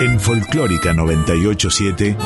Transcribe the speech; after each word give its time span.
En 0.00 0.18
Folclórica 0.18 0.94
987, 0.94 2.16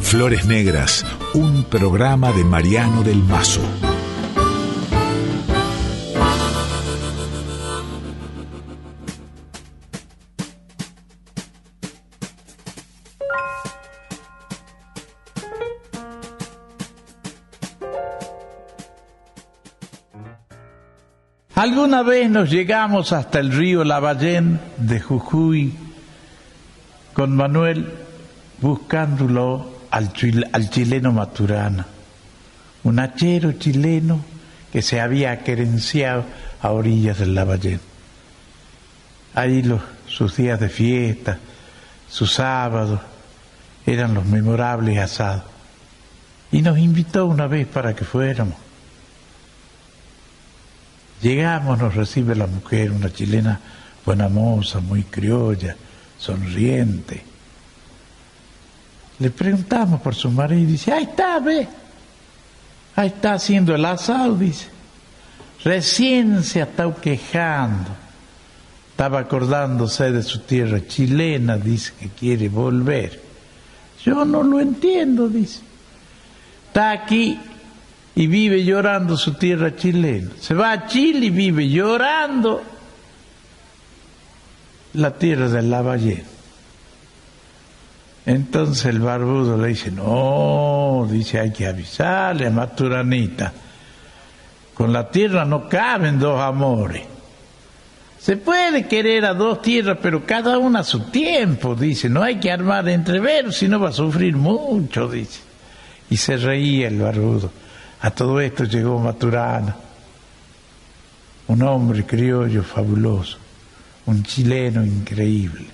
Flores 0.00 0.44
Negras, 0.44 1.06
un 1.34 1.62
programa 1.62 2.32
de 2.32 2.42
Mariano 2.42 3.04
del 3.04 3.22
Mazo. 3.22 3.60
Alguna 21.54 22.02
vez 22.02 22.28
nos 22.28 22.50
llegamos 22.50 23.12
hasta 23.12 23.38
el 23.38 23.52
río 23.52 23.84
Lavallén 23.84 24.60
de 24.76 25.00
Jujuy 25.00 25.83
con 27.14 27.34
Manuel 27.34 27.90
buscándolo 28.60 29.72
al, 29.90 30.12
chileno 30.12 31.12
Maturana, 31.12 31.86
un 32.82 32.98
hachero 32.98 33.52
chileno 33.52 34.20
que 34.72 34.82
se 34.82 35.00
había 35.00 35.38
querenciado 35.44 36.24
a 36.60 36.70
orillas 36.72 37.18
del 37.18 37.34
Lavallén. 37.34 37.80
Ahí 39.34 39.62
los, 39.62 39.80
sus 40.06 40.36
días 40.36 40.58
de 40.58 40.68
fiesta, 40.68 41.38
sus 42.08 42.34
sábados, 42.34 43.00
eran 43.86 44.14
los 44.14 44.26
memorables 44.26 44.98
asados. 44.98 45.44
Y 46.50 46.62
nos 46.62 46.78
invitó 46.78 47.26
una 47.26 47.46
vez 47.46 47.66
para 47.66 47.94
que 47.94 48.04
fuéramos. 48.04 48.56
Llegamos, 51.22 51.78
nos 51.78 51.94
recibe 51.94 52.34
la 52.34 52.46
mujer, 52.46 52.90
una 52.90 53.12
chilena 53.12 53.60
buena 54.04 54.28
moza, 54.28 54.80
muy 54.80 55.04
criolla, 55.04 55.76
sonriente. 56.24 57.22
Le 59.18 59.30
preguntamos 59.30 60.00
por 60.00 60.14
su 60.14 60.30
marido 60.30 60.62
y 60.62 60.66
dice, 60.66 60.92
ahí 60.92 61.04
está, 61.04 61.38
ve, 61.38 61.68
ahí 62.96 63.08
está 63.08 63.34
haciendo 63.34 63.74
el 63.74 63.84
asado, 63.84 64.34
dice. 64.34 64.68
Recién 65.62 66.42
se 66.42 66.60
ha 66.60 66.64
estado 66.64 66.96
quejando, 67.00 67.90
estaba 68.90 69.20
acordándose 69.20 70.10
de 70.12 70.22
su 70.22 70.40
tierra 70.40 70.80
chilena, 70.86 71.56
dice 71.58 71.92
que 72.00 72.08
quiere 72.08 72.48
volver. 72.48 73.20
Yo 74.04 74.24
no 74.24 74.42
lo 74.42 74.60
entiendo, 74.60 75.28
dice. 75.28 75.60
Está 76.68 76.90
aquí 76.90 77.38
y 78.14 78.26
vive 78.26 78.64
llorando 78.64 79.16
su 79.16 79.34
tierra 79.34 79.76
chilena. 79.76 80.30
Se 80.40 80.54
va 80.54 80.72
a 80.72 80.86
Chile 80.86 81.26
y 81.26 81.30
vive 81.30 81.68
llorando 81.68 82.62
la 84.94 85.12
tierra 85.12 85.48
del 85.48 85.70
Lavallén. 85.70 86.24
Entonces 88.26 88.86
el 88.86 89.00
barbudo 89.00 89.58
le 89.58 89.68
dice, 89.68 89.90
no, 89.90 91.06
dice, 91.10 91.40
hay 91.40 91.52
que 91.52 91.66
avisarle 91.66 92.46
a 92.46 92.50
Maturanita. 92.50 93.52
Con 94.72 94.92
la 94.92 95.10
tierra 95.10 95.44
no 95.44 95.68
caben 95.68 96.18
dos 96.18 96.40
amores. 96.40 97.02
Se 98.18 98.38
puede 98.38 98.86
querer 98.86 99.26
a 99.26 99.34
dos 99.34 99.60
tierras, 99.60 99.98
pero 100.00 100.24
cada 100.24 100.56
una 100.56 100.80
a 100.80 100.84
su 100.84 101.10
tiempo, 101.10 101.74
dice. 101.74 102.08
No 102.08 102.22
hay 102.22 102.40
que 102.40 102.50
armar 102.50 102.88
entreveros, 102.88 103.56
si 103.56 103.68
no 103.68 103.78
va 103.78 103.90
a 103.90 103.92
sufrir 103.92 104.34
mucho, 104.34 105.08
dice. 105.08 105.40
Y 106.08 106.16
se 106.16 106.38
reía 106.38 106.88
el 106.88 106.98
barbudo. 106.98 107.52
A 108.00 108.10
todo 108.10 108.40
esto 108.40 108.64
llegó 108.64 108.98
Maturana, 108.98 109.76
un 111.48 111.62
hombre 111.62 112.04
criollo 112.04 112.62
fabuloso, 112.62 113.38
un 114.06 114.22
chileno 114.22 114.84
increíble. 114.84 115.66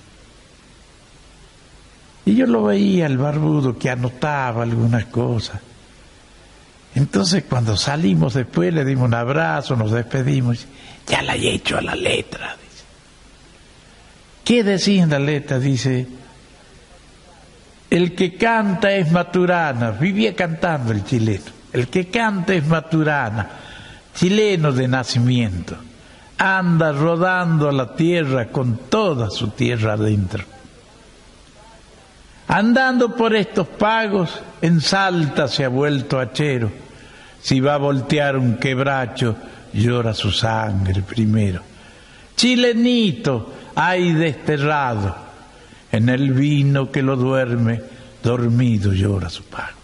Y 2.25 2.35
yo 2.35 2.45
lo 2.45 2.63
veía, 2.63 3.07
el 3.07 3.17
barbudo, 3.17 3.77
que 3.77 3.89
anotaba 3.89 4.63
algunas 4.63 5.05
cosas. 5.05 5.59
Entonces 6.93 7.45
cuando 7.47 7.77
salimos 7.77 8.33
después 8.33 8.73
le 8.73 8.85
dimos 8.85 9.07
un 9.07 9.13
abrazo, 9.13 9.75
nos 9.75 9.91
despedimos, 9.91 10.67
ya 11.07 11.21
la 11.21 11.35
he 11.35 11.53
hecho 11.53 11.77
a 11.77 11.81
la 11.81 11.95
letra. 11.95 12.57
Dice. 12.57 12.83
¿Qué 14.43 14.63
decía 14.63 15.03
en 15.03 15.09
la 15.09 15.19
letra? 15.19 15.59
Dice, 15.59 16.07
el 17.89 18.13
que 18.13 18.35
canta 18.35 18.91
es 18.93 19.11
Maturana, 19.11 19.91
vivía 19.91 20.35
cantando 20.35 20.91
el 20.91 21.03
chileno. 21.03 21.45
El 21.73 21.87
que 21.87 22.07
canta 22.07 22.53
es 22.53 22.65
Maturana, 22.67 23.49
chileno 24.13 24.71
de 24.73 24.87
nacimiento. 24.87 25.77
Anda 26.43 26.91
rodando 26.91 27.71
la 27.71 27.93
tierra 27.93 28.47
con 28.47 28.89
toda 28.89 29.29
su 29.29 29.49
tierra 29.49 29.93
adentro. 29.93 30.43
Andando 32.47 33.15
por 33.15 33.35
estos 33.35 33.67
pagos, 33.67 34.41
en 34.59 34.81
Salta 34.81 35.47
se 35.47 35.65
ha 35.65 35.69
vuelto 35.69 36.19
hachero. 36.19 36.71
Si 37.39 37.59
va 37.59 37.75
a 37.75 37.77
voltear 37.77 38.37
un 38.37 38.57
quebracho, 38.57 39.35
llora 39.71 40.15
su 40.15 40.31
sangre 40.31 41.03
primero. 41.03 41.61
Chilenito, 42.35 43.53
hay 43.75 44.11
desterrado, 44.13 45.15
en 45.91 46.09
el 46.09 46.33
vino 46.33 46.89
que 46.89 47.03
lo 47.03 47.17
duerme, 47.17 47.83
dormido 48.23 48.93
llora 48.93 49.29
su 49.29 49.43
pago. 49.43 49.80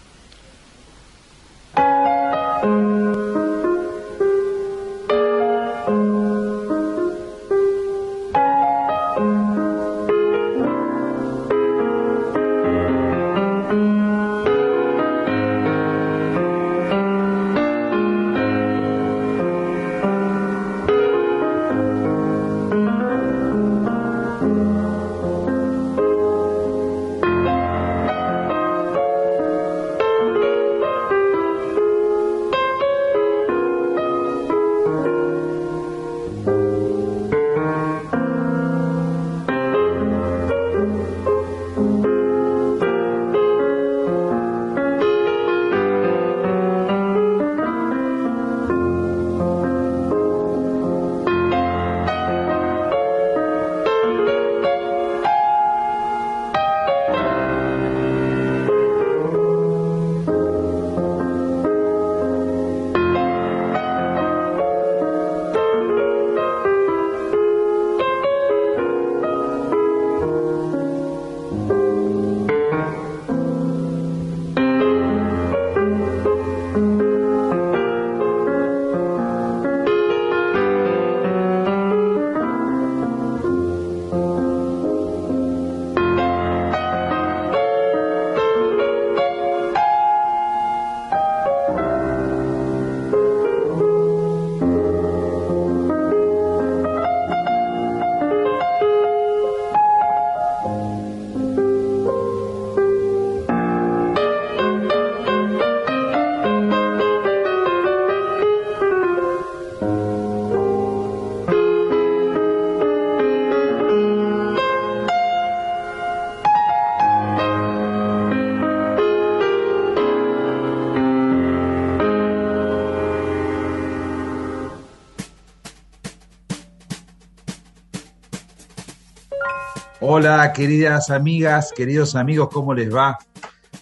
Hola, 130.18 130.52
queridas 130.52 131.10
amigas, 131.10 131.72
queridos 131.72 132.16
amigos, 132.16 132.48
¿cómo 132.52 132.74
les 132.74 132.92
va? 132.92 133.18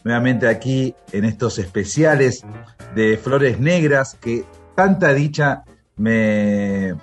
Nuevamente 0.05 0.47
aquí 0.47 0.94
en 1.11 1.25
estos 1.25 1.59
especiales 1.59 2.44
de 2.94 3.17
Flores 3.17 3.59
Negras 3.59 4.19
que 4.21 4.44
tanta 4.75 5.15
dicha 5.15 5.65
me, 5.97 6.94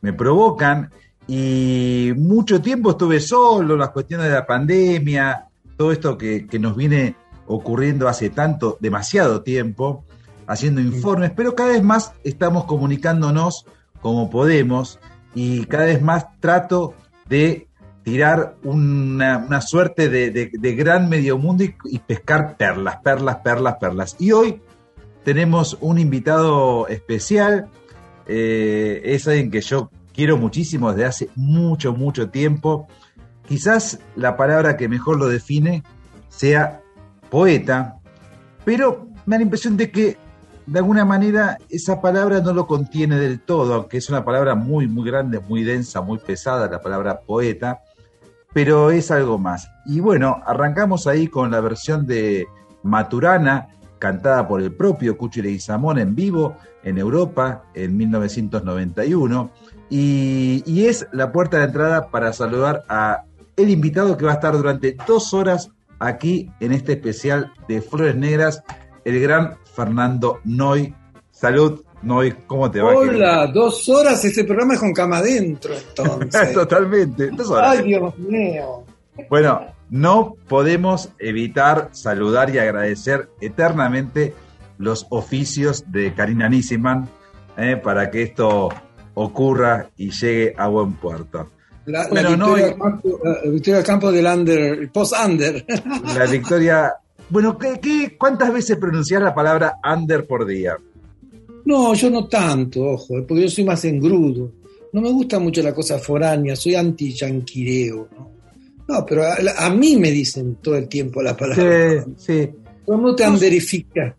me 0.00 0.12
provocan 0.12 0.90
y 1.28 2.12
mucho 2.16 2.60
tiempo 2.60 2.90
estuve 2.90 3.20
solo, 3.20 3.76
las 3.76 3.90
cuestiones 3.90 4.26
de 4.26 4.32
la 4.32 4.46
pandemia, 4.46 5.46
todo 5.76 5.92
esto 5.92 6.18
que, 6.18 6.48
que 6.48 6.58
nos 6.58 6.74
viene 6.74 7.14
ocurriendo 7.46 8.08
hace 8.08 8.30
tanto, 8.30 8.78
demasiado 8.80 9.42
tiempo, 9.42 10.04
haciendo 10.48 10.80
informes, 10.80 11.30
pero 11.36 11.54
cada 11.54 11.68
vez 11.68 11.84
más 11.84 12.14
estamos 12.24 12.64
comunicándonos 12.64 13.64
como 14.00 14.28
podemos 14.28 14.98
y 15.36 15.66
cada 15.66 15.84
vez 15.84 16.02
más 16.02 16.26
trato 16.40 16.94
de 17.28 17.68
tirar 18.02 18.56
una, 18.64 19.60
suerte 19.60 20.08
de, 20.08 20.74
gran 20.74 21.08
medio 21.08 21.38
mundo 21.38 21.64
y, 21.64 21.98
pescar 22.00 22.56
perlas, 22.56 22.96
perlas, 22.96 23.36
perlas, 23.36 23.76
perlas. 23.76 24.16
Y 24.18 24.32
hoy 24.32 24.60
tenemos 25.24 25.78
un 25.80 25.98
invitado 25.98 26.88
especial, 26.88 27.68
eh, 28.26 29.00
es 29.04 29.28
alguien 29.28 29.50
que 29.50 29.60
yo 29.60 29.90
quiero 30.12 30.36
muchísimo 30.36 30.90
desde 30.90 31.04
hace 31.04 31.30
mucho, 31.36 31.92
mucho 31.92 32.30
tiempo. 32.30 32.88
Quizás 33.46 34.00
la 34.16 34.36
palabra 34.36 34.76
que 34.76 34.88
mejor 34.88 35.18
lo 35.18 35.28
define 35.28 35.84
sea 36.28 36.80
poeta, 37.30 37.98
pero 38.64 39.06
me 39.26 39.36
da 39.36 39.38
la 39.38 39.44
impresión 39.44 39.76
de 39.76 39.90
que 39.90 40.16
de 40.66 40.78
alguna 40.78 41.04
manera 41.04 41.58
esa 41.68 42.00
palabra 42.00 42.40
no 42.40 42.52
lo 42.52 42.66
contiene 42.66 43.18
del 43.18 43.40
todo, 43.40 43.74
aunque 43.74 43.98
es 43.98 44.08
una 44.08 44.24
palabra 44.24 44.54
muy, 44.54 44.88
muy 44.88 45.08
grande, 45.08 45.40
muy 45.40 45.62
densa, 45.62 46.00
muy 46.00 46.18
pesada, 46.18 46.68
la 46.68 46.80
palabra 46.80 47.20
poeta 47.20 47.80
pero 48.52 48.90
es 48.90 49.10
algo 49.10 49.38
más. 49.38 49.70
Y 49.86 50.00
bueno, 50.00 50.42
arrancamos 50.46 51.06
ahí 51.06 51.28
con 51.28 51.50
la 51.50 51.60
versión 51.60 52.06
de 52.06 52.46
Maturana, 52.82 53.68
cantada 53.98 54.46
por 54.48 54.60
el 54.60 54.72
propio 54.72 55.16
Cuchi 55.16 55.42
Leguizamón 55.42 55.98
en 55.98 56.14
vivo 56.14 56.56
en 56.82 56.98
Europa 56.98 57.64
en 57.74 57.96
1991. 57.96 59.50
Y, 59.88 60.62
y, 60.66 60.86
es 60.86 61.06
la 61.12 61.32
puerta 61.32 61.58
de 61.58 61.64
entrada 61.64 62.08
para 62.08 62.32
saludar 62.32 62.84
a 62.88 63.24
el 63.56 63.70
invitado 63.70 64.16
que 64.16 64.24
va 64.24 64.32
a 64.32 64.34
estar 64.34 64.56
durante 64.56 64.96
dos 65.06 65.34
horas 65.34 65.70
aquí 65.98 66.50
en 66.60 66.72
este 66.72 66.92
especial 66.92 67.52
de 67.68 67.82
Flores 67.82 68.16
Negras, 68.16 68.62
el 69.04 69.20
gran 69.20 69.56
Fernando 69.74 70.40
Noy. 70.44 70.94
Salud, 71.30 71.82
¿cómo 72.46 72.70
te 72.70 72.80
va? 72.80 72.94
Hola, 72.94 73.46
dos 73.46 73.88
horas, 73.88 74.24
este 74.24 74.44
programa 74.44 74.74
es 74.74 74.80
con 74.80 74.92
cama 74.92 75.18
adentro, 75.18 75.74
entonces. 75.74 76.52
Totalmente, 76.54 77.30
dos 77.30 77.50
horas. 77.50 77.78
Ay, 77.78 77.86
Dios 77.86 78.18
mío. 78.18 78.84
Bueno, 79.28 79.66
no 79.90 80.36
podemos 80.48 81.10
evitar 81.18 81.90
saludar 81.92 82.50
y 82.54 82.58
agradecer 82.58 83.28
eternamente 83.40 84.34
los 84.78 85.06
oficios 85.10 85.84
de 85.92 86.14
Karina 86.14 86.48
Nissiman 86.48 87.08
eh, 87.56 87.76
para 87.76 88.10
que 88.10 88.22
esto 88.22 88.70
ocurra 89.14 89.90
y 89.96 90.10
llegue 90.10 90.54
a 90.56 90.68
buen 90.68 90.94
puerto. 90.94 91.50
La, 91.84 92.06
victoria, 92.08 92.76
no, 92.76 93.82
campo, 93.84 94.12
del 94.12 94.26
under, 94.26 94.90
post-under. 94.92 95.64
La 96.16 96.26
victoria. 96.26 96.94
Bueno, 97.28 97.58
¿qué, 97.58 97.80
qué, 97.80 98.16
cuántas 98.16 98.52
veces 98.52 98.76
pronunciar 98.76 99.22
la 99.22 99.34
palabra 99.34 99.78
under 99.84 100.26
por 100.26 100.46
día? 100.46 100.76
No, 101.64 101.94
yo 101.94 102.10
no 102.10 102.26
tanto, 102.26 102.82
ojo, 102.82 103.18
eh, 103.18 103.24
porque 103.26 103.42
yo 103.42 103.48
soy 103.48 103.64
más 103.64 103.84
engrudo. 103.84 104.52
No 104.92 105.00
me 105.00 105.10
gusta 105.10 105.38
mucho 105.38 105.62
la 105.62 105.74
cosa 105.74 105.98
foránea, 105.98 106.56
soy 106.56 106.74
anti-yanquireo. 106.74 108.08
¿no? 108.18 108.32
no, 108.88 109.06
pero 109.06 109.24
a, 109.24 109.70
mí 109.70 109.96
me 109.96 110.10
dicen 110.10 110.56
todo 110.56 110.76
el 110.76 110.88
tiempo 110.88 111.22
la 111.22 111.36
palabra. 111.36 112.04
Sí, 112.04 112.14
sí. 112.16 112.50
¿Cómo 112.84 113.14
te 113.14 113.24
han 113.24 113.38
verificado? 113.38 114.14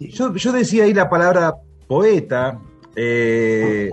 Yo, 0.00 0.34
yo, 0.34 0.52
decía 0.52 0.84
ahí 0.84 0.94
la 0.94 1.08
palabra 1.08 1.54
poeta, 1.86 2.60
eh, 2.96 3.90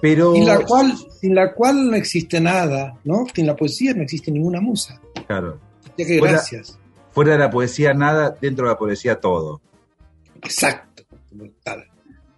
pero... 0.00 0.34
Sin 0.34 0.46
la, 0.46 0.60
cual, 0.60 0.94
sin 1.20 1.34
la 1.34 1.52
cual 1.52 1.90
no 1.90 1.96
existe 1.96 2.40
nada, 2.40 2.98
¿no? 3.04 3.26
Sin 3.34 3.46
la 3.46 3.56
poesía 3.56 3.92
no 3.94 4.02
existe 4.02 4.30
ninguna 4.30 4.60
musa. 4.60 5.00
Claro. 5.26 5.58
Ya 5.96 6.06
que 6.06 6.20
gracias. 6.20 6.78
Fuera 7.10 7.32
de 7.32 7.38
la 7.38 7.50
poesía 7.50 7.92
nada, 7.92 8.36
dentro 8.40 8.66
de 8.66 8.72
la 8.72 8.78
poesía 8.78 9.20
todo. 9.20 9.60
Exacto. 10.42 10.91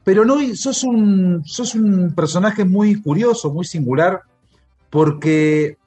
Pero 0.04 0.24
no, 0.24 0.36
sos 0.54 0.84
un, 0.84 1.42
sos 1.44 1.74
un 1.74 2.14
personaje 2.14 2.64
muy 2.64 3.00
curioso, 3.00 3.52
muy 3.52 3.64
singular, 3.64 4.22
porque 4.90 5.78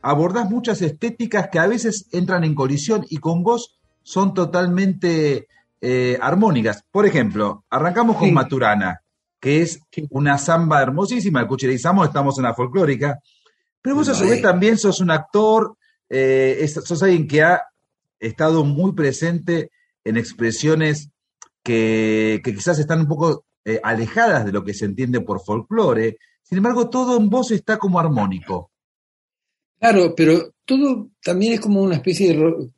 abordás 0.00 0.48
muchas 0.48 0.80
estéticas 0.82 1.48
que 1.50 1.58
a 1.58 1.66
veces 1.66 2.06
entran 2.12 2.44
en 2.44 2.54
colisión 2.54 3.04
y 3.08 3.18
con 3.18 3.42
vos 3.42 3.78
son 4.02 4.34
totalmente 4.34 5.48
eh, 5.80 6.18
armónicas. 6.20 6.84
Por 6.90 7.06
ejemplo, 7.06 7.64
arrancamos 7.68 8.16
con 8.16 8.32
Maturana, 8.32 9.02
que 9.40 9.62
es 9.62 9.80
una 10.10 10.38
samba 10.38 10.80
hermosísima, 10.80 11.40
el 11.40 11.48
cuchirizamos, 11.48 12.06
estamos 12.06 12.38
en 12.38 12.44
la 12.44 12.54
folclórica, 12.54 13.18
pero 13.80 13.96
vos 13.96 14.08
a 14.08 14.14
su 14.14 14.24
vez 14.24 14.40
también 14.40 14.78
sos 14.78 15.00
un 15.00 15.10
actor, 15.10 15.76
eh, 16.08 16.64
sos 16.68 17.02
alguien 17.02 17.26
que 17.26 17.42
ha 17.42 17.62
estado 18.20 18.64
muy 18.64 18.92
presente 18.92 19.72
en 20.04 20.16
expresiones 20.16 21.10
que, 21.62 22.40
quizás 22.44 22.78
están 22.78 23.00
un 23.00 23.08
poco 23.08 23.46
eh, 23.64 23.80
alejadas 23.82 24.44
de 24.44 24.52
lo 24.52 24.64
que 24.64 24.74
se 24.74 24.84
entiende 24.84 25.20
por 25.20 25.44
folclore. 25.44 26.18
Sin 26.42 26.58
embargo, 26.58 26.90
todo 26.90 27.16
en 27.16 27.30
voz 27.30 27.50
está 27.50 27.78
como 27.78 27.98
armónico. 27.98 28.70
Claro, 29.78 30.14
pero 30.14 30.54
todo 30.64 31.10
también 31.22 31.54
es 31.54 31.60
como 31.60 31.82
una 31.82 31.96
especie 31.96 32.36
de, 32.36 32.70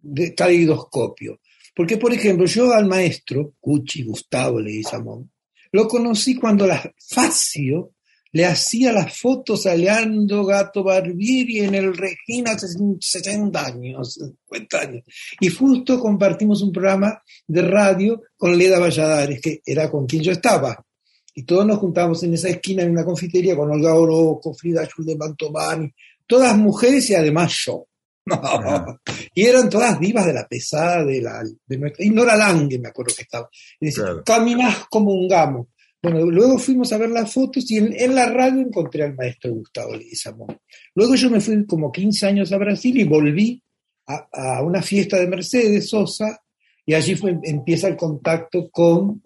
de. 0.00 1.38
Porque, 1.74 1.96
por 1.96 2.12
ejemplo, 2.12 2.46
yo 2.46 2.72
al 2.72 2.86
maestro, 2.86 3.54
Cuchi, 3.60 4.04
Gustavo 4.04 4.60
Leguizamón, 4.60 5.32
lo 5.72 5.88
conocí 5.88 6.36
cuando 6.36 6.66
la 6.66 6.80
Facio 6.96 7.93
le 8.34 8.44
hacía 8.46 8.92
las 8.92 9.16
fotos 9.16 9.64
a 9.66 9.76
Leandro 9.76 10.44
Gato 10.44 10.82
Barbieri 10.82 11.60
en 11.60 11.76
el 11.76 11.96
Regina 11.96 12.50
hace 12.50 12.66
60 12.66 13.64
años, 13.64 14.14
50 14.14 14.80
años. 14.80 15.04
Y 15.38 15.50
justo 15.50 16.00
compartimos 16.00 16.60
un 16.60 16.72
programa 16.72 17.22
de 17.46 17.62
radio 17.62 18.22
con 18.36 18.58
Leda 18.58 18.80
Valladares, 18.80 19.40
que 19.40 19.62
era 19.64 19.88
con 19.88 20.06
quien 20.06 20.24
yo 20.24 20.32
estaba. 20.32 20.84
Y 21.32 21.44
todos 21.44 21.64
nos 21.64 21.78
juntábamos 21.78 22.24
en 22.24 22.34
esa 22.34 22.48
esquina 22.48 22.82
en 22.82 22.90
una 22.90 23.04
confitería 23.04 23.54
con 23.54 23.70
Olga 23.70 23.94
Oroco, 23.94 24.52
Frida 24.52 24.82
de 24.98 25.16
Mantovani, 25.16 25.94
todas 26.26 26.56
mujeres 26.56 27.08
y 27.10 27.14
además 27.14 27.54
yo. 27.64 27.86
y 29.34 29.44
eran 29.44 29.70
todas 29.70 30.00
divas 30.00 30.26
de 30.26 30.32
la 30.32 30.48
pesada 30.48 31.04
de 31.04 31.20
la 31.20 31.40
de 31.66 31.78
nuestra 31.78 32.02
y 32.02 32.08
Nora 32.08 32.34
Lange 32.34 32.78
me 32.78 32.88
acuerdo 32.88 33.14
que 33.14 33.22
estaba 33.22 33.50
y 33.78 33.86
decía, 33.86 34.06
caminás 34.24 34.86
como 34.88 35.12
un 35.12 35.28
gamo 35.28 35.68
bueno, 36.04 36.30
luego 36.30 36.58
fuimos 36.58 36.92
a 36.92 36.98
ver 36.98 37.08
las 37.08 37.32
fotos 37.32 37.70
y 37.70 37.78
en, 37.78 38.14
la 38.14 38.26
radio 38.26 38.60
encontré 38.60 39.04
al 39.04 39.14
maestro 39.14 39.54
Gustavo 39.54 39.96
Leguizamón. 39.96 40.60
Luego 40.94 41.14
yo 41.14 41.30
me 41.30 41.40
fui 41.40 41.64
como 41.64 41.90
15 41.90 42.26
años 42.26 42.52
a 42.52 42.58
Brasil 42.58 43.00
y 43.00 43.04
volví 43.04 43.62
a, 44.06 44.62
una 44.62 44.82
fiesta 44.82 45.18
de 45.18 45.26
Mercedes 45.26 45.88
Sosa 45.88 46.42
y 46.84 46.92
allí 46.92 47.14
fue, 47.14 47.38
empieza 47.42 47.88
el 47.88 47.96
contacto 47.96 48.68
con 48.70 49.22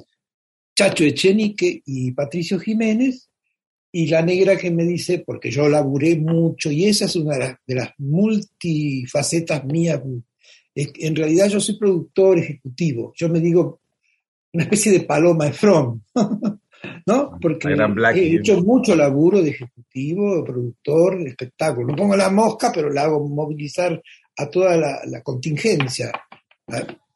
Chacho 0.77 1.03
Echenique 1.03 1.83
y 1.85 2.13
Patricio 2.13 2.61
Jiménez 2.61 3.29
y 3.91 4.07
la 4.07 4.23
negra 4.23 4.57
que 4.57 4.71
me 4.71 4.85
dice, 4.85 5.25
porque 5.27 5.51
yo 5.51 5.69
laburé 5.69 6.17
mucho 6.17 6.71
y 6.71 6.85
esa 6.85 7.07
es 7.07 7.17
una 7.17 7.39
de 7.39 7.57
de 7.67 7.75
las 7.75 7.91
multifacetas 7.99 9.65
mías. 9.65 10.01
En 10.77 11.17
realidad 11.17 11.49
yo 11.49 11.59
soy 11.59 11.77
productor 11.77 12.39
ejecutivo, 12.39 13.13
yo 13.17 13.29
me 13.29 13.41
digo 13.41 13.81
una 14.53 14.63
especie 14.63 14.93
de 14.93 15.01
paloma 15.01 15.49
Efron. 15.49 16.05
¿no? 17.07 17.39
Porque 17.41 17.69
he 17.69 18.37
hecho 18.37 18.63
mucho 18.63 18.95
laburo 18.95 19.43
de 19.43 19.51
ejecutivo, 19.51 20.45
productor, 20.45 21.23
de 21.23 21.31
espectáculo. 21.31 21.89
No 21.89 21.97
pongo 21.97 22.17
la 22.17 22.31
mosca, 22.31 22.71
pero 22.73 22.91
la 22.91 23.03
hago 23.03 23.27
movilizar 23.29 24.01
a 24.37 24.49
toda 24.49 24.77
la, 24.77 25.23
contingencia, 25.23 26.13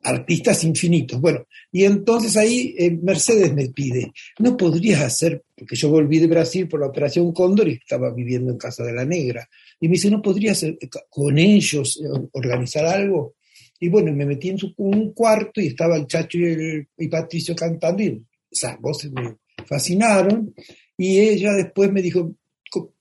artistas 0.02 0.64
infinitos. 0.64 1.20
Bueno, 1.20 1.46
y 1.70 1.84
entonces 1.84 2.36
ahí 2.36 2.74
eh, 2.76 2.90
Mercedes 2.90 3.54
me 3.54 3.68
pide, 3.68 4.12
¿no 4.38 4.56
podrías 4.56 5.02
hacer, 5.02 5.42
porque 5.56 5.76
yo 5.76 5.88
volví 5.88 6.18
de 6.18 6.26
Brasil 6.26 6.66
por 6.66 6.80
la 6.80 6.88
Operación 6.88 7.32
Cóndor 7.32 7.68
y 7.68 7.74
estaba 7.74 8.12
viviendo 8.12 8.50
en 8.50 8.58
Casa 8.58 8.82
de 8.82 8.92
la 8.92 9.04
Negra, 9.04 9.48
y 9.80 9.88
me 9.88 9.92
dice, 9.92 10.10
¿no 10.10 10.20
podrías 10.20 10.62
eh, 10.64 10.78
con 11.08 11.38
ellos 11.38 12.00
eh, 12.02 12.28
organizar 12.32 12.86
algo? 12.86 13.34
Y 13.78 13.88
bueno, 13.88 14.12
me 14.12 14.26
metí 14.26 14.48
en 14.48 14.58
un 14.76 15.12
cuarto 15.12 15.60
y 15.60 15.68
estaba 15.68 15.96
el 15.96 16.06
Chacho 16.06 16.38
y, 16.38 16.86
y 16.98 17.08
Patricio 17.08 17.54
cantando 17.54 18.02
y 18.02 18.22
esas 18.48 18.78
voces 18.80 19.10
me, 19.10 19.36
fascinaron 19.66 20.54
y 20.96 21.18
ella 21.18 21.52
después 21.52 21.90
me 21.90 22.02
dijo, 22.02 22.34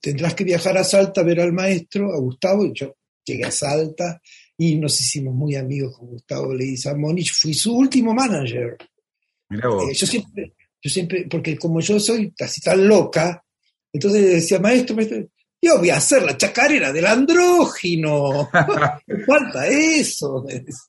tendrás 0.00 0.34
que 0.34 0.44
viajar 0.44 0.76
a 0.76 0.84
Salta 0.84 1.20
a 1.20 1.24
ver 1.24 1.40
al 1.40 1.52
maestro, 1.52 2.12
a 2.12 2.18
Gustavo, 2.18 2.64
y 2.66 2.72
yo 2.74 2.96
llegué 3.24 3.44
a 3.44 3.50
Salta 3.50 4.20
y 4.56 4.76
nos 4.76 5.00
hicimos 5.00 5.34
muy 5.34 5.56
amigos 5.56 5.96
con 5.96 6.08
Gustavo 6.08 6.54
Leguizamón 6.54 7.18
y 7.18 7.26
fui 7.26 7.54
su 7.54 7.74
último 7.74 8.14
manager. 8.14 8.76
Eh, 9.50 9.94
yo 9.94 10.06
siempre, 10.06 10.54
yo 10.80 10.90
siempre, 10.90 11.26
porque 11.30 11.56
como 11.56 11.80
yo 11.80 11.98
soy 12.00 12.32
casi 12.32 12.60
tan 12.60 12.86
loca, 12.86 13.44
entonces 13.92 14.24
decía, 14.24 14.58
maestro, 14.58 14.96
maestro, 14.96 15.26
yo 15.60 15.78
voy 15.78 15.90
a 15.90 15.96
hacer 15.98 16.22
la 16.22 16.36
chacarera 16.36 16.92
del 16.92 17.06
andrógino. 17.06 18.48
falta 19.26 19.66
eso. 19.68 20.44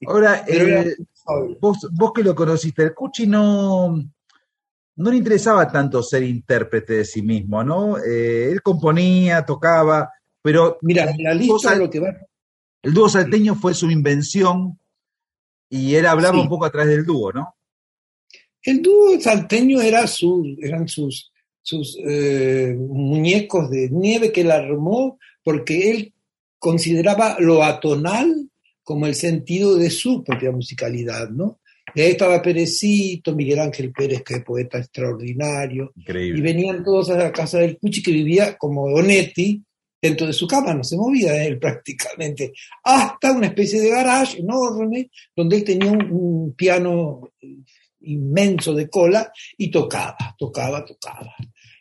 Ahora, 0.08 0.46
eh, 0.48 0.96
vos, 1.60 1.78
vos, 1.92 2.12
que 2.14 2.24
lo 2.24 2.34
conociste, 2.34 2.84
el 2.84 2.94
Cuchi 2.94 3.28
no, 3.28 4.04
no 4.96 5.12
le 5.12 5.18
interesaba 5.18 5.72
tanto 5.72 6.04
ser 6.04 6.24
intérprete 6.24 6.94
de 6.94 7.06
sí 7.06 7.22
mismo, 7.22 7.64
¿no? 7.64 7.98
Eh, 7.98 8.52
él 8.52 8.62
componía, 8.62 9.46
tocaba, 9.46 10.12
pero... 10.42 10.78
Mira, 10.82 11.12
la 11.18 11.34
lista 11.34 11.76
lo 11.76 11.90
que 11.90 12.00
va... 12.00 12.16
El 12.82 12.94
dúo 12.94 13.08
salteño 13.08 13.56
fue 13.56 13.74
su 13.74 13.90
invención 13.90 14.78
y 15.70 15.96
él 15.96 16.06
hablaba 16.06 16.40
un 16.40 16.50
poco 16.50 16.66
a 16.66 16.72
través 16.72 16.90
del 16.90 17.06
dúo, 17.06 17.32
¿no? 17.32 17.56
El 18.62 18.82
dúo 18.82 19.20
salteño 19.20 19.82
era 19.82 20.06
su, 20.06 20.56
eran 20.62 20.88
sus, 20.88 21.32
sus 21.62 21.98
eh, 22.06 22.76
muñecos 22.78 23.70
de 23.70 23.90
nieve 23.90 24.32
que 24.32 24.42
él 24.42 24.52
armó 24.52 25.18
porque 25.44 25.92
él 25.92 26.14
consideraba 26.60 27.38
lo 27.40 27.64
atonal 27.64 28.50
como 28.84 29.08
el 29.08 29.16
sentido 29.16 29.76
de 29.76 29.90
su 29.90 30.24
propia 30.24 30.52
musicalidad, 30.52 31.30
¿no? 31.30 31.60
Y 31.96 32.02
ahí 32.02 32.12
estaba 32.12 32.42
Perecito, 32.42 33.36
Miguel 33.36 33.60
Ángel 33.60 33.92
Pérez, 33.92 34.24
que 34.24 34.36
es 34.36 34.44
poeta 34.44 34.80
extraordinario. 34.80 35.92
Increíble. 35.96 36.40
Y 36.40 36.42
venían 36.42 36.84
todos 36.84 37.10
a 37.12 37.18
la 37.18 37.32
casa 37.32 37.60
del 37.60 37.78
Cuchi, 37.78 38.02
que 38.02 38.12
vivía 38.12 38.58
como 38.58 38.90
Donetti, 38.90 39.64
dentro 40.04 40.28
de 40.28 40.34
su 40.34 40.46
cama, 40.46 40.74
no 40.74 40.84
se 40.84 40.98
movía 40.98 41.44
él 41.46 41.58
prácticamente, 41.58 42.54
hasta 42.84 43.32
una 43.32 43.48
especie 43.48 43.80
de 43.80 43.90
garage 43.90 44.40
enorme, 44.40 45.10
donde 45.34 45.56
él 45.56 45.64
tenía 45.64 45.92
un, 45.92 46.54
piano 46.56 47.32
inmenso 48.02 48.74
de 48.74 48.90
cola 48.90 49.32
y 49.58 49.72
tocaba, 49.72 50.36
tocaba, 50.38 50.84
tocaba. 50.84 51.34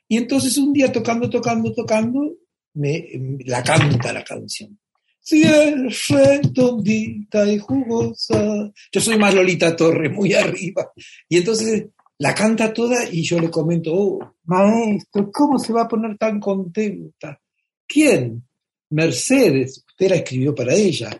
Y 0.07 0.17
entonces 0.17 0.57
un 0.57 0.73
día 0.73 0.93
tocando, 0.93 1.29
tocando, 1.29 1.73
tocando, 1.75 2.37
me, 2.75 3.09
la 3.45 3.63
canta 3.63 4.13
la 4.13 4.23
canción. 4.23 4.79
Si 5.25 5.43
es 5.43 6.09
redondita 6.09 7.47
y 7.47 7.59
jugosa. 7.59 8.71
Yo 8.91 9.01
soy 9.01 9.17
más 9.17 9.33
Lolita 9.33 9.75
Torre, 9.77 10.09
muy 10.09 10.35
arriba. 10.35 10.91
Y 11.29 11.39
entonces 11.39 11.87
la 12.19 12.35
canta 12.35 12.73
toda 12.73 13.09
y 13.11 13.23
yo 13.23 13.39
le 13.39 13.51
comento, 13.51 13.93
oh, 13.95 14.35
maestro, 14.45 15.31
¿cómo 15.33 15.59
se 15.59 15.73
va 15.73 15.83
a 15.83 15.89
poner 15.89 16.19
tan 16.19 16.41
contenta? 16.41 17.41
¿Quién? 17.87 18.43
Mercedes, 18.91 19.85
usted 19.87 20.11
la 20.11 20.17
escribió 20.17 20.55
para 20.55 20.75
ella. 20.75 21.11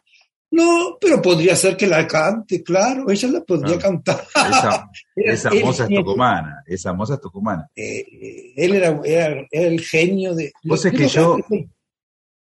No, 0.51 0.99
pero 1.01 1.23
podría 1.23 1.57
ser 1.57 1.77
que 1.77 1.87
la 1.87 2.07
cante, 2.07 2.63
claro, 2.63 3.11
ella 3.11 3.29
la 3.29 3.41
podría 3.41 3.79
cantar. 3.79 4.27
Esa, 4.35 4.91
esa 5.17 5.51
moza 5.55 5.85
es 5.85 5.89
tucumana, 5.89 6.63
esa 6.67 6.93
moza 6.93 7.15
es 7.15 7.21
tucumana. 7.21 7.71
Eh, 7.75 8.01
eh, 8.01 8.53
él 8.57 8.75
era, 8.75 9.01
era, 9.05 9.47
el 9.51 9.81
genio 9.81 10.35
de... 10.35 10.53
Vos 10.65 10.85
es 10.85 10.93
que 10.93 11.09
yo, 11.09 11.39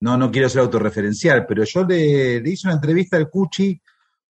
no, 0.02 0.18
no 0.18 0.32
quiero 0.32 0.50
ser 0.50 0.62
autorreferencial, 0.62 1.46
pero 1.46 1.64
yo 1.64 1.84
le, 1.84 2.38
hice 2.38 2.68
una 2.68 2.76
entrevista 2.76 3.18
al 3.18 3.30
Cuchi 3.30 3.82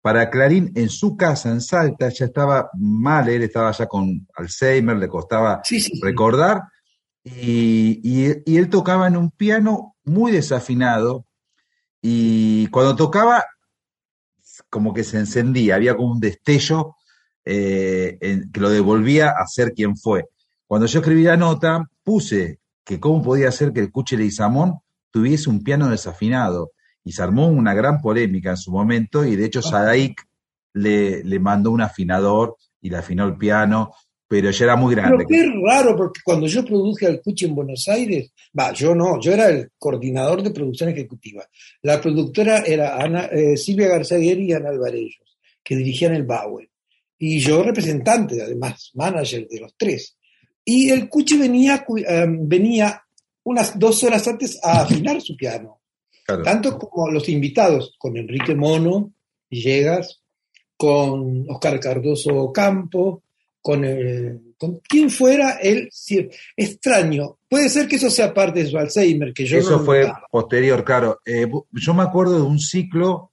para 0.01 0.31
Clarín 0.31 0.71
en 0.77 0.89
su 0.89 1.17
casa 1.17 1.51
en 1.51 1.61
Salta, 1.61 2.09
ya 2.09 2.27
estaba 2.27 2.71
mal, 2.75 3.29
él 3.29 3.43
estaba 3.43 3.73
ya 3.73 3.87
con 3.87 4.27
Alzheimer, 4.35 4.97
le 4.97 5.09
costaba 5.09 5.63
recordar, 6.01 6.63
y, 7.25 8.57
él 8.57 8.71
tocaba 8.71 9.09
en 9.09 9.17
un 9.17 9.33
piano 9.33 9.97
muy 10.05 10.31
desafinado, 10.31 11.27
y 12.01 12.69
cuando 12.69 12.95
tocaba, 12.95 13.45
como 14.71 14.95
que 14.95 15.03
se 15.03 15.19
encendía, 15.19 15.75
había 15.75 15.97
como 15.97 16.13
un 16.13 16.21
destello 16.21 16.95
eh, 17.45 18.17
que 18.53 18.61
lo 18.61 18.71
devolvía 18.71 19.31
a 19.31 19.45
ser 19.49 19.73
quien 19.73 19.97
fue. 19.97 20.27
Cuando 20.69 20.87
yo 20.87 21.01
escribí 21.01 21.25
la 21.25 21.37
nota, 21.37 21.85
puse 22.05 22.61
que 22.85 23.01
cómo 23.01 23.23
podía 23.23 23.51
ser 23.51 23.73
que 23.73 23.81
el 23.81 23.91
Cuchi 23.91 24.17
Leguizamón 24.17 24.81
tuviese 25.11 25.51
un 25.51 25.63
piano 25.63 25.89
desafinado. 25.89 26.73
Y 27.05 27.13
se 27.13 27.23
armó 27.23 27.47
una 27.47 27.73
gran 27.73 28.01
polémica 28.01 28.51
en 28.51 28.57
su 28.57 28.73
momento, 28.73 29.25
y 29.25 29.37
de 29.37 29.45
hecho 29.45 29.63
Sadaik 29.63 30.21
le, 30.75 31.23
le 31.23 31.39
mandó 31.39 31.71
un 31.71 31.81
afinador 31.81 32.57
y 32.81 32.91
le 32.91 32.97
afinó 32.97 33.27
el 33.27 33.37
piano, 33.37 33.93
pero 34.29 34.51
ya 34.51 34.65
era 34.65 34.77
muy 34.77 34.95
grande. 34.95 35.25
Pero 35.29 35.29
qué 35.29 35.61
raro, 35.65 35.97
porque 35.97 36.21
cuando 36.25 36.47
yo 36.47 36.65
produje 36.65 37.07
al 37.07 37.21
Cuchi 37.23 37.45
en 37.45 37.55
Buenos 37.55 37.87
Aires, 37.89 38.33
va, 38.59 38.73
yo 38.73 38.95
no, 38.95 39.21
yo 39.21 39.33
era 39.33 39.49
el 39.49 39.71
coordinador 39.79 40.43
de 40.43 40.51
producción 40.51 40.91
ejecutiva. 40.91 41.45
La 41.83 42.01
productora 42.01 42.59
era 42.59 42.97
Ana, 42.97 43.27
eh, 43.27 43.57
Silvia 43.57 43.89
Garzagueri 43.89 44.47
y 44.47 44.53
Ana 44.53 44.71
Alvarellos, 44.71 45.39
que 45.63 45.77
dirigían 45.77 46.15
el 46.15 46.25
Bauer. 46.25 46.69
Y 47.19 47.39
yo 47.39 47.63
representante, 47.63 48.43
además, 48.43 48.91
manager 48.95 49.47
de 49.49 49.61
los 49.61 49.75
tres. 49.77 50.17
Y 50.65 50.91
el 50.91 51.09
Cuchi 51.09 51.39
venía, 51.39 51.87
eh, 51.97 52.27
venía 52.29 53.01
unas 53.47 53.79
dos 53.79 54.03
horas 54.03 54.27
antes 54.27 54.59
a 54.63 54.83
afinar 54.83 55.21
su 55.21 55.37
piano. 55.37 55.81
Tanto 56.45 56.77
como 56.79 57.11
los 57.13 57.29
invitados, 57.29 57.95
con 57.97 58.17
Enrique 58.17 58.57
Mono, 58.57 59.13
Villegas, 59.49 60.21
con 60.77 61.47
Oscar 61.49 61.79
Cardoso 61.79 62.53
Campo, 62.53 63.23
con, 63.63 63.85
con 64.59 64.81
quien 64.81 65.11
fuera 65.11 65.59
él. 65.63 65.89
Extraño. 66.57 67.39
Puede 67.49 67.69
ser 67.69 67.87
que 67.87 67.97
eso 67.97 68.11
sea 68.11 68.35
parte 68.35 68.65
de 68.65 68.69
su 68.69 68.77
Alzheimer, 68.77 69.33
que 69.33 69.47
yo 69.47 69.59
Eso 69.59 69.79
fue 69.85 70.13
posterior, 70.29 70.83
claro. 70.83 71.21
Eh, 71.25 71.49
yo 71.71 71.95
me 71.95 72.03
acuerdo 72.03 72.35
de 72.35 72.43
un 72.43 72.59
ciclo. 72.59 73.31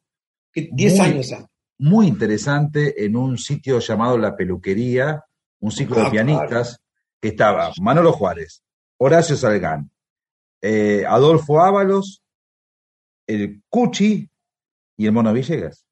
Diez 0.53 0.99
años 0.99 1.31
antes. 1.31 1.49
Muy 1.79 2.05
interesante 2.05 3.03
en 3.03 3.15
un 3.15 3.39
sitio 3.39 3.79
llamado 3.79 4.19
La 4.19 4.37
Peluquería, 4.37 5.23
un 5.59 5.71
ciclo 5.71 5.95
de 5.95 6.03
ah, 6.03 6.11
pianistas, 6.11 6.79
que 7.19 7.29
estaba 7.29 7.73
Manolo 7.81 8.13
Juárez, 8.13 8.63
Horacio 8.97 9.35
Salgán, 9.35 9.89
eh, 10.63 11.03
Adolfo 11.05 11.59
Ábalos, 11.59 12.23
el 13.27 13.61
Cuchi 13.67 14.29
y 14.97 15.05
el 15.05 15.11
Mono 15.11 15.33
Villegas. 15.33 15.85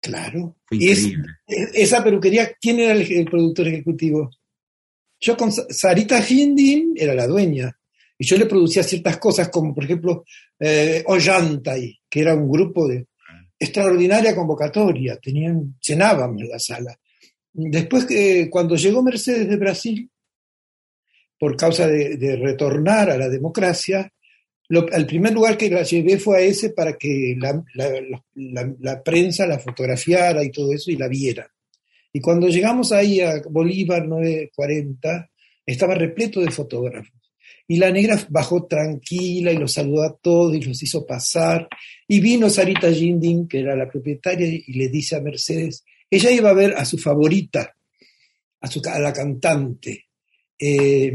Claro. 0.00 0.56
esa 0.70 2.02
peluquería, 2.02 2.52
¿quién 2.60 2.80
era 2.80 2.94
el, 2.94 3.24
productor 3.24 3.68
ejecutivo? 3.68 4.30
Yo 5.20 5.36
con 5.36 5.52
Sarita 5.52 6.20
Hindin 6.20 6.94
era 6.96 7.14
la 7.14 7.26
dueña. 7.26 7.72
Y 8.18 8.26
yo 8.26 8.36
le 8.36 8.46
producía 8.46 8.82
ciertas 8.82 9.18
cosas, 9.18 9.48
como 9.48 9.72
por 9.72 9.84
ejemplo 9.84 10.24
eh, 10.58 11.04
Ollantay, 11.06 12.00
que 12.10 12.20
era 12.20 12.34
un 12.34 12.50
grupo 12.50 12.88
de 12.88 13.06
extraordinaria 13.56 14.34
convocatoria. 14.34 15.16
Tenían, 15.18 15.76
llenábamos 15.80 16.42
la 16.42 16.58
sala. 16.58 16.98
Después, 17.52 18.04
que 18.04 18.48
cuando 18.50 18.74
llegó 18.74 19.02
Mercedes 19.02 19.48
de 19.48 19.56
Brasil, 19.56 20.10
por 21.38 21.56
causa 21.56 21.86
de, 21.86 22.36
retornar 22.36 23.10
a 23.10 23.18
la 23.18 23.28
democracia, 23.28 24.12
el 24.68 25.06
primer 25.06 25.32
lugar 25.32 25.56
que 25.56 25.70
la 25.70 25.82
llevé 25.82 26.18
fue 26.18 26.38
a 26.38 26.40
ese 26.40 26.70
para 26.70 26.96
que 26.98 27.36
la, 27.38 29.02
prensa 29.02 29.46
la 29.46 29.58
fotografiara 29.58 30.44
y 30.44 30.50
todo 30.50 30.72
eso 30.72 30.90
y 30.90 30.96
la 30.96 31.08
viera. 31.08 31.50
Y 32.12 32.20
cuando 32.20 32.48
llegamos 32.48 32.92
ahí 32.92 33.20
a 33.20 33.40
Bolívar 33.48 34.06
940, 34.06 35.30
estaba 35.64 35.94
repleto 35.94 36.40
de 36.40 36.50
fotógrafos. 36.50 37.12
Y 37.66 37.76
la 37.76 37.90
negra 37.90 38.18
bajó 38.30 38.66
tranquila 38.66 39.52
y 39.52 39.58
los 39.58 39.74
saludó 39.74 40.02
a 40.02 40.16
todos 40.16 40.56
y 40.56 40.62
los 40.62 40.82
hizo 40.82 41.06
pasar. 41.06 41.68
Y 42.06 42.20
vino 42.20 42.48
Sarita 42.48 42.90
Gindin, 42.90 43.46
que 43.46 43.60
era 43.60 43.76
la 43.76 43.88
propietaria, 43.88 44.46
y 44.48 44.72
le 44.72 44.88
dice 44.88 45.16
a 45.16 45.20
Mercedes, 45.20 45.84
ella 46.10 46.30
iba 46.30 46.50
a 46.50 46.54
ver 46.54 46.74
a 46.74 46.84
su 46.86 46.96
favorita, 46.96 47.74
a, 48.60 48.66
su, 48.66 48.80
a 48.86 48.98
la 48.98 49.12
cantante, 49.12 50.07
eh, 50.58 51.12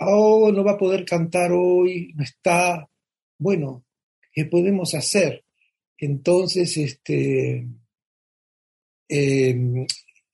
oh, 0.00 0.50
no 0.52 0.64
va 0.64 0.72
a 0.72 0.78
poder 0.78 1.04
cantar 1.04 1.52
hoy, 1.52 2.12
no 2.14 2.24
está. 2.24 2.88
Bueno, 3.38 3.84
¿qué 4.32 4.44
podemos 4.46 4.94
hacer? 4.94 5.44
Entonces, 5.98 6.76
este, 6.76 7.66
em, 9.08 9.86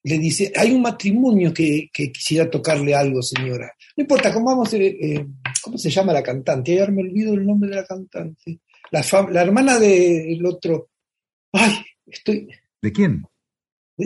le 0.02 0.18
dice, 0.18 0.52
hay 0.56 0.72
un 0.72 0.82
matrimonio 0.82 1.52
que, 1.52 1.90
quisiera 1.92 2.48
tocarle 2.48 2.94
algo, 2.94 3.22
señora. 3.22 3.72
No 3.96 4.02
importa, 4.02 4.32
¿cómo, 4.32 4.46
vamos 4.46 4.72
a, 4.72 4.76
eh, 4.78 5.26
¿cómo 5.62 5.76
se 5.76 5.90
llama 5.90 6.12
la 6.12 6.22
cantante? 6.22 6.72
Ayer 6.72 6.90
me 6.92 7.02
olvido 7.02 7.34
el 7.34 7.46
nombre 7.46 7.70
de 7.70 7.76
la 7.76 7.84
cantante. 7.84 8.60
La, 8.90 9.04
la 9.30 9.42
hermana 9.42 9.78
del 9.78 10.44
otro. 10.46 10.90
Ay, 11.52 11.74
estoy... 12.06 12.48
¿De 12.82 12.92
quién? 12.92 13.24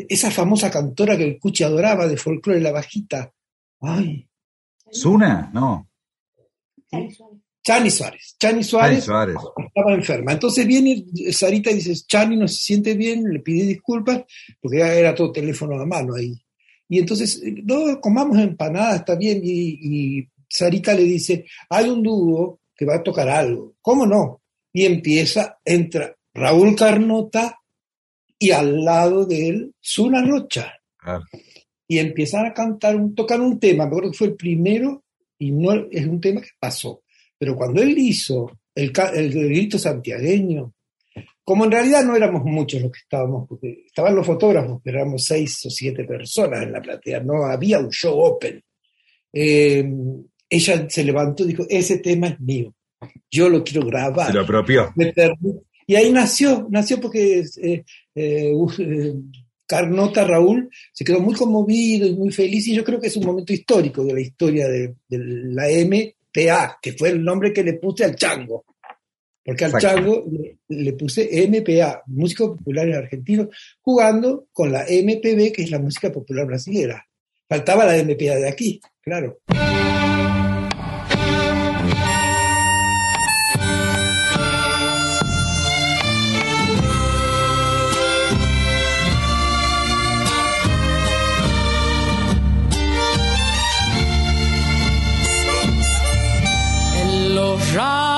esa 0.08 0.30
famosa 0.30 0.70
cantora 0.70 1.16
que 1.16 1.24
el 1.24 1.38
Cuchi 1.38 1.64
adoraba 1.64 2.06
de 2.06 2.16
folclore, 2.16 2.60
la 2.60 2.72
bajita. 2.72 3.32
Ay. 3.84 4.28
¿Suna? 4.90 5.50
No. 5.52 5.88
Chani 7.62 7.90
Suárez. 7.90 8.36
Chani 8.38 8.62
Suárez. 8.62 8.98
estaba 9.66 9.94
enferma. 9.94 10.32
Entonces 10.32 10.66
viene 10.66 11.04
Sarita 11.32 11.70
y 11.70 11.74
dice, 11.74 11.94
Chani 12.06 12.36
no 12.36 12.46
se 12.46 12.56
siente 12.56 12.94
bien, 12.94 13.24
le 13.24 13.40
pide 13.40 13.66
disculpas, 13.66 14.22
porque 14.60 14.78
ya 14.78 14.94
era 14.94 15.14
todo 15.14 15.32
teléfono 15.32 15.80
a 15.80 15.86
mano 15.86 16.14
ahí. 16.14 16.34
Y 16.88 16.98
entonces, 16.98 17.42
no, 17.64 18.00
comamos 18.00 18.38
empanada, 18.38 18.96
está 18.96 19.14
bien. 19.16 19.40
Y, 19.42 20.18
y 20.18 20.28
Sarita 20.48 20.94
le 20.94 21.04
dice, 21.04 21.46
hay 21.70 21.88
un 21.88 22.02
dúo 22.02 22.60
que 22.76 22.84
va 22.84 22.96
a 22.96 23.02
tocar 23.02 23.28
algo. 23.28 23.74
¿Cómo 23.80 24.06
no? 24.06 24.42
Y 24.72 24.84
empieza, 24.84 25.58
entra 25.64 26.14
Raúl 26.34 26.76
Carnota 26.76 27.58
y 28.38 28.50
al 28.50 28.84
lado 28.84 29.24
de 29.24 29.48
él, 29.48 29.74
Suna 29.80 30.22
Rocha 30.22 30.74
y 31.94 31.98
empiezan 31.98 32.46
a 32.46 32.52
cantar, 32.52 32.96
un, 32.96 33.14
tocar 33.14 33.40
un 33.40 33.60
tema, 33.60 33.84
me 33.84 33.90
acuerdo 33.90 34.10
que 34.10 34.18
fue 34.18 34.26
el 34.28 34.34
primero 34.34 35.04
y 35.38 35.52
no 35.52 35.72
es 35.90 36.06
un 36.06 36.20
tema 36.20 36.40
que 36.40 36.50
pasó. 36.58 37.02
Pero 37.38 37.54
cuando 37.54 37.80
él 37.80 37.96
hizo 37.96 38.50
el, 38.74 38.92
el 39.14 39.32
grito 39.32 39.78
santiagueño. 39.78 40.72
Como 41.44 41.66
en 41.66 41.70
realidad 41.70 42.04
no 42.04 42.16
éramos 42.16 42.42
muchos 42.44 42.80
los 42.82 42.90
que 42.90 43.00
estábamos, 43.00 43.46
porque 43.48 43.84
estaban 43.86 44.16
los 44.16 44.26
fotógrafos, 44.26 44.80
pero 44.82 44.98
éramos 44.98 45.24
seis 45.24 45.64
o 45.66 45.70
siete 45.70 46.04
personas 46.04 46.62
en 46.62 46.72
la 46.72 46.80
platea, 46.80 47.20
no 47.20 47.44
había 47.44 47.78
un 47.78 47.90
show 47.90 48.18
open. 48.18 48.62
Eh, 49.32 49.86
ella 50.48 50.88
se 50.88 51.04
levantó 51.04 51.44
y 51.44 51.48
dijo, 51.48 51.66
ese 51.68 51.98
tema 51.98 52.28
es 52.28 52.40
mío, 52.40 52.74
yo 53.30 53.48
lo 53.48 53.62
quiero 53.62 53.86
grabar. 53.86 54.28
Se 54.28 54.32
lo 54.32 54.40
apropió. 54.40 54.92
Y 55.86 55.96
ahí 55.96 56.10
nació, 56.10 56.66
nació 56.70 56.98
porque 56.98 57.40
eh, 57.40 57.84
eh, 58.14 58.54
eh, 58.78 59.14
Carnota 59.66 60.25
Raúl 60.25 60.71
se 60.92 61.04
quedó 61.04 61.21
muy 61.21 61.35
conmovido 61.35 62.06
y 62.06 62.14
muy 62.14 62.30
feliz 62.30 62.66
y 62.68 62.75
yo 62.75 62.85
creo 62.85 63.00
que 63.00 63.09
es 63.09 63.16
un 63.16 63.26
momento 63.26 63.52
histórico 63.52 64.04
de 64.04 64.14
la 64.14 64.21
historia 64.21 64.68
de, 64.68 64.94
de 65.09 65.18
la 65.18 65.64
MPA, 65.68 66.78
que 66.80 66.92
fue 66.92 67.11
el 67.11 67.23
nombre 67.23 67.52
que 67.52 67.62
le 67.62 67.75
puse 67.75 68.04
al 68.04 68.16
chango. 68.16 68.64
Porque 69.44 69.66
al 69.66 69.78
chango 69.78 70.25
le, 70.30 70.59
le, 70.68 70.92
puse 70.94 71.28
MPA, 71.49 72.02
música 72.06 72.44
popular 72.44 72.90
argentino, 72.92 73.50
jugando 73.83 74.47
con 74.52 74.73
la 74.73 74.85
MPB, 74.85 75.52
que 75.52 75.62
es 75.62 75.71
la 75.71 75.78
música 75.78 76.11
popular 76.11 76.47
brasileña. 76.47 77.04
Faltaba 77.47 77.85
la 77.85 78.02
MPA 78.02 78.37
de 78.37 78.49
aquí, 78.49 78.80
claro. 79.02 79.40
Try 97.75 98.13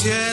siento 0.00 0.29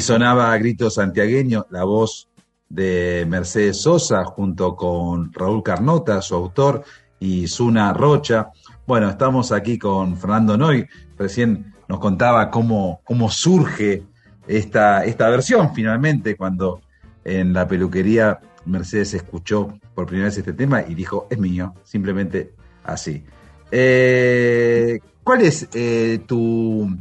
Sonaba 0.00 0.52
a 0.52 0.58
grito 0.58 0.90
santiagueño 0.90 1.66
la 1.70 1.84
voz 1.84 2.28
de 2.68 3.26
Mercedes 3.28 3.80
Sosa 3.82 4.24
junto 4.24 4.76
con 4.76 5.32
Raúl 5.32 5.62
Carnota, 5.62 6.22
su 6.22 6.34
autor, 6.34 6.84
y 7.20 7.46
Zuna 7.46 7.92
Rocha. 7.92 8.50
Bueno, 8.86 9.08
estamos 9.08 9.52
aquí 9.52 9.78
con 9.78 10.16
Fernando 10.16 10.56
Noy. 10.56 10.86
Recién 11.16 11.74
nos 11.86 12.00
contaba 12.00 12.50
cómo, 12.50 13.02
cómo 13.04 13.30
surge 13.30 14.02
esta, 14.48 15.04
esta 15.04 15.28
versión 15.28 15.74
finalmente 15.74 16.36
cuando 16.36 16.80
en 17.22 17.52
la 17.52 17.68
peluquería 17.68 18.40
Mercedes 18.64 19.14
escuchó 19.14 19.78
por 19.94 20.06
primera 20.06 20.28
vez 20.28 20.38
este 20.38 20.54
tema 20.54 20.82
y 20.82 20.94
dijo, 20.94 21.28
es 21.30 21.38
mío, 21.38 21.74
simplemente 21.84 22.54
así. 22.84 23.22
Eh, 23.70 24.98
¿Cuál 25.22 25.42
es 25.42 25.68
eh, 25.74 26.20
tu, 26.26 26.96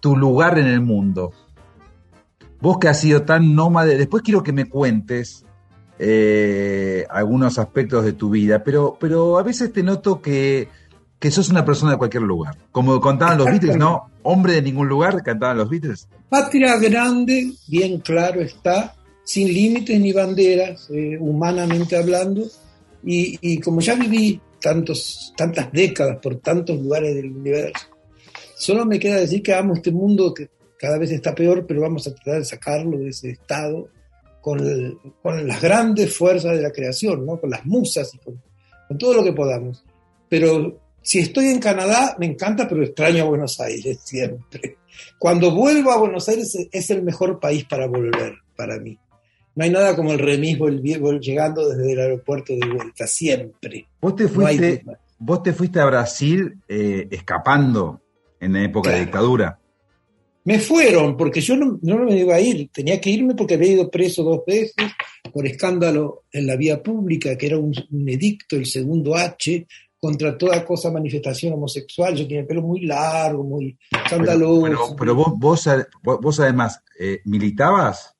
tu 0.00 0.16
lugar 0.16 0.58
en 0.58 0.66
el 0.66 0.80
mundo? 0.80 1.32
Vos 2.66 2.78
que 2.80 2.88
has 2.88 3.00
sido 3.00 3.22
tan 3.22 3.54
nómade, 3.54 3.96
después 3.96 4.24
quiero 4.24 4.42
que 4.42 4.52
me 4.52 4.68
cuentes 4.68 5.44
eh, 6.00 7.06
algunos 7.08 7.60
aspectos 7.60 8.04
de 8.04 8.12
tu 8.12 8.28
vida, 8.28 8.64
pero, 8.64 8.96
pero 8.98 9.38
a 9.38 9.44
veces 9.44 9.72
te 9.72 9.84
noto 9.84 10.20
que, 10.20 10.66
que 11.20 11.30
sos 11.30 11.48
una 11.48 11.64
persona 11.64 11.92
de 11.92 11.98
cualquier 11.98 12.24
lugar. 12.24 12.58
Como 12.72 13.00
contaban 13.00 13.38
los 13.38 13.46
Beatles, 13.46 13.76
¿no? 13.76 14.10
Hombre 14.24 14.54
de 14.54 14.62
ningún 14.62 14.88
lugar, 14.88 15.22
cantaban 15.22 15.58
los 15.58 15.70
Beatles. 15.70 16.08
Patria 16.28 16.76
grande, 16.78 17.52
bien 17.68 18.00
claro 18.00 18.40
está, 18.40 18.96
sin 19.22 19.46
límites 19.46 20.00
ni 20.00 20.10
banderas, 20.10 20.90
eh, 20.90 21.16
humanamente 21.20 21.96
hablando. 21.96 22.42
Y, 23.04 23.38
y, 23.40 23.60
como 23.60 23.80
ya 23.80 23.94
viví 23.94 24.40
tantos, 24.60 25.32
tantas 25.36 25.70
décadas 25.70 26.18
por 26.20 26.40
tantos 26.40 26.80
lugares 26.80 27.14
del 27.14 27.30
universo. 27.30 27.86
Solo 28.56 28.84
me 28.84 28.98
queda 28.98 29.20
decir 29.20 29.40
que 29.40 29.54
amo 29.54 29.74
este 29.74 29.92
mundo 29.92 30.34
cada 30.78 30.98
vez 30.98 31.10
está 31.10 31.34
peor, 31.34 31.66
pero 31.66 31.80
vamos 31.82 32.06
a 32.06 32.14
tratar 32.14 32.38
de 32.38 32.44
sacarlo 32.44 32.98
de 32.98 33.08
ese 33.08 33.30
estado 33.30 33.88
con, 34.40 34.60
el- 34.60 34.98
con 35.22 35.46
las 35.46 35.60
grandes 35.60 36.16
fuerzas 36.16 36.56
de 36.56 36.62
la 36.62 36.70
creación, 36.70 37.24
¿no? 37.26 37.40
con 37.40 37.50
las 37.50 37.64
musas 37.66 38.14
y 38.14 38.18
con, 38.18 38.40
con 38.88 38.98
todo 38.98 39.14
lo 39.14 39.24
que 39.24 39.32
podamos. 39.32 39.84
Pero 40.28 40.78
si 41.02 41.20
estoy 41.20 41.46
en 41.46 41.58
Canadá, 41.60 42.16
me 42.18 42.26
encanta, 42.26 42.68
pero 42.68 42.82
extraño 42.82 43.24
a 43.24 43.28
Buenos 43.28 43.58
Aires 43.60 43.98
siempre. 44.04 44.76
Cuando 45.18 45.54
vuelvo 45.54 45.90
a 45.92 45.98
Buenos 45.98 46.28
Aires 46.28 46.54
es- 46.70 46.90
el 46.90 47.02
mejor 47.02 47.38
país 47.40 47.64
para 47.64 47.86
volver, 47.86 48.34
para 48.56 48.78
mí. 48.78 48.98
No 49.54 49.64
hay 49.64 49.70
nada 49.70 49.96
como 49.96 50.12
el 50.12 50.18
remis 50.18 50.58
llegando 51.20 51.66
desde 51.68 51.92
el 51.92 51.98
aeropuerto 52.00 52.52
de 52.54 52.66
vuelta, 52.68 53.06
siempre. 53.06 53.86
Vos 54.00 54.14
te 54.16 54.24
No 54.24 54.28
fuiste, 54.30 54.82
duda. 54.84 54.98
vos 55.18 55.42
te 55.42 55.52
fuiste 55.54 55.80
a 55.80 55.86
Brasil 55.86 56.60
eh, 56.68 57.08
escapando 57.10 58.00
en 58.38 58.52
la 58.52 58.62
época 58.64 58.90
de 58.90 58.96
Claro. 58.96 59.04
dictadura. 59.06 59.58
Me 60.46 60.58
fueron, 60.60 61.16
porque 61.16 61.40
yo 61.40 61.56
no, 61.56 61.78
no 61.82 61.98
me 62.04 62.18
iba 62.18 62.36
a 62.36 62.40
ir, 62.40 62.70
tenía 62.72 63.00
que 63.00 63.10
irme 63.10 63.34
porque 63.34 63.54
había 63.54 63.72
ido 63.72 63.90
preso 63.90 64.22
dos 64.22 64.40
veces 64.46 64.74
por 65.32 65.44
escándalo 65.46 66.24
en 66.32 66.46
la 66.46 66.56
vía 66.56 66.82
pública, 66.82 67.36
que 67.36 67.46
era 67.46 67.58
un, 67.58 67.74
un 67.90 68.08
edicto, 68.08 68.56
el 68.56 68.64
segundo 68.64 69.14
H, 69.16 69.66
contra 69.98 70.38
toda 70.38 70.64
cosa 70.64 70.90
manifestación 70.92 71.52
homosexual. 71.54 72.14
Yo 72.14 72.24
tenía 72.28 72.40
el 72.42 72.46
pelo 72.46 72.62
muy 72.62 72.82
largo, 72.86 73.42
muy 73.42 73.76
escandaloso. 73.90 74.62
Pero, 74.62 74.96
pero 74.96 75.14
vos, 75.16 75.32
vos, 75.36 75.64
vos- 76.02 76.20
vos 76.20 76.40
además, 76.40 76.80
eh, 76.98 77.18
¿militabas? 77.24 78.14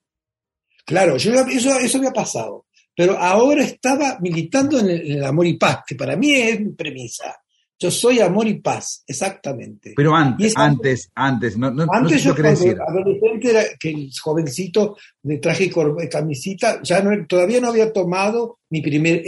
Claro, 0.85 1.17
yo, 1.17 1.33
eso, 1.33 1.79
eso 1.79 1.99
había 1.99 2.13
pasado. 2.13 2.67
Pero 2.97 3.17
ahora 3.19 3.63
estaba 3.63 4.19
militando 4.21 4.81
en 4.81 4.91
el, 4.91 5.11
en 5.13 5.19
el 5.19 5.25
amor 5.25 5.47
y 5.47 5.55
paz, 5.59 5.81
que 5.87 5.95
para 5.95 6.17
mí 6.17 6.33
es 6.33 6.61
mi 6.61 6.73
premisa. 6.73 7.37
Yo 7.79 7.91
soy 7.91 8.21
amor 8.21 8.47
y 8.47 8.55
paz, 8.61 9.05
exactamente. 9.07 9.93
Pero 9.95 10.15
antes, 10.15 10.53
esa- 10.53 10.65
antes, 10.65 11.11
antes, 11.15 11.59
no, 11.59 11.71
no, 11.71 11.85
no 11.85 11.93
Antes 11.93 12.23
sé 12.23 12.29
yo 12.29 12.35
cuando 12.35 12.61
decir. 12.61 12.79
adolescente 12.81 13.51
era 13.51 13.63
que 13.79 13.91
el 13.91 14.11
jovencito 14.23 14.97
de 15.23 15.39
traje 15.39 15.65
y 15.65 15.71
camisita, 16.09 16.81
ya 16.83 17.03
no, 17.03 17.27
todavía 17.27 17.61
no 17.61 17.69
había 17.69 17.93
tomado 17.93 18.61
mi 18.71 18.81
primer 18.81 19.23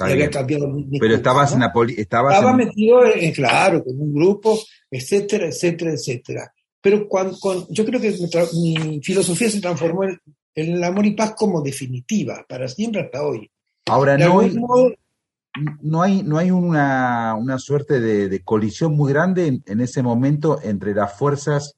Y 0.00 0.12
había 0.12 0.30
cambiado 0.30 0.68
mi, 0.68 0.84
mi 0.84 0.98
Pero 0.98 1.14
curso, 1.14 1.16
estabas 1.16 1.50
¿no? 1.50 1.56
en 1.56 1.60
la 1.60 1.72
poli, 1.72 1.94
estabas 1.96 2.34
Estaba 2.34 2.50
en- 2.52 2.56
metido, 2.58 3.04
en, 3.06 3.32
claro, 3.32 3.82
con 3.82 3.98
un 4.00 4.14
grupo, 4.14 4.58
etcétera, 4.90 5.46
etcétera, 5.48 5.92
etcétera. 5.92 6.52
Pero 6.80 7.08
cuando, 7.08 7.36
yo 7.70 7.84
creo 7.84 8.00
que 8.00 8.14
mi, 8.52 9.00
filosofía 9.02 9.50
se 9.50 9.60
transformó 9.60 10.04
en, 10.04 10.20
en 10.54 10.72
el 10.74 10.84
amor 10.84 11.06
y 11.06 11.12
paz 11.16 11.34
como 11.36 11.62
definitiva, 11.62 12.44
para 12.48 12.68
siempre 12.68 13.00
hasta 13.00 13.26
hoy. 13.26 13.50
Ahora 13.86 14.16
no 14.18 14.42
no 15.80 16.02
hay, 16.02 16.22
no 16.22 16.38
hay 16.38 16.50
una, 16.50 17.34
una 17.34 17.58
suerte 17.58 18.00
de, 18.00 18.28
de 18.28 18.40
colisión 18.42 18.96
muy 18.96 19.12
grande 19.12 19.46
en, 19.46 19.62
en 19.66 19.80
ese 19.80 20.02
momento 20.02 20.60
entre 20.62 20.94
las 20.94 21.16
fuerzas 21.16 21.76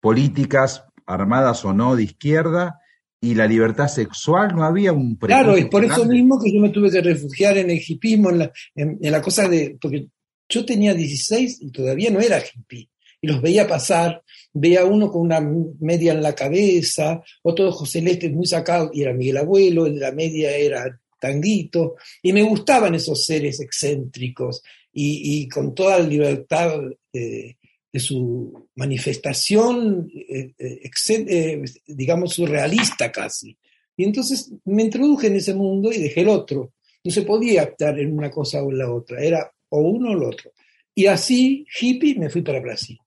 políticas, 0.00 0.84
armadas 1.06 1.64
o 1.64 1.72
no, 1.72 1.96
de 1.96 2.04
izquierda, 2.04 2.80
y 3.20 3.34
la 3.34 3.46
libertad 3.46 3.88
sexual. 3.88 4.54
No 4.54 4.64
había 4.64 4.92
un 4.92 5.16
Claro, 5.16 5.56
es 5.56 5.66
por 5.66 5.84
eso 5.84 6.04
mismo 6.04 6.38
que 6.40 6.52
yo 6.52 6.60
me 6.60 6.70
tuve 6.70 6.90
que 6.90 7.00
refugiar 7.00 7.56
en 7.58 7.70
el 7.70 7.80
hipismo, 7.86 8.30
en 8.30 8.38
la, 8.38 8.52
en, 8.74 8.98
en 9.00 9.12
la 9.12 9.20
cosa 9.20 9.48
de. 9.48 9.76
Porque 9.80 10.08
yo 10.48 10.64
tenía 10.64 10.94
16 10.94 11.58
y 11.60 11.70
todavía 11.70 12.10
no 12.10 12.20
era 12.20 12.38
hippie. 12.40 12.88
Y 13.20 13.26
los 13.26 13.42
veía 13.42 13.66
pasar, 13.66 14.22
veía 14.52 14.84
uno 14.84 15.10
con 15.10 15.22
una 15.22 15.40
media 15.40 16.12
en 16.12 16.22
la 16.22 16.34
cabeza, 16.34 17.20
otro 17.42 17.68
ojos 17.68 17.90
celestes 17.90 18.32
muy 18.32 18.46
sacado, 18.46 18.90
y 18.92 19.02
era 19.02 19.12
Miguel 19.12 19.38
Abuelo, 19.38 19.86
el 19.86 19.94
de 19.94 20.00
la 20.00 20.12
media 20.12 20.56
era 20.56 21.00
Tanguito, 21.18 21.96
y 22.22 22.32
me 22.32 22.42
gustaban 22.42 22.94
esos 22.94 23.24
seres 23.24 23.60
excéntricos 23.60 24.62
y, 24.92 25.42
y 25.42 25.48
con 25.48 25.74
toda 25.74 25.98
la 25.98 26.06
libertad 26.06 26.80
de, 27.12 27.58
de 27.92 28.00
su 28.00 28.68
manifestación, 28.74 30.10
eh, 30.14 30.52
eh, 30.58 30.90
eh, 31.08 31.62
digamos, 31.86 32.34
surrealista 32.34 33.10
casi. 33.10 33.56
Y 33.96 34.04
entonces 34.04 34.52
me 34.64 34.84
introduje 34.84 35.28
en 35.28 35.36
ese 35.36 35.54
mundo 35.54 35.90
y 35.92 35.98
dejé 35.98 36.20
el 36.20 36.28
otro. 36.28 36.74
No 37.02 37.10
se 37.10 37.22
podía 37.22 37.62
estar 37.62 37.98
en 37.98 38.12
una 38.12 38.30
cosa 38.30 38.62
o 38.62 38.70
en 38.70 38.78
la 38.78 38.92
otra, 38.92 39.22
era 39.22 39.50
o 39.70 39.80
uno 39.80 40.10
o 40.10 40.12
el 40.12 40.22
otro. 40.22 40.52
Y 40.94 41.06
así, 41.06 41.66
hippie, 41.80 42.16
me 42.16 42.30
fui 42.30 42.42
para 42.42 42.60
Brasil. 42.60 42.98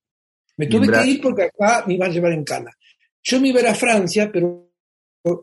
Me 0.58 0.68
tuve 0.68 0.92
que 0.92 1.10
ir 1.10 1.22
porque 1.22 1.44
acá 1.44 1.84
me 1.88 1.96
iban 1.96 2.10
a 2.10 2.14
llevar 2.14 2.34
en 2.34 2.44
cana. 2.44 2.72
Yo 3.24 3.40
me 3.40 3.50
iba 3.50 3.60
a 3.60 3.64
ir 3.64 3.68
a 3.68 3.76
Francia, 3.76 4.30
pero 4.32 4.71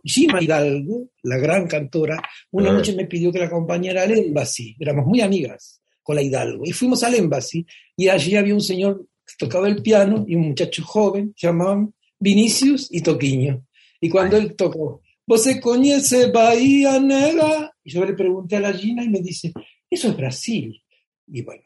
Gima 0.03 0.43
Hidalgo, 0.43 1.11
la 1.23 1.37
gran 1.38 1.67
cantora, 1.67 2.21
una 2.51 2.71
Ah. 2.71 2.73
noche 2.73 2.95
me 2.95 3.07
pidió 3.07 3.31
que 3.33 3.38
la 3.38 3.47
acompañara 3.47 4.03
al 4.03 4.12
Embassy. 4.12 4.77
Éramos 4.79 5.07
muy 5.07 5.21
amigas 5.21 5.81
con 6.03 6.17
la 6.17 6.23
Hidalgo. 6.23 6.62
Y 6.64 6.73
fuimos 6.73 7.03
al 7.05 7.14
Embassy 7.14 7.64
y 7.97 8.09
allí 8.09 8.35
había 8.37 8.55
un 8.55 8.61
señor 8.61 9.07
que 9.27 9.35
tocaba 9.38 9.69
el 9.69 9.83
piano 9.83 10.25
y 10.27 10.35
un 10.35 10.49
muchacho 10.49 10.83
joven, 10.85 11.35
llamaban 11.37 11.93
Vinicius 12.19 12.88
y 12.91 13.03
Toquiño. 13.03 13.64
Y 14.01 14.09
cuando 14.09 14.37
él 14.37 14.55
tocó, 14.57 15.03
¿vos 15.27 15.43
se 15.43 15.61
conoce 15.61 16.31
Bahía 16.31 16.99
Negra? 16.99 17.75
Y 17.85 17.91
yo 17.93 18.05
le 18.05 18.14
pregunté 18.14 18.57
a 18.57 18.61
la 18.61 18.73
Gina 18.73 19.05
y 19.05 19.09
me 19.09 19.21
dice, 19.21 19.53
eso 19.91 20.09
es 20.09 20.17
Brasil. 20.17 20.83
Y 21.27 21.43
bueno, 21.43 21.62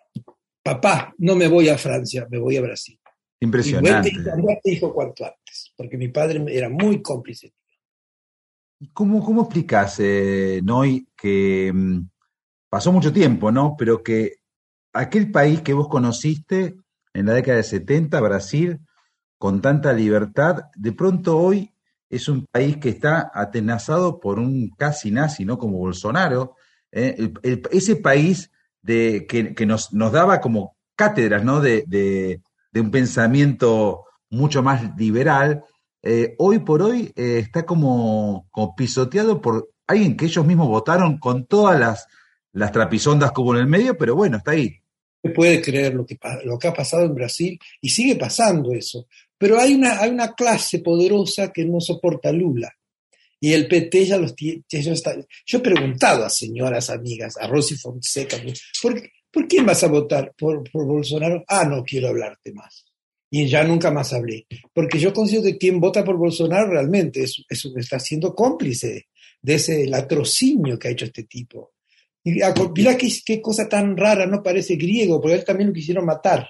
papá, 0.63 1.15
no 1.19 1.35
me 1.37 1.47
voy 1.49 1.69
a 1.69 1.79
Francia, 1.79 2.27
me 2.31 2.39
voy 2.39 2.57
a 2.57 2.63
Brasil. 2.63 2.99
Y 3.41 3.45
Impresionante. 3.45 4.11
vuelve 4.13 4.53
y 4.59 4.61
te 4.63 4.71
dijo 4.71 4.93
cuanto 4.93 5.25
antes, 5.25 5.73
porque 5.77 5.97
mi 5.97 6.09
padre 6.09 6.45
era 6.49 6.69
muy 6.69 7.01
cómplice. 7.01 7.53
¿Y 8.83 8.89
¿Cómo, 8.89 9.25
cómo 9.25 9.43
explicas, 9.43 9.97
eh, 10.01 10.61
Noy, 10.65 11.07
que 11.17 11.71
mm, 11.73 12.01
pasó 12.69 12.91
mucho 12.93 13.13
tiempo, 13.13 13.53
¿no? 13.53 13.77
Pero 13.79 14.03
que 14.03 14.39
aquel 14.93 15.31
país 15.31 15.61
que 15.63 15.73
vos 15.73 15.89
conociste 15.89 16.77
en 17.15 17.27
la 17.27 17.35
década 17.35 17.59
de 17.59 17.63
70, 17.63 18.21
Brasil, 18.21 18.81
con 19.39 19.61
tanta 19.61 19.93
libertad, 19.93 20.65
de 20.75 20.91
pronto 20.93 21.39
hoy 21.39 21.73
es 22.11 22.29
un 22.29 22.45
país 22.51 22.79
que 22.79 22.89
está 22.89 23.31
atenazado 23.33 24.19
por 24.21 24.41
un 24.41 24.71
casi 24.77 25.13
nazi, 25.13 25.45
¿no? 25.45 25.59
Como 25.59 25.79
Bolsonaro. 25.79 26.57
¿eh? 26.91 27.31
El- 27.45 27.63
ese 27.71 27.95
país 27.97 28.51
de, 28.83 29.27
que, 29.29 29.55
que 29.55 29.65
nos, 29.65 29.93
nos 29.93 30.11
daba 30.11 30.41
como 30.41 30.77
cátedras, 30.97 31.45
¿no? 31.45 31.61
De- 31.61 31.85
de 31.87 32.81
un 32.81 32.91
pensamiento 32.91 34.05
mucho 34.31 34.63
más 34.63 34.97
liberal, 34.97 35.63
eh, 36.03 36.35
hoy 36.39 36.59
por 36.59 36.83
hoy 36.83 37.13
eh, 37.15 37.39
está 37.39 37.65
como, 37.65 38.49
pisoteado 38.77 39.41
por 39.41 39.71
alguien 39.87 40.17
que 40.17 40.25
ellos 40.25 40.45
mismos 40.45 40.69
votaron 40.69 41.19
con 41.19 41.47
todas 41.47 41.79
las, 41.79 42.07
las 42.53 42.73
trapisondas 42.73 43.33
como 43.33 43.55
en 43.55 43.61
el 43.61 43.67
medio, 43.67 43.97
pero 43.97 44.17
bueno, 44.17 44.39
está 44.39 44.53
ahí. 44.53 44.81
se 45.23 45.31
puede 45.31 45.63
creer 45.63 45.95
lo 45.95 46.05
que, 46.05 46.19
lo 46.45 46.59
que 46.59 46.69
ha 46.69 46.75
pasado 46.75 47.05
en 47.05 47.15
Brasil 47.15 47.59
y 47.81 47.89
sigue 47.89 48.17
pasando 48.17 48.73
eso. 48.73 49.07
Pero 49.39 49.59
hay 49.59 49.75
una, 49.75 50.01
hay 50.01 50.11
una 50.11 50.35
clase 50.35 50.81
poderosa 50.81 51.53
que 51.53 51.65
no 51.65 51.81
soporta 51.81 52.33
Lula. 52.33 52.73
Y 53.41 53.53
el 53.53 53.67
PT 53.67 54.07
ya 54.07 54.19
los 54.19 54.37
tiene. 54.37 54.63
Yo 54.71 55.59
he 55.59 55.61
preguntado 55.61 56.25
a 56.25 56.31
señoras 56.31 56.91
amigas, 56.91 57.37
a 57.37 57.49
Rosy 57.49 57.77
Fonseca, 57.77 58.37
¿por, 58.81 59.03
¿por 59.33 59.49
quién 59.49 59.67
vas 59.67 59.83
a 59.83 59.89
votar? 59.89 60.33
¿Por, 60.39 60.63
por 60.71 60.87
Bolsonaro? 60.87 61.43
Ah, 61.49 61.65
no 61.65 61.83
quiero 61.83 62.09
hablarte 62.09 62.53
más. 62.53 62.92
Y 63.35 63.47
ya 63.49 63.65
nunca 63.65 63.91
más 63.91 64.13
hablé. 64.13 64.47
Porque 64.75 64.99
yo 64.99 65.11
considero 65.15 65.45
que 65.45 65.57
quien 65.57 65.81
vota 65.81 66.05
por 66.05 66.19
Bolsonaro 66.19 66.69
realmente 66.71 67.23
es, 67.23 67.43
es- 67.49 67.65
está 67.77 67.99
siendo 67.99 68.35
cómplice 68.35 69.07
de 69.41 69.55
ese 69.55 69.87
latrocinio 69.87 70.79
que 70.79 70.89
ha 70.89 70.91
hecho 70.91 71.07
este 71.07 71.25
tipo. 71.25 71.73
Y 72.23 72.43
ah, 72.43 72.53
mira 72.77 72.97
qué, 72.97 73.09
qué 73.25 73.41
cosa 73.41 73.69
tan 73.69 73.97
rara, 73.97 74.27
no 74.27 74.43
parece 74.43 74.77
griego, 74.77 75.19
porque 75.21 75.37
él 75.37 75.45
también 75.45 75.69
lo 75.71 75.75
quisieron 75.75 76.05
matar 76.05 76.47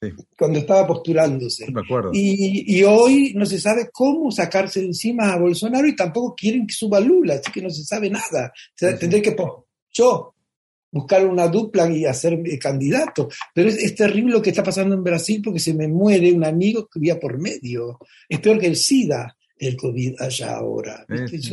Sí. 0.00 0.10
cuando 0.38 0.60
estaba 0.60 0.86
postulándose. 0.86 1.66
No 1.66 1.80
me 1.80 1.86
acuerdo. 1.86 2.10
Y, 2.12 2.76
y 2.78 2.84
hoy 2.84 3.32
no 3.34 3.44
se 3.46 3.58
sabe 3.58 3.88
cómo 3.92 4.30
sacarse 4.30 4.78
de 4.80 4.86
encima 4.86 5.32
a 5.32 5.38
Bolsonaro 5.40 5.88
y 5.88 5.96
tampoco 5.96 6.36
quieren 6.36 6.66
que 6.68 6.74
suba 6.74 7.00
Lula, 7.00 7.34
así 7.34 7.50
que 7.50 7.62
no 7.62 7.68
se 7.70 7.82
sabe 7.82 8.08
nada. 8.08 8.52
O 8.54 8.76
sea, 8.76 8.90
Sí, 8.90 8.94
sí. 8.94 9.00
tendré 9.00 9.20
que 9.22 9.34
yo 9.92 10.34
buscar 10.90 11.26
una 11.26 11.48
dupla 11.48 11.90
y 11.90 12.04
hacer 12.06 12.34
eh, 12.44 12.58
candidato. 12.58 13.28
Pero 13.54 13.68
es, 13.68 13.76
es 13.78 13.94
terrible 13.94 14.32
lo 14.32 14.42
que 14.42 14.50
está 14.50 14.62
pasando 14.62 14.94
en 14.94 15.04
Brasil 15.04 15.40
porque 15.44 15.60
se 15.60 15.74
me 15.74 15.88
muere 15.88 16.32
un 16.32 16.44
amigo 16.44 16.86
que 16.88 16.98
vivía 16.98 17.18
por 17.20 17.38
medio. 17.38 17.98
Es 18.28 18.40
peor 18.40 18.58
que 18.58 18.66
el 18.66 18.76
SIDA, 18.76 19.36
el 19.58 19.76
COVID 19.76 20.14
allá 20.20 20.56
ahora. 20.56 21.04
Es, 21.24 21.50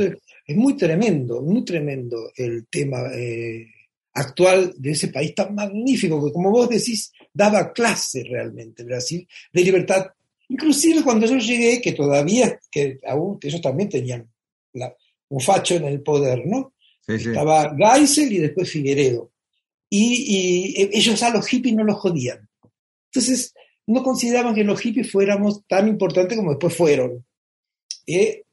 es 0.48 0.56
muy 0.56 0.76
tremendo, 0.78 1.42
muy 1.42 1.66
tremendo 1.66 2.32
el 2.36 2.68
tema 2.68 3.02
eh, 3.14 3.66
actual 4.14 4.74
de 4.78 4.92
ese 4.92 5.10
país 5.10 5.34
tan 5.36 5.54
magnífico 5.56 6.24
que, 6.26 6.32
como 6.32 6.52
vos 6.52 6.70
decís, 6.70 7.12
daba 7.34 7.74
clase 7.74 8.24
realmente 8.24 8.84
Brasil 8.84 9.28
de 9.52 9.62
libertad. 9.64 10.06
Inclusive 10.48 11.04
cuando 11.04 11.26
yo 11.26 11.38
llegué, 11.38 11.82
que 11.82 11.94
todavía, 11.94 12.60
que 12.72 13.00
aún 13.08 13.40
que 13.40 13.48
ellos 13.48 13.62
también 13.62 13.90
tenían 13.90 14.30
la- 14.74 14.96
un 15.28 15.40
facho 15.42 15.74
en 15.76 15.86
el 15.86 16.02
poder, 16.02 16.46
¿no? 16.46 16.75
Estaba 17.08 17.76
Geisel 17.78 18.34
y 18.34 18.38
después 18.40 18.72
Figueredo. 18.72 19.32
Y, 19.90 20.74
y 20.76 20.90
ellos 20.94 21.22
a 21.24 21.30
los 21.30 21.48
hippies 21.48 21.76
no 21.76 21.84
los 21.84 21.98
jodían. 21.98 22.50
Entonces, 23.12 23.54
no 23.88 24.04
consideraban 24.04 24.56
que 24.56 24.64
los 24.64 24.80
hippies 24.80 25.12
fuéramos 25.12 25.66
tan 25.68 25.88
importantes 25.88 26.38
como 26.38 26.52
después 26.52 26.76
fueron. 26.76 27.26
Eh, 28.08 28.44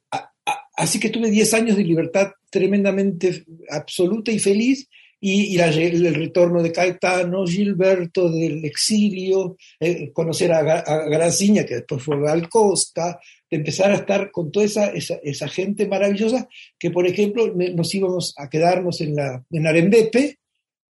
así 0.75 0.99
que 0.99 1.09
tuve 1.09 1.29
10 1.29 1.53
años 1.53 1.77
de 1.77 1.83
libertad 1.83 2.31
tremendamente 2.49 3.43
absoluta 3.69 4.31
y 4.31 4.39
feliz, 4.39 4.87
y, 5.25 5.53
y 5.53 5.57
la- 5.57 5.69
el 5.69 6.13
retorno 6.15 6.61
de 6.61 6.71
Caetano, 6.71 7.45
Gilberto 7.47 8.29
del 8.29 8.65
exilio, 8.65 9.55
eh, 9.79 10.11
conocer 10.11 10.51
a, 10.51 10.59
a 10.79 11.07
Graciña, 11.07 11.63
que 11.65 11.75
después 11.75 12.03
fue 12.03 12.19
Gal 12.21 12.49
Costa, 12.49 13.19
de 13.49 13.57
empezar 13.57 13.91
a 13.91 13.95
estar 13.95 14.31
con 14.31 14.51
toda 14.51 14.65
esa, 14.65 14.87
esa, 14.87 15.15
esa 15.23 15.47
gente 15.47 15.87
maravillosa, 15.87 16.47
que 16.77 16.91
por 16.91 17.07
ejemplo 17.07 17.53
nos 17.55 17.93
íbamos 17.95 18.33
a 18.37 18.49
quedarnos 18.49 18.99
en, 19.01 19.15
la, 19.15 19.43
en 19.51 19.67
Arembepe, 19.67 20.39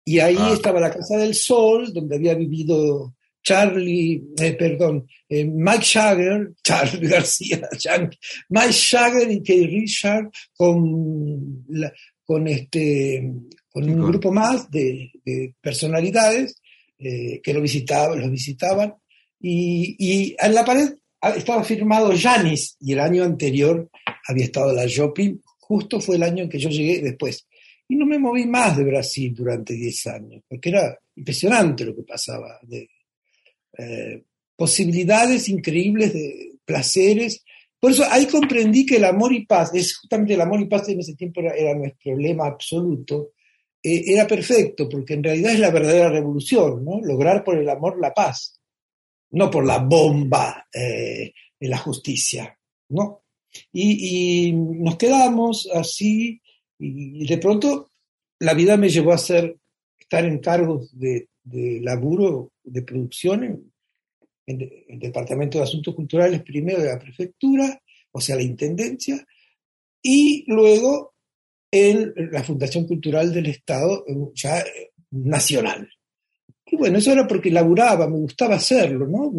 y 0.05 0.19
ahí 0.19 0.37
Ah. 0.39 0.53
estaba 0.55 0.81
la 0.81 0.91
Casa 0.91 1.17
del 1.19 1.35
Sol, 1.35 1.93
donde 1.93 2.17
había 2.17 2.35
vivido 2.35 3.15
Charlie, 3.45 4.23
eh, 4.41 4.53
perdón, 4.53 5.07
eh, 5.29 5.45
Mike 5.45 5.85
Jagger, 5.85 6.53
Charlie 6.65 7.09
García, 7.09 7.69
Mike 8.49 8.73
Jagger 8.73 9.31
y 9.31 9.43
Keith 9.43 9.69
Richard 9.69 10.31
con, 10.57 11.65
la- 11.69 11.93
con, 12.25 12.47
este, 12.49 13.33
con 13.71 13.89
un 13.89 14.03
grupo 14.03 14.33
más 14.33 14.71
de, 14.71 15.11
de 15.25 15.55
personalidades 15.61 16.61
eh, 16.99 17.41
que 17.43 17.53
lo 17.53 17.61
visitaban, 17.61 18.21
los 18.21 18.31
visitaban. 18.31 18.95
Y, 19.41 19.97
y 19.99 20.37
en 20.39 20.55
la 20.55 20.65
pared 20.65 20.95
estaba 21.37 21.63
firmado 21.65 22.13
Janis 22.17 22.77
y 22.81 22.93
el 22.93 23.01
año 23.01 23.25
anterior 23.25 23.89
había 24.27 24.45
estado 24.45 24.73
la 24.73 24.87
Joplin, 24.89 25.41
justo 25.59 26.01
fue 26.01 26.17
el 26.17 26.23
año 26.23 26.45
en 26.45 26.49
que 26.49 26.59
yo 26.59 26.69
llegué 26.69 27.01
después. 27.01 27.47
Y 27.89 27.97
no 27.97 28.07
me 28.07 28.19
moví 28.19 28.47
más 28.47 28.77
de 28.77 28.85
Brasil 28.85 29.35
durante 29.35 29.75
10 29.75 30.07
años, 30.07 30.43
porque 30.49 30.71
era 30.71 30.99
impresionante 31.17 31.85
lo 31.85 31.95
que 31.95 32.03
pasaba, 32.03 32.59
de 32.63 32.89
eh, 33.79 34.23
posibilidades 34.57 35.49
increíbles 35.49 36.13
de 36.13 36.53
placeres. 36.65 37.45
Por 37.83 37.91
eso 37.91 38.05
ahí 38.09 38.29
comprendí 38.29 38.87
que 38.87 38.99
el 38.99 39.05
amor 39.05 39.33
y 39.33 39.45
paz, 39.45 39.75
es 39.75 39.97
justamente 39.97 40.35
el 40.35 40.41
amor 40.41 40.61
y 40.61 40.67
paz 40.67 40.89
en 40.89 41.01
ese 41.01 41.17
tiempo 41.17 41.41
era, 41.41 41.75
nuestro 41.75 42.17
lema 42.17 42.47
absoluto, 42.47 43.33
eh, 43.83 44.05
era 44.07 44.25
perfecto, 44.25 44.89
porque 44.89 45.15
en 45.15 45.25
realidad 45.25 45.53
es 45.53 45.59
la 45.59 45.73
verdadera 45.73 46.09
revolución, 46.09 46.85
¿no? 46.85 47.01
Lograr 47.01 47.43
por 47.43 47.59
el 47.59 47.69
amor 47.69 47.99
la 47.99 48.15
paz, 48.15 48.61
no 49.33 49.51
por 49.51 49.67
la 49.67 49.79
bomba 49.79 50.69
eh, 50.73 51.33
de 51.59 51.69
la 51.69 51.79
justicia, 51.79 52.57
¿no? 52.91 53.25
Y, 53.73 54.53
nos 54.53 54.97
quedamos 54.97 55.69
así, 55.75 56.41
y 56.79 57.27
de 57.27 57.39
pronto 57.39 57.91
la 58.39 58.55
vida 58.55 58.77
me 58.77 58.91
llevó 58.91 59.13
a 59.13 59.19
ser, 59.19 59.57
estar 59.99 60.25
en 60.25 60.39
cargos 60.39 60.97
de, 60.97 61.29
laburo, 61.81 62.53
de 62.63 62.83
producción 62.83 63.72
en 64.47 64.61
el 64.89 64.99
Departamento 64.99 65.59
de 65.59 65.65
Asuntos 65.65 65.95
Culturales 65.95 66.43
primero 66.43 66.81
de 66.81 66.89
la 66.89 66.99
prefectura, 66.99 67.81
o 68.11 68.21
sea, 68.21 68.37
la 68.37 68.43
Intendencia, 68.43 69.25
y 70.03 70.45
luego 70.47 71.15
en 71.71 72.13
la 72.31 72.43
Fundación 72.43 72.87
Cultural 72.87 73.33
del 73.33 73.47
Estado, 73.47 74.05
eh, 74.07 74.15
ya 74.35 74.61
eh, 74.61 74.93
nacional. 75.11 75.89
Y 76.67 76.77
bueno, 76.77 76.99
eso 76.99 77.13
era 77.13 77.27
porque 77.27 77.51
laburaba, 77.51 78.09
me 78.09 78.19
gustaba 78.19 78.57
hacerlo, 78.57 79.07
¿no? 79.07 79.33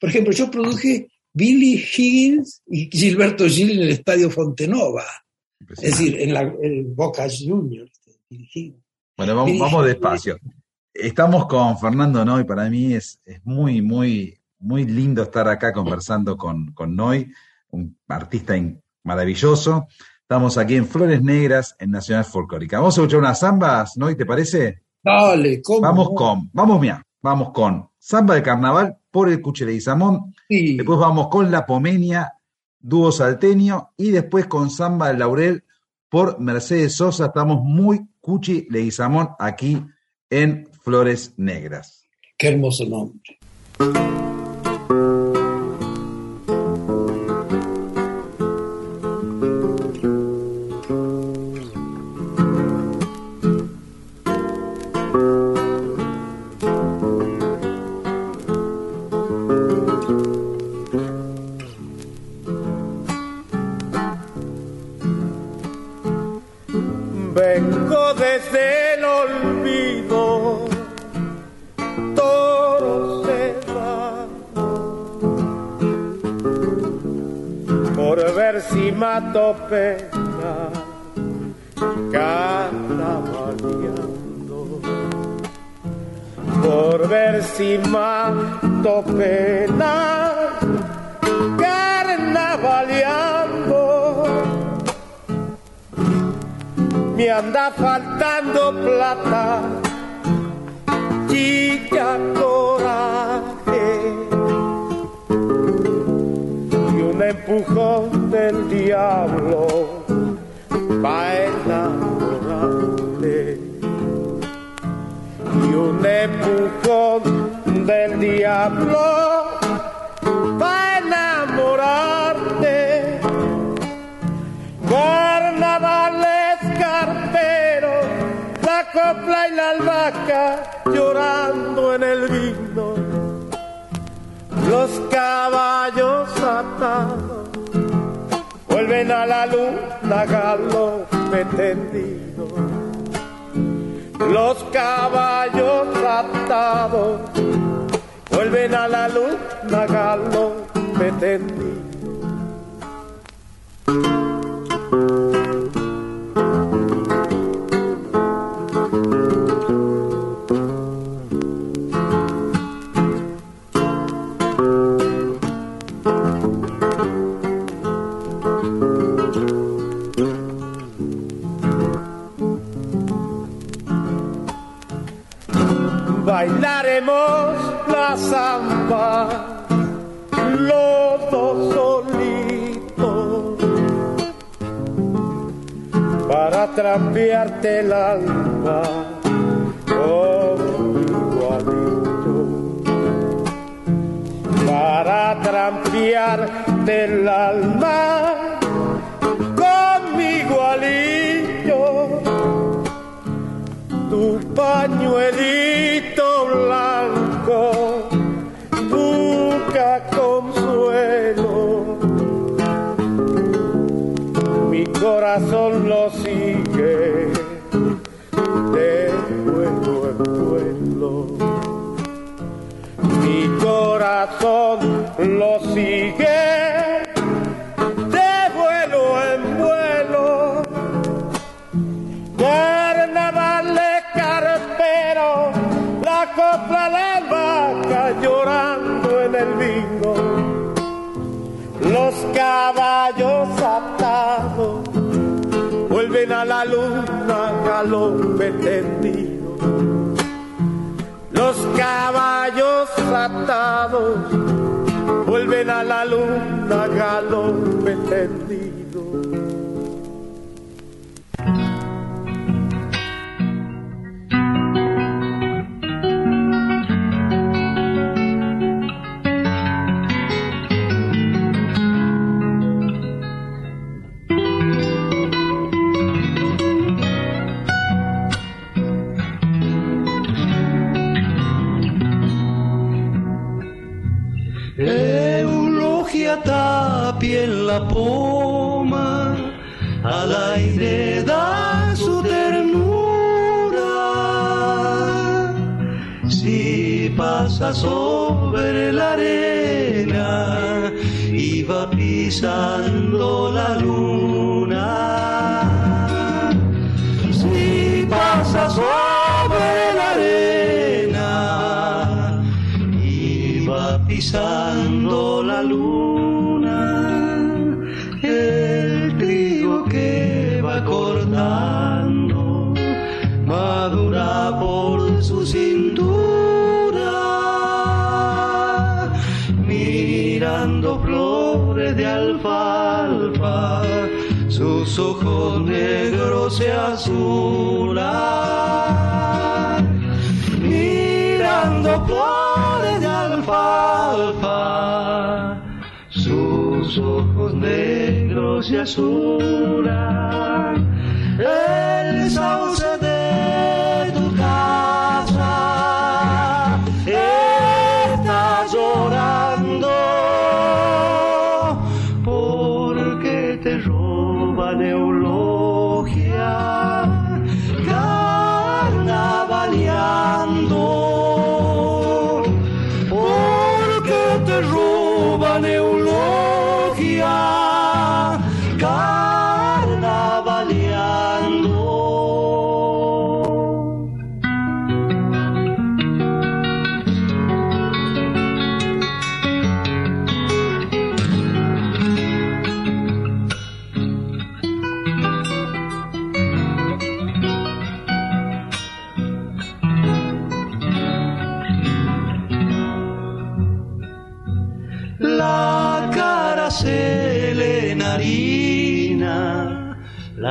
Por 0.00 0.08
ejemplo, 0.08 0.32
yo 0.32 0.50
produje 0.50 1.08
Billy 1.32 1.74
Higgins 1.74 2.62
y 2.66 2.88
Gilberto 2.90 3.46
Gil 3.46 3.72
en 3.72 3.82
el 3.82 3.90
Estadio 3.90 4.30
Fontenova, 4.30 5.04
es 5.68 5.80
decir, 5.80 6.20
en 6.20 6.32
la 6.32 6.42
en 6.42 6.94
Boca 6.94 7.26
Juniors. 7.28 7.92
Higgins. 8.30 8.82
Bueno, 9.16 9.36
vamos, 9.36 9.58
vamos 9.58 9.86
despacio. 9.86 10.38
Estamos 10.92 11.46
con 11.46 11.78
Fernando 11.78 12.24
Noy, 12.24 12.44
para 12.44 12.68
mí 12.70 12.94
es, 12.94 13.20
es 13.24 13.44
muy, 13.44 13.82
muy, 13.82 14.38
muy 14.66 14.84
lindo 14.84 15.22
estar 15.22 15.48
acá 15.48 15.72
conversando 15.72 16.36
con, 16.36 16.72
con 16.72 16.96
Noy, 16.96 17.32
un 17.70 17.96
artista 18.08 18.54
maravilloso. 19.04 19.86
Estamos 20.22 20.58
aquí 20.58 20.74
en 20.74 20.86
Flores 20.86 21.22
Negras, 21.22 21.76
en 21.78 21.92
Nacional 21.92 22.24
Folclórica. 22.24 22.78
Vamos 22.78 22.98
a 22.98 23.00
escuchar 23.00 23.20
unas 23.20 23.38
zambas, 23.38 23.96
Noy, 23.96 24.16
¿te 24.16 24.26
parece? 24.26 24.82
Dale, 25.02 25.62
¿cómo? 25.62 25.80
Vamos 25.82 26.10
con, 26.16 26.50
vamos 26.52 26.80
mira, 26.80 27.00
vamos 27.22 27.52
con 27.52 27.88
Samba 27.96 28.34
de 28.34 28.42
Carnaval 28.42 28.96
por 29.12 29.28
el 29.28 29.40
Cuche 29.40 29.64
de 29.64 29.72
Guizamón, 29.72 30.34
Sí. 30.48 30.76
después 30.76 30.98
vamos 30.98 31.28
con 31.28 31.50
La 31.52 31.64
Pomenia, 31.64 32.32
dúo 32.80 33.12
salteño, 33.12 33.90
y 33.96 34.10
después 34.10 34.46
con 34.46 34.68
Samba 34.70 35.08
del 35.08 35.20
Laurel 35.20 35.62
por 36.08 36.40
Mercedes 36.40 36.96
Sosa. 36.96 37.26
Estamos 37.26 37.62
muy 37.62 38.08
Cuchi 38.20 38.66
Leguizamón 38.68 39.28
aquí 39.38 39.80
en 40.28 40.68
Flores 40.82 41.34
Negras. 41.36 42.04
Qué 42.36 42.48
hermoso 42.48 42.84
nombre. 42.84 43.38
thank 44.88 44.90
you 44.90 45.25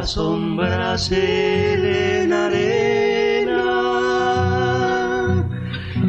las 0.05 0.11
sombras 0.11 1.11
en 1.11 2.31
arena, 2.31 3.63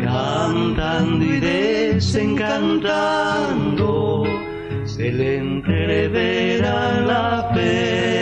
cantando 0.05 1.25
y 1.25 1.41
desencantando, 1.41 4.25
se 4.85 5.11
le 5.11 5.39
entreverá 5.39 7.01
la 7.01 7.51
pena. 7.55 8.16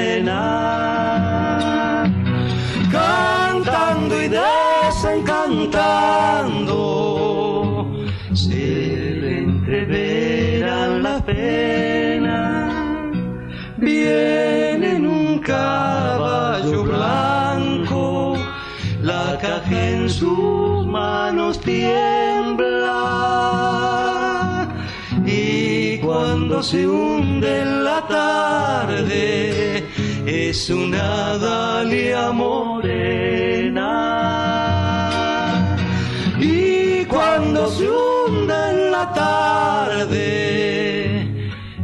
sus 20.19 20.87
manos 20.87 21.61
tiembla. 21.61 21.89
Y 25.27 25.99
cuando 25.99 26.63
se 26.63 26.87
hunde 26.87 27.63
en 27.63 27.85
la 27.85 28.07
tarde 28.07 29.85
es 30.27 30.71
una 30.71 31.37
dalia 31.39 32.31
morena. 32.31 33.91
Y 36.39 37.05
cuando 37.07 37.69
se 37.69 37.89
hunda 37.91 38.71
en 38.71 38.93
la 38.93 39.13
tarde 39.13 40.15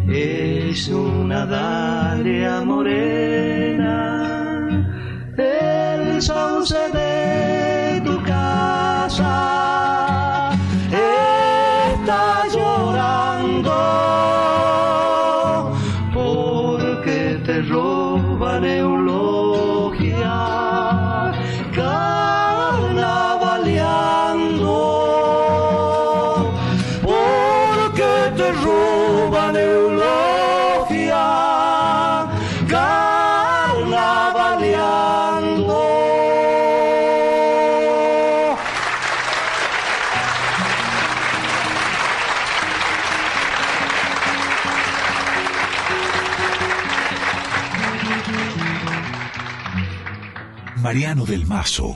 es 0.08 0.88
una 0.88 1.46
dalia 1.46 2.60
morena. 2.62 4.06
El 5.36 6.22
sauce 6.22 6.78
de 6.92 7.09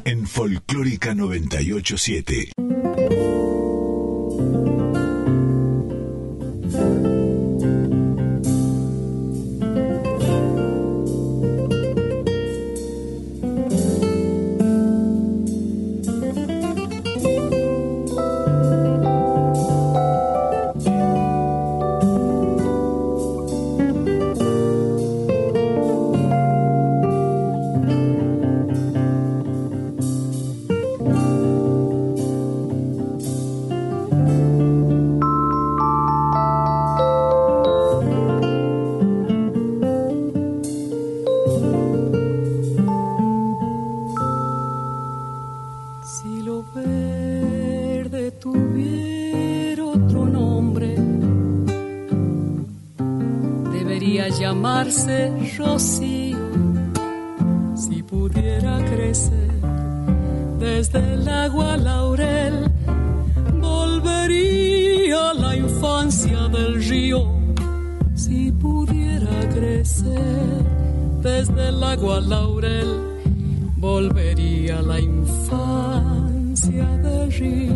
En 0.04 0.26
Folclórica 0.26 1.14
987. 1.14 2.53
Desde 71.24 71.70
el 71.70 71.82
agua 71.82 72.20
laurel, 72.20 73.00
volvería 73.78 74.82
la 74.82 75.00
infancia 75.00 76.86
del 76.98 77.32
río. 77.32 77.72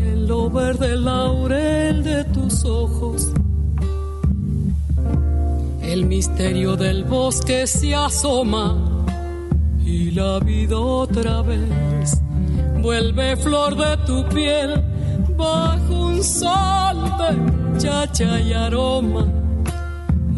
En 0.00 0.26
lo 0.26 0.48
verde 0.48 0.96
laurel 0.96 2.02
de 2.02 2.24
tus 2.24 2.64
ojos, 2.64 3.30
el 5.82 6.06
misterio 6.06 6.74
del 6.74 7.04
bosque 7.04 7.66
se 7.66 7.94
asoma 7.94 9.04
y 9.84 10.10
la 10.12 10.38
vida 10.40 10.78
otra 10.78 11.42
vez 11.42 12.18
vuelve 12.80 13.36
flor 13.36 13.76
de 13.76 13.96
tu 14.06 14.26
piel 14.34 14.82
bajo 15.36 16.06
un 16.06 16.24
sol 16.24 16.96
de 17.18 17.78
chacha 17.78 18.40
y 18.40 18.54
aroma 18.54 19.47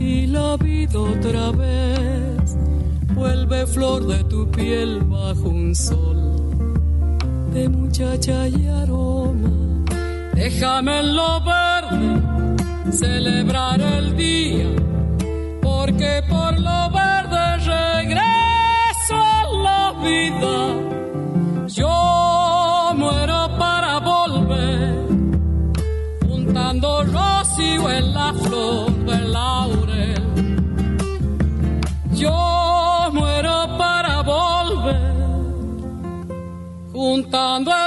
y 0.00 0.26
la 0.26 0.56
vida 0.56 0.98
otra 0.98 1.52
vez 1.52 2.56
vuelve 3.14 3.66
flor 3.66 4.06
de 4.06 4.24
tu 4.24 4.50
piel 4.50 5.00
bajo 5.04 5.48
un 5.50 5.74
sol 5.74 6.16
de 7.52 7.68
muchacha 7.68 8.48
y 8.48 8.66
aroma. 8.66 9.50
Déjame 10.34 11.00
en 11.00 11.16
lo 11.16 11.40
verde 11.42 12.92
celebrar 12.92 13.80
el 13.80 14.16
día, 14.16 14.68
porque 15.60 16.22
por 16.28 16.58
lo 16.58 16.90
verde 16.90 17.56
regreso 17.58 19.16
a 19.16 19.42
la 19.66 19.92
vida. 20.02 20.56
Yo 21.66 22.92
muero 22.96 23.50
para 23.58 23.98
volver, 23.98 25.06
juntando 26.26 27.04
rocío 27.04 27.90
en 27.90 28.14
la 28.14 28.32
flor 28.32 28.89
juntando 37.30 37.70
el 37.70 37.79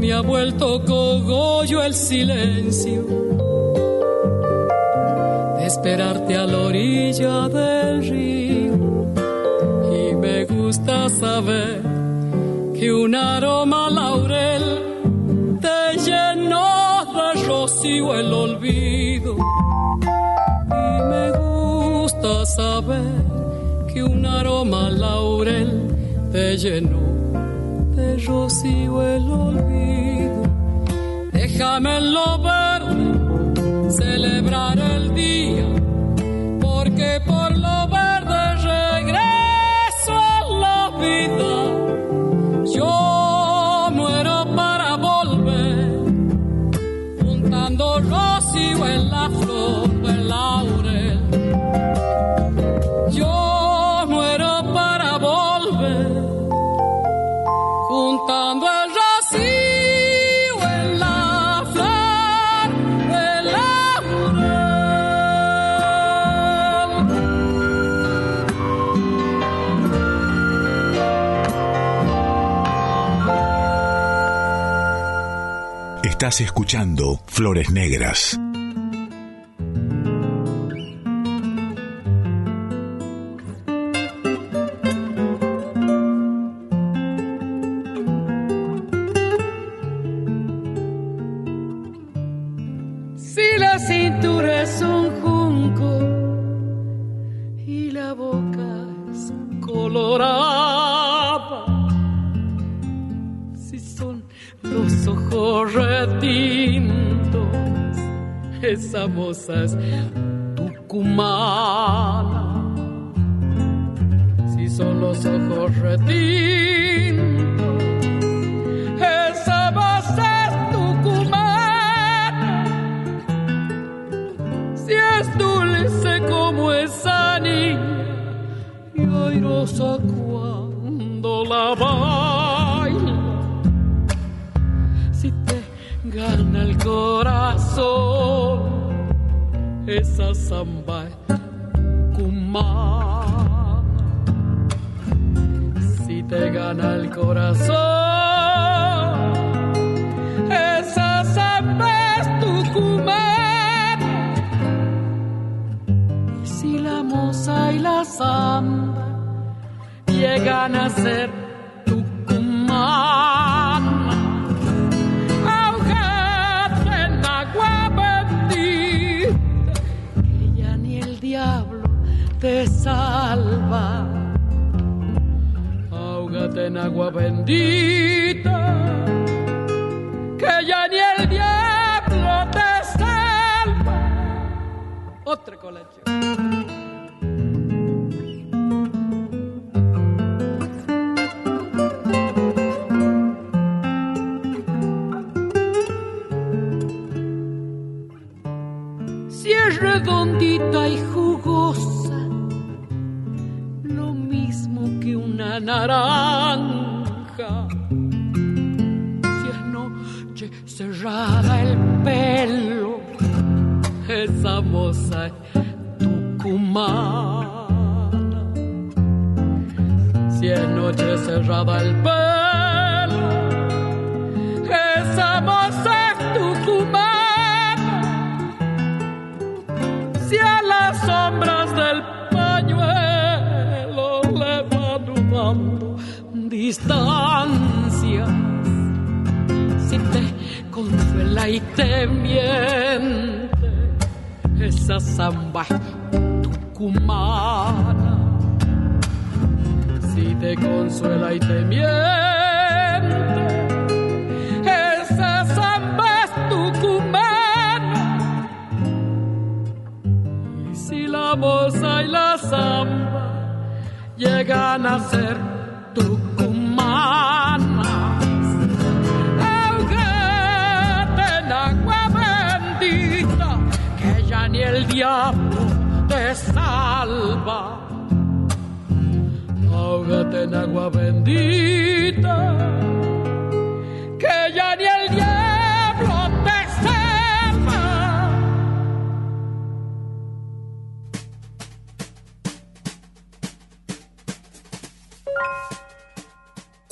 me 0.00 0.14
ha 0.14 0.22
vuelto 0.22 0.82
cogollo 0.86 1.82
el 1.82 1.92
silencio 1.92 3.02
de 5.58 5.66
esperarte 5.66 6.36
a 6.36 6.46
la 6.46 6.58
orilla 6.58 7.48
del 7.48 8.02
río. 8.08 8.72
Y 9.92 10.14
me 10.14 10.46
gusta 10.46 11.10
saber 11.10 11.82
que 12.78 12.90
un 12.90 13.14
aroma 13.14 13.90
laurel 13.90 14.64
te 15.60 15.98
llenó 15.98 17.04
de 17.14 17.46
rocío 17.46 18.14
el 18.14 18.32
olvido. 18.32 19.36
Y 20.82 21.02
me 21.12 21.30
gusta 21.38 22.46
saber 22.46 23.22
que 23.92 24.02
un 24.02 24.24
aroma 24.24 24.88
laurel 24.88 25.70
te 26.32 26.56
llenó 26.56 26.99
rocío 28.30 29.02
el 29.02 29.30
olvido. 29.30 30.42
Déjame 31.32 31.96
en 31.98 32.14
lo 32.14 32.38
verde 32.38 33.90
celebrar 33.90 34.78
el 34.78 35.09
Estás 76.10 76.40
escuchando 76.40 77.20
Flores 77.28 77.70
Negras. 77.70 78.38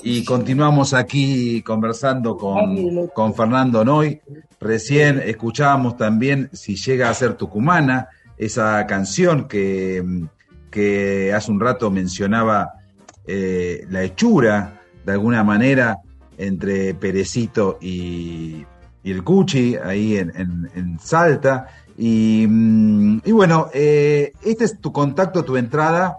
Y 0.02 0.24
continuamos 0.24 0.94
aquí 0.94 1.60
conversando 1.62 2.36
con, 2.36 3.08
con 3.08 3.34
Fernando 3.34 3.84
Noy. 3.84 4.20
Recién 4.60 5.20
escuchábamos 5.24 5.96
también 5.96 6.50
Si 6.52 6.76
llega 6.76 7.10
a 7.10 7.14
ser 7.14 7.34
tucumana, 7.34 8.08
esa 8.36 8.86
canción 8.86 9.48
que, 9.48 10.02
que 10.70 11.32
hace 11.34 11.50
un 11.50 11.60
rato 11.60 11.90
mencionaba 11.90 12.74
eh, 13.26 13.84
la 13.90 14.02
hechura, 14.04 14.80
de 15.04 15.12
alguna 15.12 15.42
manera, 15.42 15.98
entre 16.38 16.94
Perecito 16.94 17.78
y, 17.80 18.64
y 19.02 19.10
el 19.10 19.24
Cuchi, 19.24 19.76
ahí 19.76 20.16
en, 20.16 20.30
en- 20.36 20.70
en 20.76 20.98
Salta. 21.00 21.66
Y, 21.96 22.46
mm, 22.48 23.22
y 23.24 23.32
bueno, 23.32 23.68
eh, 23.74 24.32
este 24.44 24.64
es 24.64 24.80
tu 24.80 24.92
contacto, 24.92 25.44
tu 25.44 25.56
entrada 25.56 26.18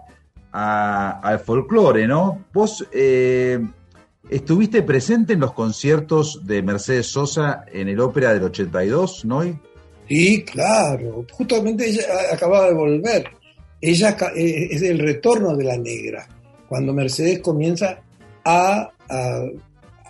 a- 0.52 1.20
al 1.22 1.40
folclore, 1.40 2.06
¿no? 2.06 2.44
Vos 2.52 2.86
eh, 2.92 3.58
estuviste 4.28 4.82
presente 4.82 5.32
en 5.34 5.40
los 5.40 5.52
conciertos 5.52 6.46
de 6.46 6.62
Mercedes 6.62 7.06
Sosa 7.08 7.64
en 7.72 7.88
el 7.88 8.00
Ópera 8.00 8.32
del 8.34 8.44
82, 8.44 9.24
¿no? 9.24 9.42
Sí, 10.08 10.44
claro. 10.44 11.24
Justamente 11.32 11.88
ella 11.88 12.02
acababa 12.32 12.66
de 12.68 12.74
volver. 12.74 13.24
Ella 13.80 14.16
eh, 14.36 14.68
es 14.70 14.82
el 14.82 14.98
retorno 14.98 15.56
de 15.56 15.64
la 15.64 15.76
negra, 15.78 16.28
cuando 16.68 16.92
Mercedes 16.92 17.38
comienza 17.40 18.00
a, 18.44 18.90
a 19.08 19.42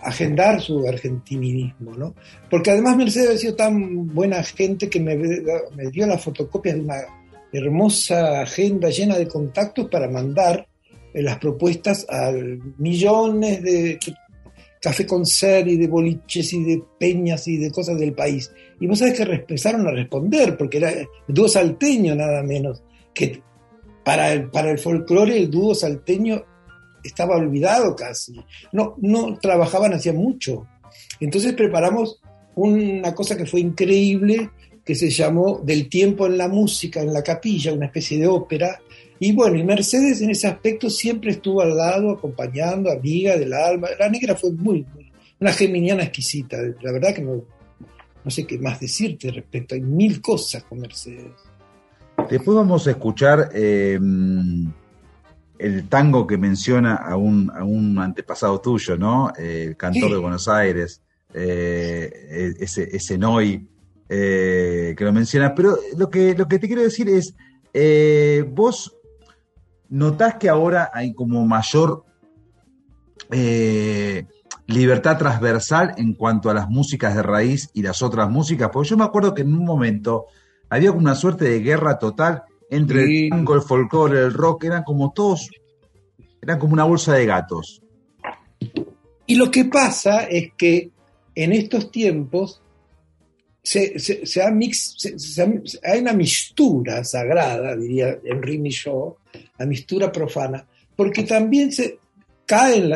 agendar 0.03 0.61
su 0.61 0.87
argentinismo, 0.89 1.95
¿no? 1.97 2.15
Porque 2.51 2.71
además 2.71 2.97
Mercedes 2.97 3.35
ha 3.35 3.39
sido 3.39 3.55
tan 3.55 4.07
buena 4.15 4.43
gente 4.43 4.89
que 4.89 4.99
me, 4.99 5.15
me 5.17 5.91
dio 5.93 6.07
las 6.07 6.25
fotocopias 6.25 6.75
de 6.77 6.81
una 6.81 6.97
hermosa 7.53 8.43
agenda 8.43 8.91
llena 8.91 9.19
de 9.19 9.29
contactos 9.29 9.89
para 9.89 10.09
mandar 10.09 10.67
eh, 11.13 11.23
las 11.23 11.39
propuestas 11.39 12.07
a 12.09 12.33
millones 12.79 13.63
de 13.63 13.99
café 14.81 15.07
con 15.07 15.27
ser 15.27 15.69
y 15.69 15.77
de 15.77 15.87
boliches 15.87 16.53
y 16.53 16.65
de 16.65 16.83
peñas 16.99 17.47
y 17.49 17.59
de 17.59 17.71
cosas 17.71 17.99
del 17.99 18.15
país. 18.15 18.51
Y 18.79 18.87
vos 18.87 18.99
sabés 18.99 19.15
que 19.15 19.25
empezaron 19.25 19.87
a 19.87 19.91
responder, 19.91 20.57
porque 20.57 20.79
era 20.79 20.91
el 20.91 21.07
dúo 21.29 21.49
salteño 21.49 22.15
nada 22.15 22.43
menos, 22.43 22.83
que 23.13 23.43
para 24.05 24.33
el, 24.33 24.51
para 24.51 24.71
el 24.71 24.79
folclore 24.79 25.37
el 25.37 25.51
dúo 25.51 25.75
salteño 25.75 26.43
estaba 27.05 27.37
olvidado 27.37 27.95
casi. 27.95 28.41
No, 28.73 28.95
no 28.99 29.39
trabajaban 29.39 29.93
hacía 29.93 30.13
mucho. 30.13 30.67
Entonces 31.21 31.53
preparamos 31.53 32.21
una 32.55 33.15
cosa 33.15 33.37
que 33.37 33.47
fue 33.47 33.61
increíble, 33.61 34.51
que 34.85 34.95
se 34.95 35.11
llamó 35.11 35.61
Del 35.65 35.89
tiempo 35.89 36.27
en 36.27 36.39
la 36.39 36.49
música, 36.49 37.01
en 37.01 37.13
la 37.13 37.23
capilla, 37.23 37.73
una 37.73 37.87
especie 37.87 38.19
de 38.19 38.27
ópera. 38.27 38.81
Y 39.19 39.33
bueno, 39.33 39.57
y 39.57 39.65
Mercedes 39.65 40.21
en 40.23 40.31
ese 40.31 40.47
aspecto 40.47 40.89
siempre 40.89 41.33
estuvo 41.33 41.61
al 41.61 41.77
lado, 41.77 42.11
acompañando, 42.13 42.91
amiga 42.91 43.37
del 43.37 43.53
alma. 43.53 43.89
La 43.99 44.09
negra 44.09 44.35
fue 44.35 44.51
muy, 44.53 44.87
muy 44.95 45.11
una 45.41 45.53
geminiana 45.53 46.03
exquisita. 46.05 46.59
La 46.83 46.93
verdad 46.93 47.15
que 47.15 47.23
no, 47.23 47.43
no 48.25 48.31
sé 48.31 48.47
qué 48.47 48.59
más 48.59 48.79
decirte 48.81 49.31
respecto. 49.31 49.75
Hay 49.75 49.81
mil 49.81 50.21
cosas 50.21 50.65
con 50.65 50.81
Mercedes. 50.81 51.33
Después 52.29 52.55
vamos 52.57 52.87
a 52.87 52.91
escuchar 52.91 53.51
eh, 53.55 53.99
el 55.59 55.89
tango 55.89 56.27
que 56.27 56.37
menciona 56.39 56.97
a 56.97 57.17
un, 57.17 57.51
a 57.55 57.65
un 57.65 57.99
antepasado 57.99 58.61
tuyo, 58.61 58.97
¿no? 58.97 59.33
Eh, 59.39 59.65
el 59.69 59.77
cantor 59.77 60.09
Sí. 60.09 60.15
de 60.15 60.19
Buenos 60.21 60.49
Aires, 60.49 61.03
eh, 61.35 62.55
ese, 62.61 62.89
ese 62.95 63.17
Noy, 63.17 63.67
eh, 64.13 64.95
que 64.99 65.05
lo 65.05 65.13
mencionas, 65.13 65.53
pero 65.55 65.79
lo 65.97 66.11
que, 66.11 66.35
lo 66.35 66.49
que 66.49 66.59
te 66.59 66.67
quiero 66.67 66.83
decir 66.83 67.09
es, 67.09 67.33
eh, 67.73 68.45
vos 68.51 68.97
notás 69.89 70.35
que 70.35 70.49
ahora 70.49 70.91
hay 70.93 71.15
como 71.15 71.47
mayor 71.47 72.05
eh, 73.31 74.27
libertad 74.67 75.17
transversal 75.17 75.95
en 75.97 76.15
cuanto 76.15 76.51
a 76.51 76.55
las 76.55 76.69
músicas 76.69 77.15
de 77.15 77.23
raíz 77.23 77.71
y 77.73 77.83
las 77.83 78.03
otras 78.03 78.29
músicas, 78.29 78.71
porque 78.73 78.89
yo 78.89 78.97
me 78.97 79.05
acuerdo 79.05 79.33
que 79.33 79.43
en 79.43 79.55
un 79.55 79.65
momento 79.65 80.27
había 80.69 80.91
como 80.91 81.03
una 81.03 81.15
suerte 81.15 81.45
de 81.45 81.61
guerra 81.61 81.99
total 81.99 82.43
entre 82.69 83.07
Sí. 83.07 83.25
el 83.25 83.31
tango, 83.31 83.55
el 83.55 83.63
folclore, 83.63 84.19
el 84.19 84.33
rock, 84.33 84.65
eran 84.65 84.83
como 84.83 85.13
todos, 85.13 85.49
eran 86.43 86.59
como 86.59 86.73
una 86.73 86.85
bolsa 86.85 87.15
de 87.15 87.27
gatos. 87.27 87.81
Y 89.27 89.37
lo 89.37 89.53
que 89.53 89.67
pasa 89.67 90.25
es 90.25 90.53
que 90.57 90.91
en 91.37 91.53
estos 91.53 91.93
tiempos 91.93 92.61
se, 93.63 93.99
se- 93.99 94.43
ha 94.43 94.51
mix- 94.51 94.95
se- 94.99 95.19
se 95.19 95.43
ha- 95.43 95.63
hay 95.93 96.01
una 96.01 96.13
mistura 96.13 97.05
sagrada, 97.05 97.77
diría 97.77 98.19
Henri 98.25 98.59
Michaud, 98.59 99.15
la 99.59 99.67
mistura 99.67 100.11
profana, 100.11 100.67
porque 100.97 101.23
también 101.25 101.71
se 101.73 101.99
caen, 102.47 102.91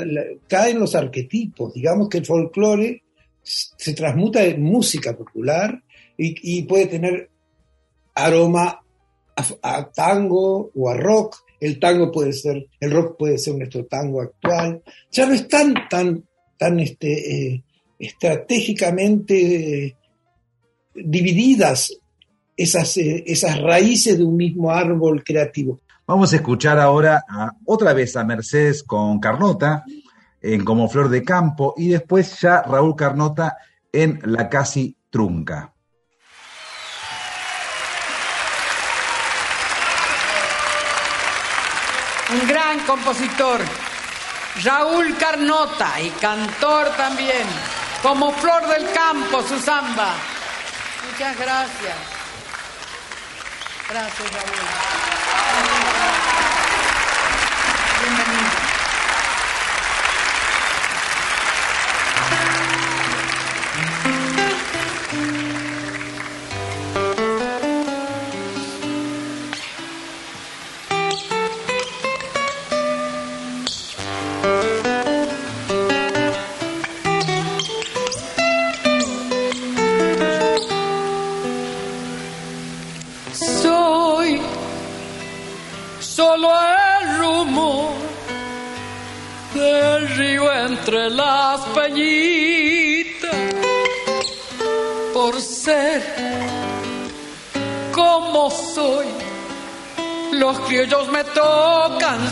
caen 0.48 0.78
los 0.78 0.94
arquetipos. 0.94 1.72
Digamos 1.74 2.08
que 2.08 2.18
el 2.18 2.26
folclore 2.26 3.02
se 3.42 3.92
transmuta 3.94 4.42
en 4.44 4.62
música 4.62 5.16
popular 5.16 5.82
y, 6.16 6.62
puede 6.62 6.86
tener 6.86 7.28
aroma 8.14 8.80
a, 9.62 9.90
tango 9.92 10.70
o 10.74 10.88
a 10.90 10.96
rock. 10.96 11.36
El 11.60 11.78
tango 11.78 12.10
puede 12.10 12.32
ser, 12.32 12.66
el 12.80 12.90
rock 12.90 13.16
puede 13.18 13.38
ser 13.38 13.54
nuestro 13.56 13.84
tango 13.86 14.22
actual. 14.22 14.82
Ya 15.10 15.26
no 15.26 15.34
están 15.34 15.74
tan, 15.90 16.24
tan 16.58 16.80
este, 16.80 17.52
eh, 17.54 17.62
estratégicamente 17.98 19.84
eh, 19.86 19.96
divididas 20.94 21.96
esas, 22.56 22.96
eh, 22.96 23.24
esas 23.26 23.60
raíces 23.60 24.18
de 24.18 24.24
un 24.24 24.36
mismo 24.36 24.70
árbol 24.70 25.22
creativo. 25.24 25.80
Vamos 26.06 26.32
a 26.32 26.36
escuchar 26.36 26.78
ahora 26.78 27.24
a- 27.28 27.50
otra 27.64 27.92
vez 27.92 28.16
a 28.16 28.24
Mercedes 28.24 28.82
con 28.82 29.18
Carnota 29.18 29.84
en 30.42 30.62
Como 30.64 30.88
Flor 30.88 31.08
de 31.08 31.22
Campo 31.24 31.74
y 31.76 31.88
después 31.88 32.38
ya 32.40 32.62
Raúl 32.62 32.94
Carnota 32.94 33.56
en 33.92 34.20
La 34.24 34.48
Casi 34.48 34.96
Trunca. 35.10 35.72
un 42.32 42.48
gran 42.48 42.80
compositor, 42.80 43.60
Raúl 44.64 45.16
Carnota 45.16 46.00
y 46.00 46.08
cantor 46.10 46.88
también, 46.96 47.46
como 48.02 48.32
Flor 48.32 48.66
del 48.68 48.90
Campo, 48.92 49.42
su 49.42 49.58
samba. 49.58 50.14
Muchas 51.14 51.38
gracias. 51.38 51.96
Gracias, 53.88 54.32
Raúl. 54.32 55.13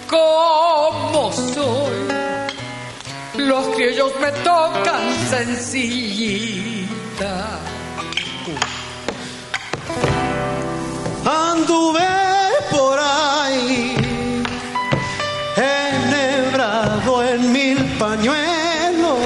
como 0.08 1.32
soy. 1.34 2.08
Los 3.36 3.68
criollos 3.76 4.12
me 4.20 4.32
tocan 4.44 5.14
sencillita. 5.30 6.80
Anduve 11.26 12.08
por 12.72 12.98
ahí, 13.00 13.96
enhebrado 15.58 17.24
en 17.24 17.52
mil 17.52 17.78
pañuelos. 18.00 19.20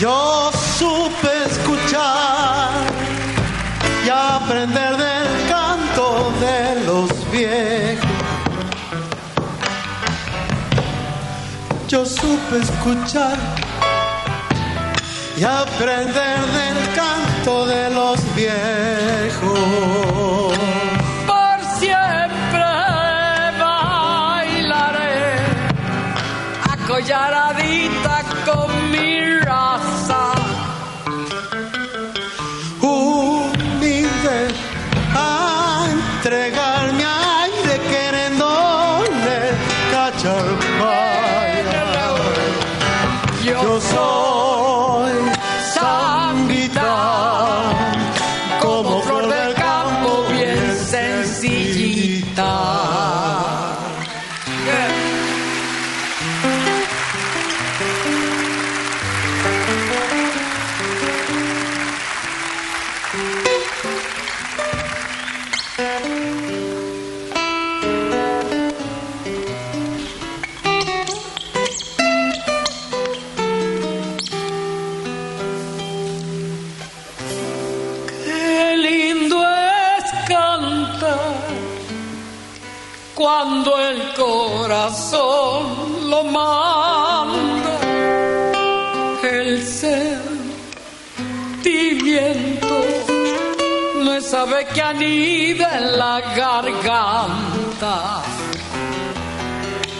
Yo 0.00 0.50
Yo 11.88 12.04
supe 12.04 12.58
escuchar 12.60 13.38
y 15.38 15.42
aprender 15.42 16.38
del 16.38 16.94
canto 16.94 17.66
de 17.66 17.88
los 17.88 18.34
viejos. 18.34 18.77
Que 94.74 94.82
anida 94.82 95.78
en 95.78 95.98
la 95.98 96.20
garganta. 96.36 98.22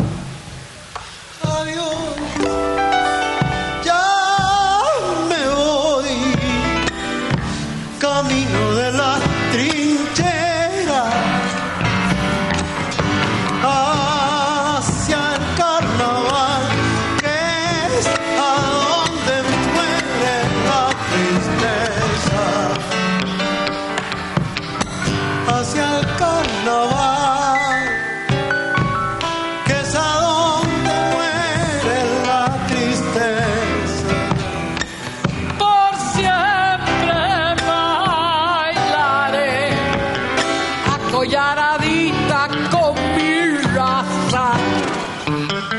Mm-hmm. 45.30 45.79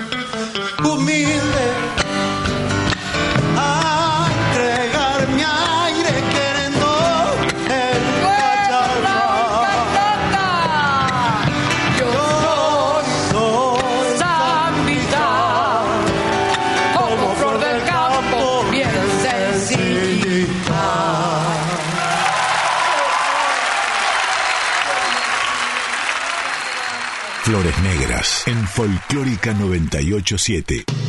En 28.50 28.66
Folclórica 28.66 29.54
987. 29.54 30.99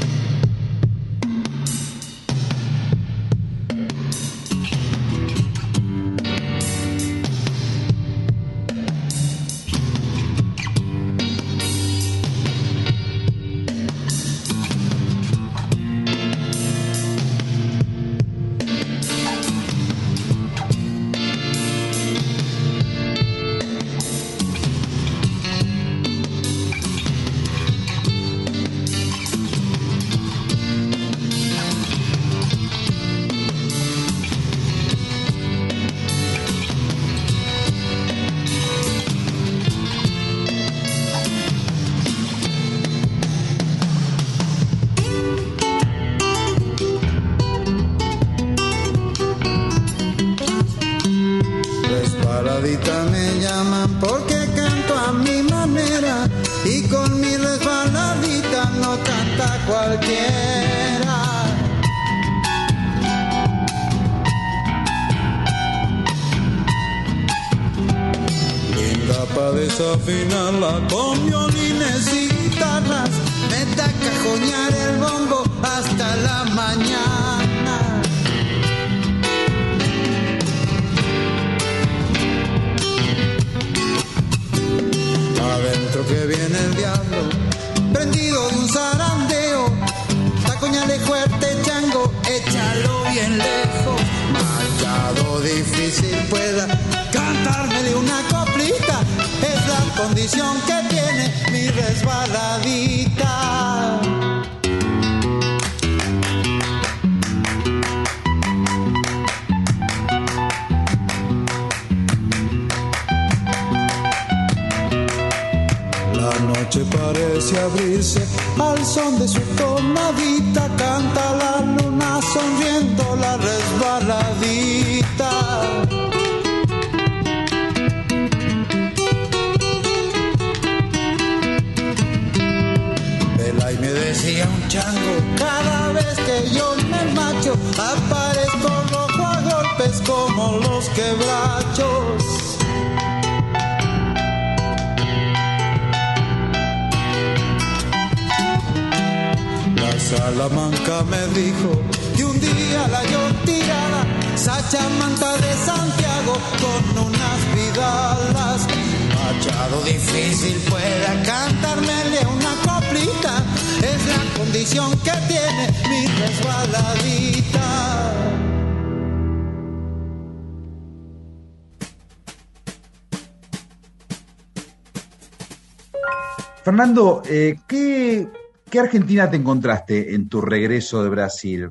Fernando, 176.94 177.24
eh, 177.30 177.56
¿qué, 177.70 178.28
qué 178.70 178.80
Argentina 178.80 179.30
te 179.30 179.38
encontraste 179.38 180.14
en 180.14 180.28
tu 180.28 180.42
regreso 180.42 181.02
de 181.02 181.10
Brasil? 181.10 181.70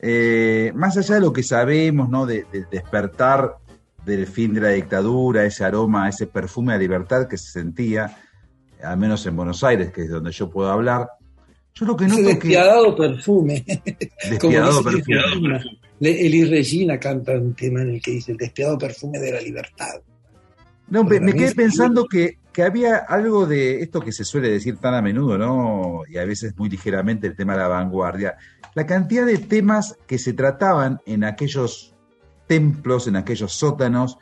Eh, 0.00 0.72
más 0.74 0.96
allá 0.96 1.16
de 1.16 1.20
lo 1.20 1.32
que 1.34 1.42
sabemos, 1.42 2.08
¿no? 2.08 2.24
De- 2.24 2.46
despertar 2.70 3.56
del 4.06 4.26
fin 4.26 4.54
de 4.54 4.60
la 4.62 4.68
dictadura, 4.70 5.44
ese 5.44 5.64
aroma, 5.64 6.08
ese 6.08 6.26
perfume 6.28 6.72
de 6.72 6.78
libertad 6.78 7.28
que 7.28 7.36
se 7.36 7.50
sentía, 7.50 8.16
al 8.82 8.96
menos 8.96 9.26
en 9.26 9.36
Buenos 9.36 9.62
Aires, 9.64 9.92
que 9.92 10.04
es 10.04 10.08
donde 10.10 10.30
yo 10.32 10.48
puedo 10.48 10.70
hablar. 10.70 11.08
Yo 11.74 11.84
lo 11.84 11.94
que 11.94 12.06
Ese 12.06 12.14
noto 12.16 12.24
que 12.28 12.34
despiadado 12.34 12.96
perfume. 12.96 13.64
despiadado 14.30 14.82
Como 14.82 14.90
dice 14.96 15.04
perfume. 15.12 15.60
Le- 16.00 16.26
Elis 16.26 16.48
Regina 16.48 16.98
canta 16.98 17.32
un 17.32 17.54
tema 17.54 17.82
en 17.82 17.90
el 17.96 18.00
que 18.00 18.12
dice 18.12 18.32
el 18.32 18.38
despiadado 18.38 18.78
perfume 18.78 19.18
de 19.18 19.30
la 19.32 19.40
libertad. 19.42 20.00
No, 20.90 21.04
me, 21.04 21.20
quedé 21.32 21.54
pensando 21.54 22.06
que, 22.06 22.38
que 22.52 22.62
había 22.62 22.96
algo 22.96 23.46
de 23.46 23.82
esto 23.82 24.00
que 24.00 24.12
se 24.12 24.24
suele 24.24 24.50
decir 24.50 24.78
tan 24.78 24.94
a 24.94 25.02
menudo, 25.02 25.36
¿no? 25.36 26.02
Y 26.08 26.16
a 26.18 26.24
veces 26.24 26.56
muy 26.56 26.68
ligeramente 26.68 27.26
el 27.26 27.36
tema 27.36 27.52
de 27.52 27.58
la 27.60 27.68
vanguardia. 27.68 28.36
La 28.74 28.86
cantidad 28.86 29.26
de 29.26 29.38
temas 29.38 29.96
que 30.06 30.18
se 30.18 30.32
trataban 30.32 31.00
en 31.04 31.24
aquellos 31.24 31.94
templos, 32.46 33.06
en 33.06 33.16
aquellos 33.16 33.52
sótanos, 33.52 34.18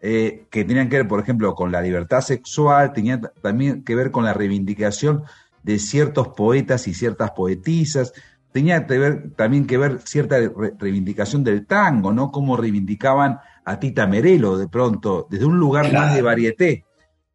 eh, 0.00 0.44
que 0.50 0.64
tenían 0.64 0.88
que 0.88 0.98
ver, 0.98 1.08
por 1.08 1.20
ejemplo, 1.20 1.54
con 1.54 1.72
la 1.72 1.80
libertad 1.80 2.20
sexual, 2.20 2.92
tenían 2.92 3.30
también 3.42 3.82
que 3.82 3.94
ver 3.94 4.10
con 4.10 4.24
la 4.24 4.32
reivindicación 4.34 5.24
de 5.62 5.78
ciertos 5.80 6.28
poetas 6.28 6.86
y 6.86 6.94
ciertas 6.94 7.32
poetisas, 7.32 8.12
tenía 8.52 8.86
que 8.86 8.98
ver, 8.98 9.30
también 9.34 9.66
que 9.66 9.76
ver 9.78 10.00
cierta 10.04 10.38
re- 10.38 10.74
reivindicación 10.78 11.42
del 11.42 11.66
tango, 11.66 12.12
¿no? 12.12 12.30
Cómo 12.30 12.56
reivindicaban 12.56 13.40
a 13.66 13.78
Tita 13.78 14.06
Merelo 14.06 14.56
de 14.56 14.68
pronto, 14.68 15.26
desde 15.30 15.44
un 15.44 15.58
lugar 15.58 15.92
más 15.92 16.14
de 16.14 16.22
varieté. 16.22 16.84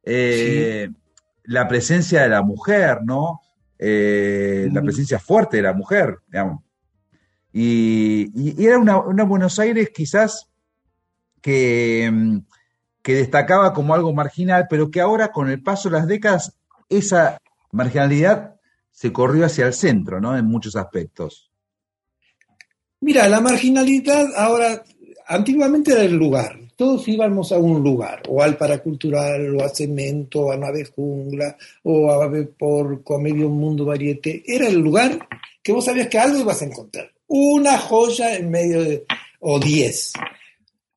Eh, 0.04 0.90
La 1.46 1.68
presencia 1.68 2.22
de 2.22 2.30
la 2.30 2.42
mujer, 2.44 3.00
¿no? 3.04 3.42
Eh, 3.78 4.70
La 4.72 4.82
Mm. 4.82 4.86
presencia 4.86 5.20
fuerte 5.20 5.58
de 5.58 5.64
la 5.64 5.74
mujer, 5.74 6.18
digamos. 6.28 6.64
Y, 7.52 8.32
y- 8.34 8.62
y 8.62 8.66
era 8.66 8.78
una, 8.78 9.00
una 9.00 9.24
Buenos 9.24 9.60
Aires 9.60 9.90
quizás 9.94 10.48
que, 11.42 12.10
mm, 12.12 12.38
que 13.02 13.16
destacaba 13.16 13.74
como 13.74 13.94
algo 13.96 14.14
marginal, 14.14 14.68
pero 14.70 14.90
que 14.92 15.02
ahora 15.02 15.32
con 15.32 15.50
el 15.50 15.62
paso 15.62 15.90
de 15.90 15.98
las 15.98 16.08
décadas 16.08 16.58
esa 16.90 17.38
marginalidad 17.72 18.56
se 18.92 19.12
corrió 19.12 19.46
hacia 19.46 19.66
el 19.66 19.74
centro, 19.74 20.22
¿no? 20.22 20.38
En 20.38 20.46
muchos 20.46 20.76
aspectos. 20.76 21.52
Mira, 23.02 23.28
la 23.28 23.42
marginalidad 23.42 24.28
ahora, 24.38 24.84
antiguamente 25.32 25.94
era 25.94 26.04
el 26.04 26.16
lugar. 26.16 26.60
Todos 26.76 27.08
íbamos 27.08 27.52
a 27.52 27.58
un 27.58 27.84
lugar, 27.84 28.24
o 28.28 28.42
al 28.42 28.58
paracultural, 28.58 29.56
o 29.56 29.64
a 29.64 29.70
Cemento, 29.70 30.42
o 30.42 30.52
a 30.52 30.58
Nave 30.58 30.86
Jungla, 30.86 31.56
o 31.84 32.12
a 32.12 32.30
por 32.58 33.04
Comedia 33.04 33.46
Un 33.46 33.58
Mundo 33.58 33.86
Varieté. 33.86 34.44
Era 34.46 34.68
el 34.68 34.80
lugar 34.80 35.28
que 35.64 35.72
vos 35.72 35.86
sabías 35.86 36.08
que 36.08 36.20
algo 36.20 36.40
ibas 36.40 36.62
a 36.62 36.66
encontrar. 36.66 37.12
Una 37.28 37.78
joya 37.78 38.36
en 38.36 38.50
medio 38.50 38.84
de, 38.84 39.06
o 39.40 39.60
diez. 39.60 40.14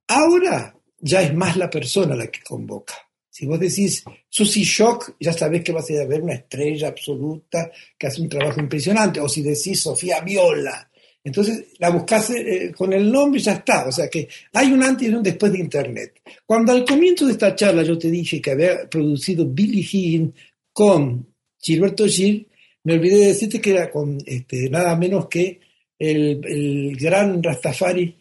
Ahora 0.09 0.75
ya 0.99 1.23
es 1.23 1.35
más 1.35 1.57
la 1.57 1.71
persona 1.71 2.17
la 2.17 2.27
que 2.29 2.43
convoca. 2.43 2.95
Si 3.29 3.47
vos 3.47 3.61
decís 3.61 4.05
Susi 4.29 4.63
Shock, 4.63 5.17
ya 5.21 5.33
sabés 5.33 5.63
que 5.63 5.73
vas 5.73 5.91
a 5.91 6.03
a 6.03 6.07
ver 6.07 6.23
una 6.23 6.35
estrella 6.35 6.89
absoluta 6.89 7.71
que 7.99 8.07
hace 8.07 8.23
un 8.23 8.29
trabajo 8.29 8.61
impresionante. 8.61 9.21
O 9.21 9.29
si 9.29 9.43
decís 9.43 9.81
Sofía 9.81 10.21
Viola, 10.21 10.89
entonces 11.25 11.65
la 11.79 11.89
buscás 11.89 12.31
eh, 12.31 12.71
con 12.77 12.93
el 12.93 13.11
nombre 13.11 13.41
y 13.41 13.43
ya 13.43 13.55
está. 13.55 13.89
O 13.89 13.93
sea 13.93 14.09
que 14.09 14.29
hay 14.53 14.71
un 14.71 14.83
antes 14.83 15.09
y 15.09 15.15
un 15.15 15.23
después 15.23 15.51
de 15.51 15.59
Internet. 15.59 16.21
Cuando 16.45 16.73
al 16.73 16.85
comienzo 16.85 17.27
de 17.27 17.33
esta 17.33 17.57
charla 17.57 17.83
yo 17.83 17.99
te 17.99 18.11
dije 18.11 18.43
que 18.43 18.51
había 18.51 18.89
producido 18.89 19.47
Billie 19.47 19.83
Jean 19.83 20.35
con 20.73 21.27
Gilberto 21.59 22.07
Gil, 22.07 22.47
me 22.85 22.95
olvidé 22.95 23.17
de 23.17 23.27
decirte 23.29 23.59
que 23.59 23.71
era 23.71 23.91
con 23.91 24.19
este, 24.27 24.69
nada 24.69 24.95
menos 24.97 25.27
que 25.29 25.61
el, 25.99 26.45
el 26.45 26.97
gran 26.97 27.43
Rastafari 27.43 28.15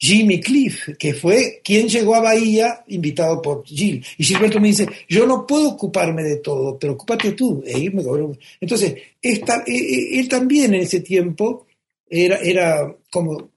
Jimmy 0.00 0.40
Cliff, 0.40 0.96
que 0.96 1.12
fue 1.12 1.60
quien 1.62 1.88
llegó 1.88 2.14
a 2.14 2.20
Bahía 2.20 2.84
invitado 2.86 3.42
por 3.42 3.64
Gil. 3.66 4.02
Y 4.16 4.24
Gilberto 4.24 4.60
me 4.60 4.68
dice, 4.68 4.86
yo 5.08 5.26
no 5.26 5.46
puedo 5.46 5.70
ocuparme 5.70 6.22
de 6.22 6.36
todo, 6.36 6.78
pero 6.78 6.94
ocúpate 6.94 7.32
tú. 7.32 7.62
E 7.66 7.78
irme 7.78 8.02
Entonces, 8.60 8.94
esta, 9.20 9.64
e, 9.66 9.74
e, 9.74 10.20
él 10.20 10.28
también 10.28 10.72
en 10.72 10.82
ese 10.82 11.00
tiempo 11.00 11.66
era, 12.10 12.36
era 12.38 12.96
como, 13.10 13.50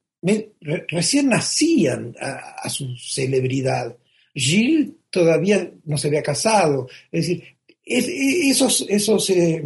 recién 0.90 1.30
nacían 1.30 2.16
a, 2.20 2.70
su 2.70 2.96
celebridad. 2.98 3.96
Gil 4.34 4.98
todavía 5.10 5.72
no 5.86 5.98
se 5.98 6.08
había 6.08 6.24
casado. 6.24 6.88
Es 7.12 7.28
decir, 7.28 7.44
esos, 7.84 8.86
esos 8.88 9.30
eh, 9.32 9.64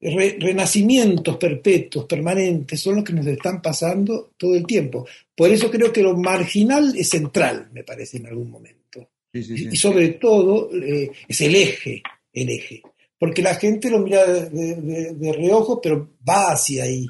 renacimientos 0.00 1.36
perpetuos, 1.36 2.06
permanentes, 2.06 2.80
son 2.80 2.96
los 2.96 3.04
que 3.04 3.12
nos 3.12 3.26
están 3.26 3.60
pasando 3.60 4.32
todo 4.36 4.54
el 4.54 4.66
tiempo. 4.66 5.06
Por 5.34 5.50
eso 5.50 5.70
creo 5.70 5.92
que 5.92 6.02
lo 6.02 6.16
marginal 6.16 6.94
es 6.96 7.10
central, 7.10 7.68
me 7.72 7.84
parece, 7.84 8.18
en 8.18 8.26
algún 8.26 8.50
momento. 8.50 9.10
Y 9.32 9.76
sobre 9.76 10.10
todo 10.10 10.70
eh, 10.74 11.10
es 11.28 11.40
el 11.40 11.54
eje, 11.54 12.02
el 12.32 12.48
eje. 12.48 12.82
Porque 13.18 13.42
la 13.42 13.54
gente 13.56 13.90
lo 13.90 13.98
mira 13.98 14.24
de, 14.24 15.32
reojo, 15.36 15.80
pero 15.80 16.16
va 16.26 16.52
hacia 16.52 16.84
ahí, 16.84 17.06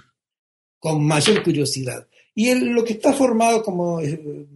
con 0.78 1.04
mayor 1.04 1.42
curiosidad. 1.42 2.06
Y 2.34 2.54
lo 2.54 2.84
que 2.84 2.94
está 2.94 3.12
formado 3.12 3.62
como 3.62 4.00
eh, 4.00 4.46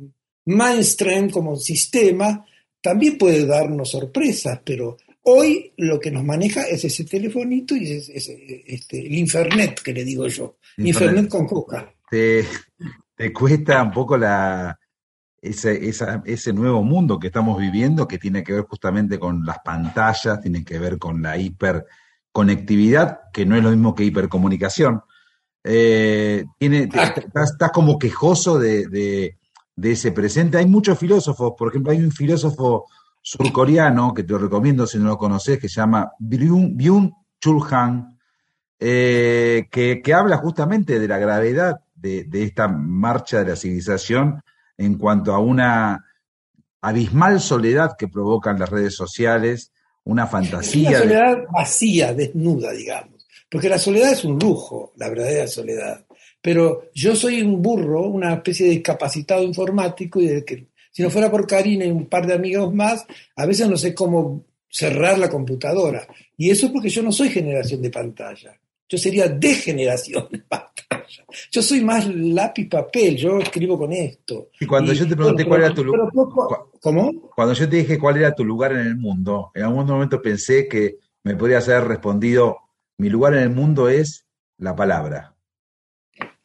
mainstream, 0.46 1.30
como 1.30 1.56
sistema, 1.56 2.44
también 2.80 3.18
puede 3.18 3.46
darnos 3.46 3.90
sorpresas, 3.90 4.60
pero 4.64 4.96
Hoy 5.24 5.72
lo 5.76 6.00
que 6.00 6.10
nos 6.10 6.24
maneja 6.24 6.62
es 6.62 6.84
ese 6.84 7.04
telefonito 7.04 7.76
y 7.76 7.92
es, 7.92 8.08
este, 8.08 9.06
el 9.06 9.14
Infernet, 9.14 9.80
que 9.80 9.92
le 9.92 10.04
digo 10.04 10.26
yo. 10.26 10.56
Infernet, 10.78 11.28
con 11.28 11.46
coca. 11.46 11.94
Te, 12.10 12.44
cuesta 13.32 13.80
un 13.84 13.92
poco 13.92 14.16
la, 14.16 14.76
ese, 15.40 15.88
ese 16.24 16.52
nuevo 16.52 16.82
mundo 16.82 17.20
que 17.20 17.28
estamos 17.28 17.56
viviendo, 17.56 18.08
que 18.08 18.18
tiene 18.18 18.42
que 18.42 18.54
ver 18.54 18.62
justamente 18.62 19.20
con 19.20 19.44
las 19.44 19.58
pantallas, 19.64 20.40
tiene 20.40 20.64
que 20.64 20.80
ver 20.80 20.98
con 20.98 21.22
la 21.22 21.38
hiperconectividad, 21.38 23.20
que 23.32 23.46
no 23.46 23.56
es 23.56 23.62
lo 23.62 23.70
mismo 23.70 23.94
que 23.94 24.04
hipercomunicación. 24.04 25.02
Eh, 25.64 26.44
tiene, 26.58 26.88
ah. 26.94 27.14
estás, 27.16 27.70
como 27.72 27.98
quejoso 27.98 28.58
de, 28.58 28.86
de, 28.88 29.90
ese 29.90 30.12
presente. 30.12 30.58
Hay 30.58 30.66
muchos 30.66 30.98
filósofos, 30.98 31.52
por 31.56 31.68
ejemplo, 31.68 31.92
hay 31.92 31.98
un 31.98 32.12
filósofo 32.12 32.86
surcoreano, 33.20 34.12
que 34.12 34.24
te 34.24 34.32
lo 34.32 34.38
recomiendo 34.38 34.86
si 34.86 34.98
no 34.98 35.06
lo 35.06 35.18
conoces, 35.18 35.58
que 35.58 35.68
se 35.68 35.80
llama 35.80 36.12
Byung 36.18 37.12
Chul 37.40 37.62
Han, 37.70 38.18
eh, 38.78 39.68
que, 39.70 40.02
habla 40.12 40.38
justamente 40.38 40.98
de 40.98 41.06
la 41.06 41.18
gravedad 41.18 41.80
de, 41.94 42.26
esta 42.32 42.66
marcha 42.66 43.38
de 43.38 43.50
la 43.50 43.56
civilización 43.56 44.42
en 44.76 44.98
cuanto 44.98 45.32
a 45.32 45.38
una 45.38 46.04
abismal 46.80 47.40
soledad 47.40 47.92
que 47.96 48.08
provocan 48.08 48.58
las 48.58 48.70
redes 48.70 48.96
sociales, 48.96 49.72
una 50.02 50.26
fantasía. 50.26 50.90
Una 50.90 50.98
soledad 50.98 51.38
vacía, 51.52 52.12
desnuda, 52.12 52.72
digamos. 52.72 53.11
Porque 53.52 53.68
la 53.68 53.78
soledad 53.78 54.12
es 54.12 54.24
un 54.24 54.38
lujo, 54.38 54.94
la 54.96 55.10
verdadera 55.10 55.46
soledad. 55.46 56.06
Pero 56.40 56.84
yo 56.94 57.14
soy 57.14 57.42
un 57.42 57.60
burro, 57.60 58.08
una 58.08 58.32
especie 58.32 58.64
de 58.64 58.72
discapacitado 58.72 59.42
informático 59.42 60.22
y 60.22 60.26
de 60.26 60.42
que 60.42 60.68
si 60.90 61.02
no 61.02 61.10
fuera 61.10 61.30
por 61.30 61.46
Karina 61.46 61.84
y 61.84 61.90
un 61.90 62.06
par 62.06 62.26
de 62.26 62.32
amigos 62.32 62.74
más, 62.74 63.04
a 63.36 63.44
veces 63.44 63.68
no 63.68 63.76
sé 63.76 63.94
cómo 63.94 64.46
cerrar 64.70 65.18
la 65.18 65.28
computadora. 65.28 66.08
Y 66.34 66.48
eso 66.48 66.64
es 66.64 66.72
porque 66.72 66.88
yo 66.88 67.02
no 67.02 67.12
soy 67.12 67.28
generación 67.28 67.82
de 67.82 67.90
pantalla. 67.90 68.58
Yo 68.88 68.96
sería 68.96 69.28
de 69.28 69.54
generación 69.54 70.28
de 70.30 70.38
pantalla. 70.38 71.26
Yo 71.50 71.60
soy 71.60 71.82
más 71.82 72.08
lápiz 72.08 72.70
papel, 72.70 73.16
yo 73.16 73.38
escribo 73.38 73.76
con 73.76 73.92
esto. 73.92 74.48
Y 74.60 74.64
cuando 74.64 74.94
yo 74.94 75.06
te 75.06 75.14
pregunté 75.14 75.44
cuál 75.44 75.64
era 75.64 75.74
tu 75.74 75.84
lugar. 75.84 76.08
¿Cómo? 76.80 77.30
Cuando 77.36 77.52
yo 77.52 77.68
te 77.68 77.76
dije 77.76 77.98
cuál 77.98 78.16
era 78.16 78.34
tu 78.34 78.46
lugar 78.46 78.72
en 78.72 78.86
el 78.86 78.96
mundo, 78.96 79.50
en 79.54 79.64
algún 79.64 79.84
momento 79.84 80.22
pensé 80.22 80.66
que 80.66 80.96
me 81.22 81.36
podrías 81.36 81.68
haber 81.68 81.84
respondido: 81.84 82.56
mi 83.02 83.10
lugar 83.10 83.34
en 83.34 83.42
el 83.42 83.50
mundo 83.50 83.88
es 83.88 84.24
la 84.58 84.76
palabra. 84.76 85.34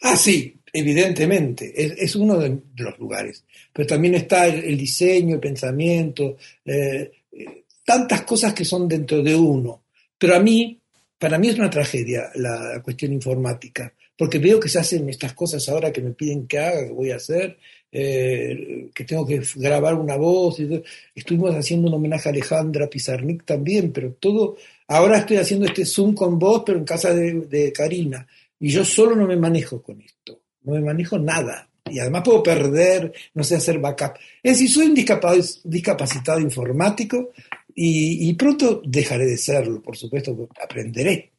Ah, 0.02 0.18
sí, 0.18 0.60
evidentemente, 0.74 1.72
es, 2.04 2.16
uno 2.16 2.40
de 2.40 2.60
los 2.78 2.98
lugares. 2.98 3.46
Pero 3.72 3.88
también 3.88 4.16
está 4.16 4.48
el, 4.48 4.76
diseño, 4.76 5.36
el 5.36 5.40
pensamiento, 5.40 6.36
eh, 6.66 7.12
tantas 7.86 8.24
cosas 8.24 8.56
que 8.56 8.66
son 8.66 8.88
dentro 8.88 9.22
de 9.22 9.36
uno. 9.36 9.84
Pero 10.18 10.36
a 10.36 10.40
mí, 10.40 10.82
para 11.20 11.38
mí 11.38 11.50
es 11.50 11.60
una 11.60 11.70
tragedia 11.70 12.32
la 12.34 12.82
cuestión 12.84 13.14
informática, 13.14 13.94
porque 14.18 14.40
veo 14.40 14.60
que 14.60 14.70
se 14.70 14.80
hacen 14.80 15.10
estas 15.10 15.34
cosas 15.34 15.68
ahora 15.70 15.92
que 15.92 16.02
me 16.02 16.12
piden 16.12 16.48
que 16.48 16.60
haga, 16.60 16.86
que 16.86 16.94
voy 16.94 17.12
a 17.12 17.18
hacer, 17.18 17.58
eh, 17.92 18.90
que 18.94 19.04
tengo 19.04 19.26
que 19.26 19.42
grabar 19.56 19.96
una 19.96 20.16
voz. 20.16 20.58
Estuvimos 21.14 21.56
haciendo 21.56 21.88
un 21.88 21.94
homenaje 21.94 22.30
a 22.30 22.32
Alejandra 22.32 22.88
Pizarnik 22.88 23.46
también, 23.46 23.92
pero 23.92 24.14
todo, 24.14 24.58
ahora 24.88 25.20
estoy 25.20 25.38
haciendo 25.38 25.66
este 25.68 25.86
Zoom 25.86 26.14
con 26.14 26.40
vos, 26.40 26.64
pero 26.66 26.80
en 26.80 26.86
casa 26.86 27.14
de, 27.14 27.42
de 27.42 27.72
Karina. 27.72 28.28
Y 28.60 28.70
yo 28.70 28.84
solo 28.84 29.16
no 29.16 29.28
me 29.28 29.36
manejo 29.36 29.82
con 29.82 30.02
esto 30.02 30.42
no 30.68 30.74
me 30.74 30.82
manejo 30.82 31.18
nada. 31.18 31.70
Y 31.90 32.00
además 32.00 32.24
puedo 32.24 32.44
perder, 32.44 33.14
no 33.34 33.44
sé 33.44 33.56
hacer 33.56 33.80
backup. 33.80 34.18
Es 34.44 34.54
decir, 34.54 34.70
soy 34.70 34.88
un 34.88 34.94
discapacitado, 35.64 36.40
informático 36.40 37.32
y, 37.74 38.34
pronto 38.34 38.82
dejaré 38.86 39.26
de 39.26 39.38
serlo, 39.38 39.82
por 39.82 39.96
supuesto, 39.96 40.50
aprenderé. 40.62 41.32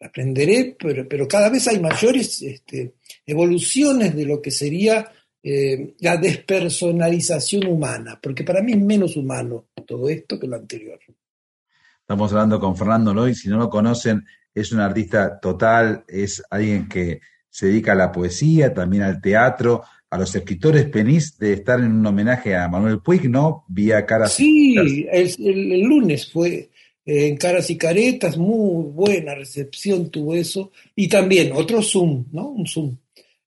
Aprenderé, 0.00 0.76
pero, 0.78 1.08
pero 1.08 1.26
cada 1.26 1.50
vez 1.50 1.66
hay 1.68 1.80
mayores 1.80 2.42
este, 2.42 2.94
evoluciones 3.26 4.14
de 4.14 4.24
lo 4.24 4.40
que 4.40 4.50
sería 4.50 5.10
eh, 5.42 5.94
la 6.00 6.16
despersonalización 6.16 7.66
humana, 7.66 8.18
porque 8.22 8.44
para 8.44 8.62
mí 8.62 8.72
es 8.72 8.80
menos 8.80 9.16
humano 9.16 9.66
todo 9.86 10.08
esto 10.08 10.38
que 10.38 10.46
lo 10.46 10.56
anterior. 10.56 10.98
Estamos 12.00 12.32
hablando 12.32 12.60
con 12.60 12.76
Fernando 12.76 13.12
Loy, 13.12 13.34
si 13.34 13.48
no 13.48 13.58
lo 13.58 13.68
conocen, 13.70 14.24
es 14.54 14.72
un 14.72 14.80
artista 14.80 15.38
total, 15.40 16.04
es 16.08 16.42
alguien 16.50 16.88
que 16.88 17.20
se 17.48 17.66
dedica 17.66 17.92
a 17.92 17.96
la 17.96 18.12
poesía, 18.12 18.72
también 18.72 19.02
al 19.02 19.20
teatro, 19.20 19.82
a 20.10 20.18
los 20.18 20.34
escritores 20.34 20.86
penís 20.86 21.38
de 21.38 21.52
estar 21.52 21.78
en 21.80 21.92
un 21.92 22.06
homenaje 22.06 22.56
a 22.56 22.68
Manuel 22.68 23.00
Puig, 23.00 23.28
¿no? 23.28 23.64
Vía 23.68 24.06
Caras 24.06 24.32
Sí, 24.32 24.74
el, 25.10 25.34
el, 25.38 25.82
lunes 25.82 26.30
fue 26.32 26.70
en 27.08 27.36
Caras 27.36 27.70
y 27.70 27.76
Caretas, 27.76 28.36
muy 28.36 28.84
buena 28.92 29.34
recepción 29.34 30.10
tuvo 30.10 30.34
eso, 30.34 30.72
y 30.94 31.08
también 31.08 31.52
otro 31.52 31.82
Zoom, 31.82 32.26
¿no? 32.32 32.48
Un 32.48 32.66
Zoom. 32.66 32.96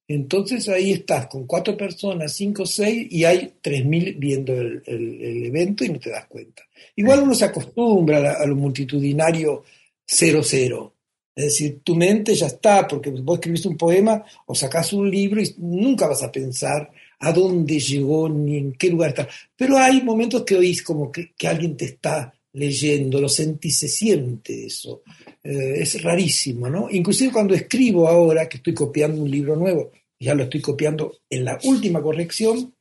Entonces 0.07 0.67
ahí 0.67 0.91
estás 0.91 1.27
con 1.27 1.45
cuatro 1.45 1.77
personas, 1.77 2.33
cinco, 2.33 2.65
seis, 2.65 3.07
y 3.09 3.23
hay 3.23 3.53
tres 3.61 3.85
mil 3.85 4.15
viendo 4.15 4.53
el, 4.53 5.45
evento 5.45 5.85
y 5.85 5.89
no 5.89 5.99
te 5.99 6.09
das 6.09 6.25
cuenta. 6.25 6.63
Igual 6.95 7.23
uno 7.23 7.35
se 7.35 7.45
acostumbra 7.45 8.17
a, 8.17 8.43
a 8.43 8.45
lo 8.45 8.55
multitudinario 8.55 9.63
cero 10.05 10.41
cero, 10.43 10.95
es 11.33 11.45
decir, 11.45 11.81
tu 11.83 11.95
mente 11.95 12.35
ya 12.35 12.47
está, 12.47 12.87
porque 12.87 13.09
vos 13.09 13.37
escribiste 13.37 13.67
un 13.69 13.77
poema 13.77 14.23
o 14.45 14.53
sacás 14.53 14.91
un 14.91 15.09
libro 15.09 15.41
y 15.41 15.55
nunca 15.59 16.07
vas 16.07 16.23
a 16.23 16.31
pensar 16.31 16.91
a 17.19 17.31
dónde 17.31 17.79
llegó 17.79 18.27
ni 18.27 18.57
en 18.57 18.73
qué 18.73 18.89
lugar 18.89 19.09
está. 19.09 19.27
Pero 19.55 19.77
hay 19.77 20.01
momentos 20.01 20.43
que 20.43 20.55
oís 20.55 20.83
como 20.83 21.11
que, 21.11 21.31
alguien 21.47 21.77
te 21.77 21.85
está 21.85 22.33
leyendo, 22.53 23.21
lo 23.21 23.29
sentís, 23.29 23.79
se 23.79 23.87
siente 23.87 24.65
eso. 24.65 25.03
Eh, 25.43 25.75
es 25.77 26.01
rarísimo, 26.01 26.69
¿no? 26.69 26.87
Inclusive 26.89 27.31
cuando 27.31 27.53
escribo 27.53 28.07
ahora, 28.07 28.47
que 28.47 28.57
estoy 28.57 28.73
copiando 28.73 29.21
un 29.21 29.31
libro 29.31 29.55
nuevo, 29.55 29.91
ya 30.19 30.35
lo 30.35 30.43
estoy 30.43 30.61
copiando 30.61 31.19
en 31.29 31.45
la 31.45 31.57
última 31.63 32.01
corrección, 32.01 32.73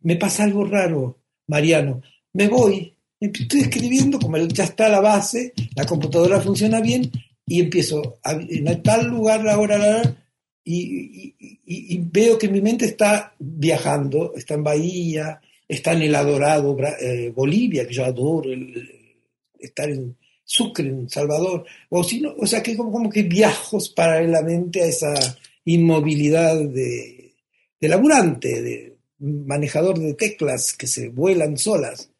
me 0.00 0.16
pasa 0.16 0.44
algo 0.44 0.64
raro, 0.64 1.20
Mariano. 1.46 2.02
Me 2.34 2.48
voy, 2.48 2.94
estoy 3.20 3.60
escribiendo, 3.60 4.18
como 4.18 4.36
ya 4.38 4.64
está 4.64 4.88
la 4.88 5.00
base, 5.00 5.52
la 5.76 5.86
computadora 5.86 6.40
funciona 6.40 6.80
bien, 6.80 7.10
y 7.46 7.60
empiezo 7.60 8.18
en 8.24 8.82
tal 8.82 9.06
lugar, 9.06 9.46
ahora, 9.48 9.78
hora, 9.78 10.16
y, 10.64 11.98
veo 12.12 12.38
que 12.38 12.48
mi 12.48 12.60
mente 12.60 12.84
está 12.84 13.34
viajando, 13.38 14.32
está 14.36 14.54
en 14.54 14.62
Bahía, 14.62 15.40
está 15.66 15.92
en 15.92 16.02
el 16.02 16.14
adorado 16.14 16.76
eh, 17.00 17.32
Bolivia, 17.34 17.86
que 17.86 17.94
yo 17.94 18.04
adoro, 18.04 18.50
estar 19.62 19.88
en 19.88 20.16
Sucre, 20.44 20.88
en 20.88 21.08
Salvador, 21.08 21.64
o, 21.88 22.04
si 22.04 22.22
o 22.24 22.46
sea 22.46 22.62
que 22.62 22.76
como, 22.76 22.92
como, 22.92 23.08
que 23.08 23.22
viajo 23.22 23.78
paralelamente 23.94 24.82
a 24.82 24.86
esa 24.86 25.14
inmovilidad 25.64 26.56
de, 26.56 27.34
de 27.80 27.88
laburante, 27.88 28.60
de 28.60 28.96
manejador 29.22 29.98
de 29.98 30.14
teclas 30.14 30.72
que 30.72 30.86
se 30.86 31.08
vuelan 31.08 31.56
solas. 31.56 32.10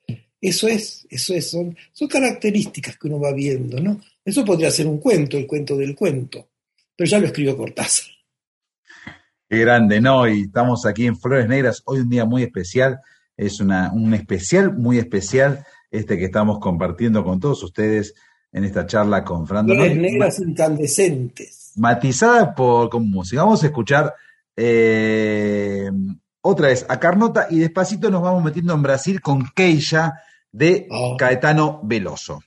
Eso 0.41 0.67
es, 0.67 1.07
eso 1.11 1.35
es, 1.35 1.51
son, 1.51 1.77
son 1.93 2.09
características 2.09 2.97
que 2.97 3.09
uno 3.09 3.21
va 3.21 3.33
viendo, 3.33 3.81
¿no? 3.81 4.01
Eso 4.25 4.45
podría 4.45 4.71
ser 4.71 4.87
un 4.87 4.99
cuento, 4.99 5.37
el 5.37 5.47
cuento 5.47 5.77
del 5.77 5.95
cuento, 5.95 6.49
pero 6.97 7.09
ya 7.09 7.19
lo 7.19 7.27
escribió 7.27 7.57
Cortázar. 7.57 8.07
Qué 9.49 9.59
grande, 9.59 10.01
¿no? 10.01 10.29
Y 10.29 10.43
estamos 10.43 10.87
aquí 10.87 11.07
en 11.07 11.19
Flores 11.19 11.49
Negras, 11.49 11.83
hoy 11.85 12.01
un 12.01 12.09
día 12.09 12.25
muy 12.25 12.43
especial, 12.43 13.01
es 13.37 13.61
una, 13.61 13.93
un 13.93 14.15
especial 14.15 14.77
muy 14.77 14.99
especial 14.99 15.65
este 15.93 16.19
que 16.19 16.25
estamos 16.25 16.59
compartiendo 16.59 17.23
con 17.23 17.39
todos 17.39 17.63
ustedes 17.63 18.15
en 18.51 18.65
esta 18.65 18.87
charla 18.87 19.23
con 19.25 19.47
Fran 19.47 19.67
Flores 19.67 19.97
negras 19.97 20.41
incandescentes. 20.41 21.73
matizada 21.77 22.55
por 22.55 22.91
con 22.91 23.09
música. 23.09 23.43
Vamos 23.45 23.63
a 23.63 23.67
escuchar 23.67 24.15
eh, 24.57 25.91
otra 26.41 26.69
vez 26.69 26.85
a 26.89 26.99
Carnota 26.99 27.47
y 27.51 27.59
despacito 27.61 28.11
nos 28.11 28.23
vamos 28.23 28.43
metiendo 28.43 28.75
en 28.75 28.83
Brasil 28.83 29.21
con 29.21 29.47
Keisha 29.55 30.15
de 30.51 30.89
Oh. 30.91 31.17
Caetano 31.17 31.81
Veloso. 31.85 32.43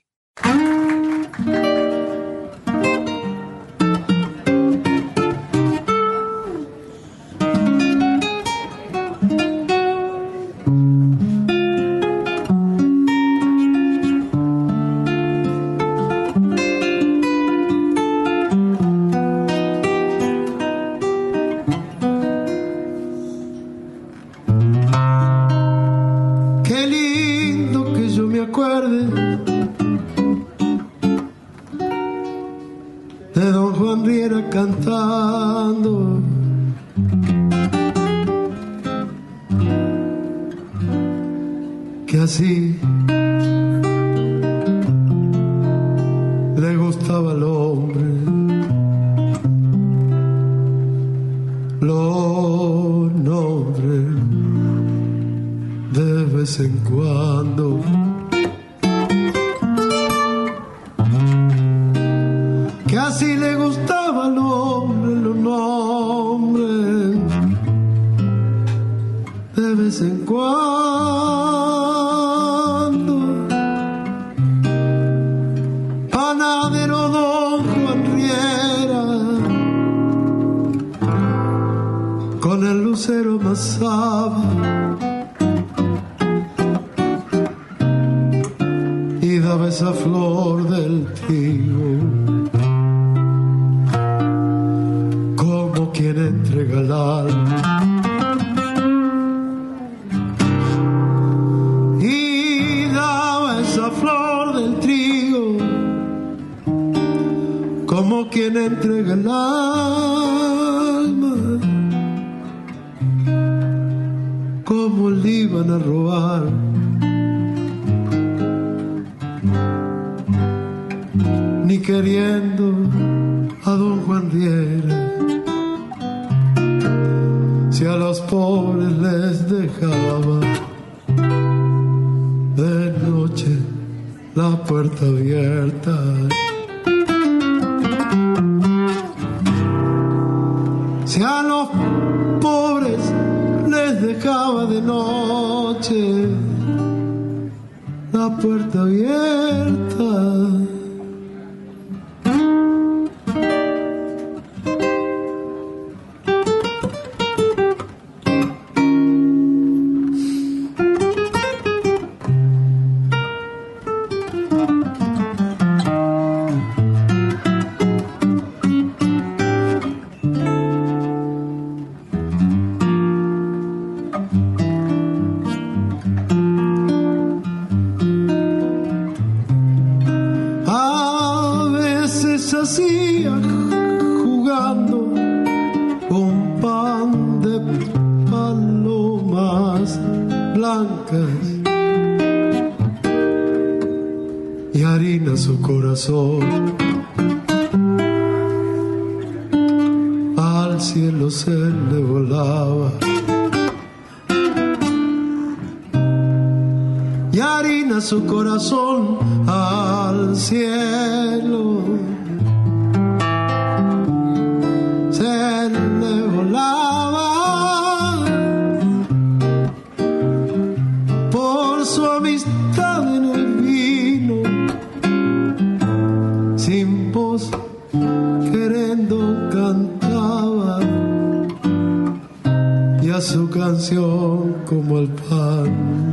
Como 234.65 234.99
el 234.99 235.07
pan. 235.09 236.05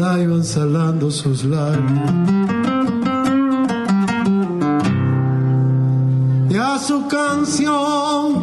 la 0.00 0.18
iban 0.18 0.42
salando 0.42 1.10
sus 1.10 1.44
lágrimas. 1.44 2.12
Y 6.48 6.56
a 6.56 6.78
su 6.78 7.06
canción, 7.06 8.42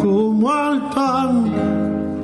como 0.00 0.50
al 0.50 0.90
pan, 0.90 1.52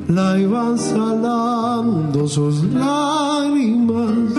la 0.08 0.38
iban 0.38 0.78
salando 0.78 2.26
sus 2.26 2.64
lágrimas. 2.64 4.29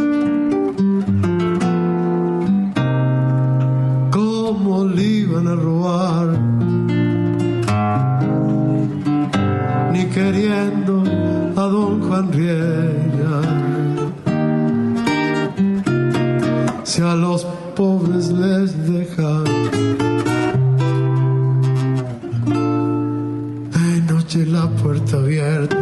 Riera. 12.30 13.42
si 16.84 17.02
a 17.02 17.16
los 17.16 17.46
pobres 17.76 18.32
les 18.32 18.70
dejan 18.88 19.44
de 23.76 24.02
noche 24.14 24.46
la 24.46 24.68
puerta 24.82 25.18
abierta 25.18 25.78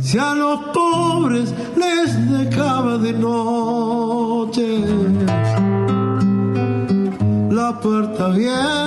si 0.00 0.18
a 0.18 0.34
los 0.34 0.58
pobres 0.74 1.54
les 1.76 2.30
dejaba 2.30 2.98
de 2.98 3.12
noche 3.12 4.68
la 7.50 7.78
puerta 7.80 8.26
abierta. 8.26 8.79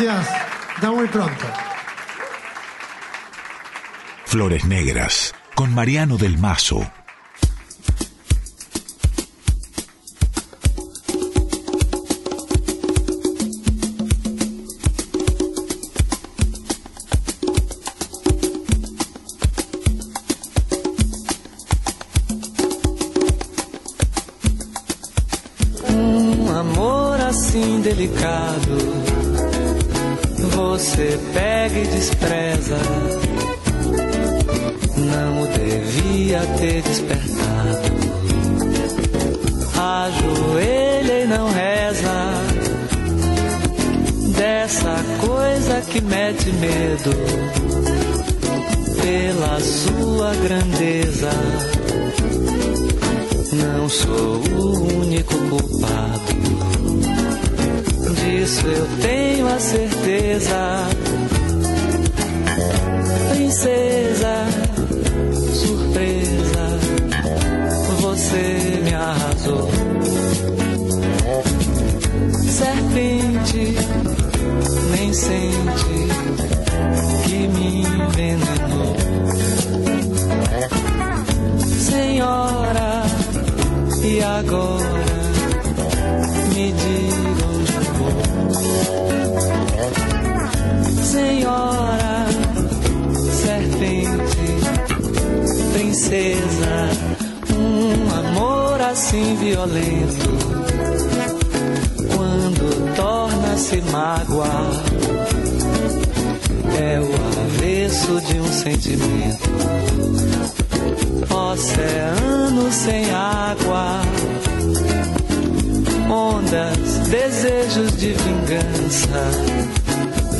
Gracias. 0.00 0.28
Hasta 0.74 0.90
muy 0.90 1.06
pronto. 1.08 1.44
Flores 4.26 4.64
Negras, 4.64 5.34
con 5.54 5.72
Mariano 5.72 6.16
del 6.16 6.38
Mazo. 6.38 6.90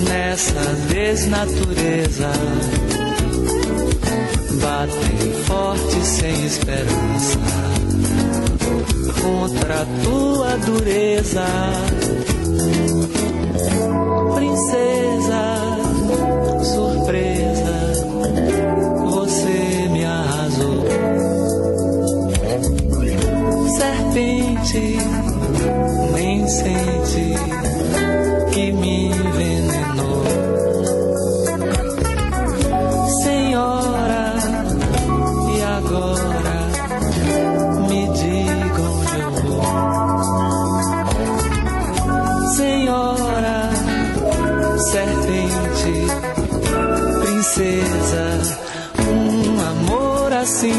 Nessa 0.09 0.61
desnatureza. 0.89 2.33
Batem 4.61 5.33
forte 5.45 6.07
sem 6.07 6.47
esperança 6.47 7.39
contra 9.23 9.87
tua 10.03 10.57
dureza, 10.59 11.45
princesa, 14.35 15.54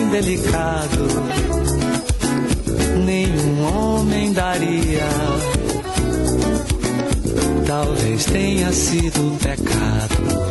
delicado, 0.09 1.07
nenhum 3.05 3.63
homem 3.67 4.33
daria. 4.33 5.07
Talvez 7.65 8.25
tenha 8.25 8.71
sido 8.71 9.21
um 9.21 9.37
pecado 9.37 10.45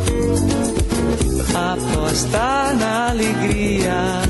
apostar 1.55 2.75
na 2.75 3.09
alegria. 3.09 4.21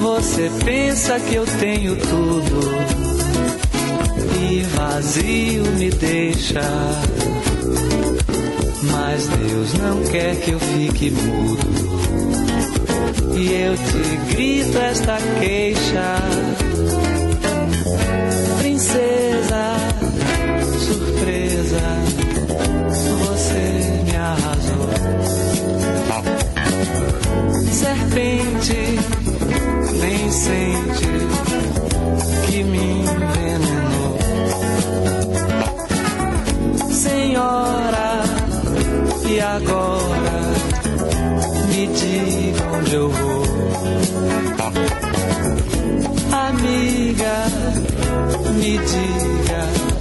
Você 0.00 0.50
pensa 0.64 1.20
que 1.20 1.34
eu 1.36 1.46
tenho 1.60 1.96
tudo 1.96 2.60
e 4.40 4.62
vazio 4.76 5.64
me 5.78 5.90
deixa. 5.90 6.60
Mas 8.90 9.26
Deus 9.28 9.74
não 9.74 10.02
quer 10.10 10.36
que 10.36 10.50
eu 10.50 10.58
fique 10.58 11.10
mudo. 11.10 12.01
E 13.42 13.52
eu 13.54 13.74
te 13.76 14.34
grito 14.36 14.78
esta 14.78 15.18
queixa, 15.40 16.16
princesa, 18.58 19.64
surpresa, 20.78 21.82
você 23.18 23.64
me 24.04 24.16
arrasou. 24.16 24.88
Serpente, 27.72 28.80
nem 30.00 30.30
sente 30.30 31.08
que 32.46 32.62
me 32.62 33.00
envenenou. 33.00 34.18
Senhora, 36.92 38.22
e 39.28 39.40
agora 39.40 40.40
me 41.70 41.86
diga 41.88 42.41
onde 42.92 42.96
eu 42.96 43.08
vou. 43.08 43.42
Amiga, 46.30 47.46
me 48.54 48.78
diga. 48.78 49.91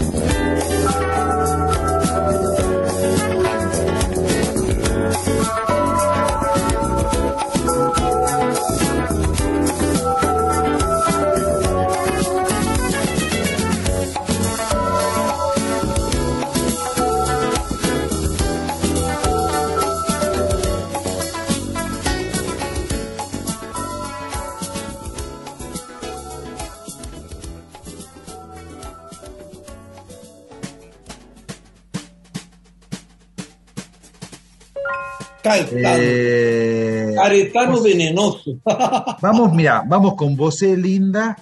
Caetano. 35.51 35.97
Eh, 35.99 37.13
Caretano 37.15 37.81
venenoso. 37.81 38.51
Vamos, 39.21 39.53
mira, 39.53 39.83
vamos 39.87 40.15
con 40.15 40.35
Vosé 40.35 40.75
Linda, 40.77 41.37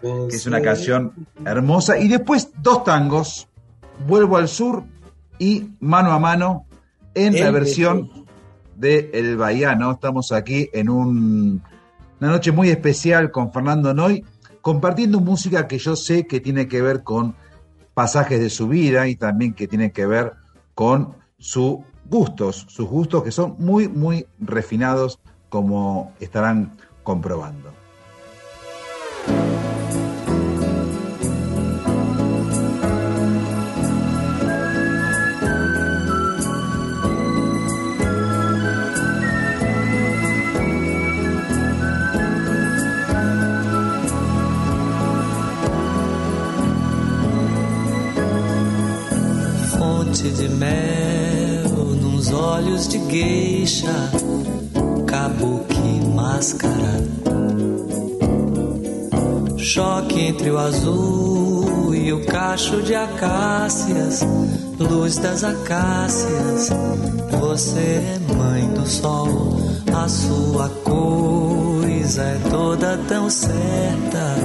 que 0.00 0.36
es 0.36 0.46
una 0.46 0.60
canción 0.60 1.12
hermosa, 1.44 1.98
y 1.98 2.08
después 2.08 2.50
dos 2.62 2.84
tangos, 2.84 3.48
Vuelvo 4.06 4.36
al 4.36 4.46
Sur 4.48 4.84
y 5.38 5.70
Mano 5.80 6.12
a 6.12 6.18
Mano, 6.20 6.66
en 7.14 7.38
la 7.40 7.50
versión 7.50 8.10
de 8.76 9.10
El 9.12 9.36
Bahiano. 9.36 9.90
Estamos 9.90 10.30
aquí 10.30 10.68
en 10.72 10.88
un- 10.88 11.62
una 12.20 12.30
noche 12.30 12.52
muy 12.52 12.68
especial 12.70 13.32
con 13.32 13.52
Fernando 13.52 13.92
Noy, 13.94 14.24
compartiendo 14.60 15.18
música 15.20 15.66
que 15.66 15.78
yo 15.78 15.96
sé 15.96 16.26
que 16.28 16.38
tiene 16.40 16.68
que 16.68 16.80
ver 16.80 17.02
con 17.02 17.34
pasajes 17.94 18.38
de 18.38 18.50
su 18.50 18.68
vida 18.68 19.08
y 19.08 19.16
también 19.16 19.52
que 19.54 19.66
tiene 19.66 19.90
que 19.90 20.06
ver 20.06 20.34
con 20.74 21.16
sus 21.38 21.78
gustos, 22.08 22.66
sus 22.68 22.88
gustos 22.88 23.22
que 23.22 23.32
son 23.32 23.56
muy, 23.58 23.88
muy 23.88 24.26
refinados, 24.38 25.18
como 25.48 26.12
estarán 26.20 26.76
comprobando. 27.02 27.78
Olhos 52.78 52.86
de 52.86 52.98
gueixa, 52.98 54.10
kabuki 55.06 56.06
máscara. 56.14 57.02
Choque 59.56 60.20
entre 60.20 60.50
o 60.50 60.58
azul 60.58 61.92
e 61.92 62.12
o 62.12 62.24
cacho 62.26 62.80
de 62.82 62.94
acácias, 62.94 64.20
luz 64.78 65.16
das 65.18 65.42
acácias. 65.42 66.70
Você 67.40 67.80
é 67.80 68.34
mãe 68.36 68.68
do 68.68 68.86
sol, 68.86 69.58
a 69.92 70.08
sua 70.08 70.68
coisa 70.84 72.22
é 72.22 72.38
toda 72.48 72.96
tão 73.08 73.28
certa. 73.28 74.36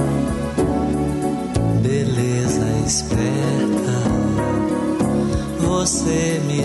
Beleza 1.80 2.66
esperta. 2.84 3.44
Você 5.60 6.40
me 6.46 6.64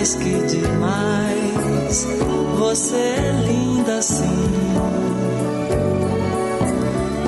Mais 0.00 0.14
que 0.14 0.32
demais. 0.46 2.06
Você 2.58 2.96
é 2.96 3.32
linda 3.46 4.00
sim. 4.00 4.24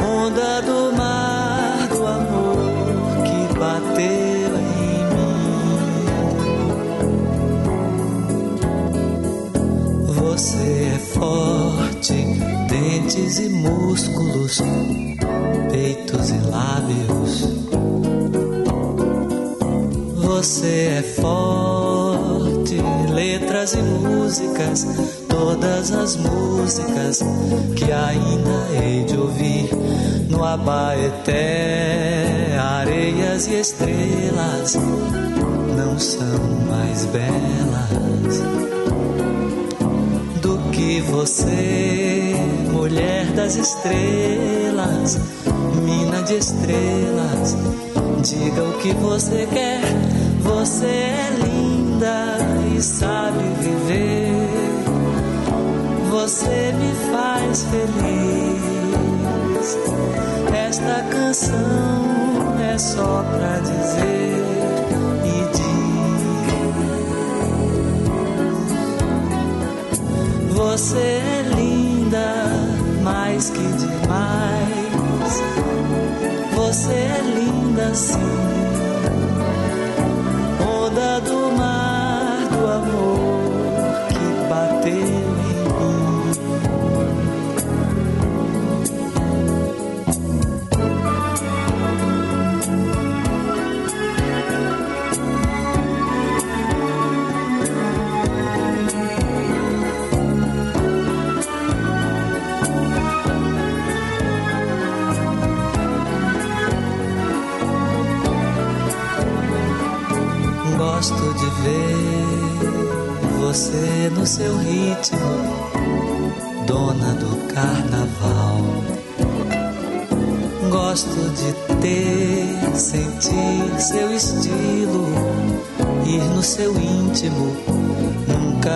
Onda 0.01 0.63
do 0.63 0.97
mar 0.97 1.87
do 1.89 2.07
amor 2.07 2.57
que 3.27 3.59
bateu 3.59 4.57
em 4.57 5.05
mim. 5.13 5.37
Você 10.07 10.95
é 10.95 10.99
forte, 10.99 12.17
dentes 12.71 13.39
e 13.39 13.51
músculos, 13.51 14.63
peitos 15.71 16.31
e 16.31 16.39
lábios. 16.49 17.53
Você 20.17 20.97
é 20.99 21.03
forte, 21.03 21.82
letras 23.13 23.75
e 23.75 23.83
músicas, 23.83 24.87
todas 25.29 25.93
as 25.93 26.17
músicas 26.17 27.23
que 27.77 27.93
ainda 27.93 28.67
hei 28.83 29.05
de 29.05 29.17
ouvir 29.17 29.69
no 30.29 30.43
Abaeté, 30.45 31.37
areias 32.59 33.47
e 33.49 33.61
estrelas 33.61 34.79
não 35.77 35.99
são 35.99 36.39
mais 36.69 37.05
belas 37.07 38.43
do 40.41 40.59
que 40.71 41.01
você, 41.03 42.35
mulher 42.73 43.27
das 43.33 43.57
estrelas, 43.57 45.19
mina 45.85 46.23
de 46.23 46.39
estrelas. 46.39 47.57
Diga 48.23 48.63
o 48.63 48.73
que 48.79 48.93
você 48.95 49.49
quer, 49.53 49.83
você 50.41 50.87
é 50.87 51.32
e 52.77 52.83
sabe 52.83 53.43
viver. 53.61 54.33
Você 56.11 56.73
me 56.73 56.93
faz 57.11 57.65
feliz. 57.65 58.63
Esta 60.55 61.03
canção 61.11 62.59
é 62.61 62.79
só 62.79 63.25
pra 63.37 63.59
dizer 63.59 64.45
e 65.25 65.45
diz. 65.57 66.23
Você 70.57 70.99
é 70.99 71.43
linda, 71.57 72.47
mais 73.03 73.51
que 73.51 73.59
demais. 73.59 75.43
Você 76.55 76.93
é 76.93 77.21
linda 77.37 77.95
sim. 77.95 78.92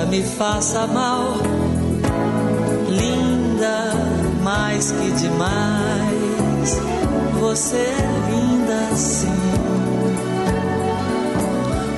Me 0.08 0.22
faça 0.22 0.86
mal. 0.86 1.34
Linda, 2.88 3.92
mais 4.42 4.92
que 4.92 5.10
demais, 5.12 6.80
você 7.40 7.76
é 7.76 8.30
linda 8.30 8.96
sim 8.96 9.76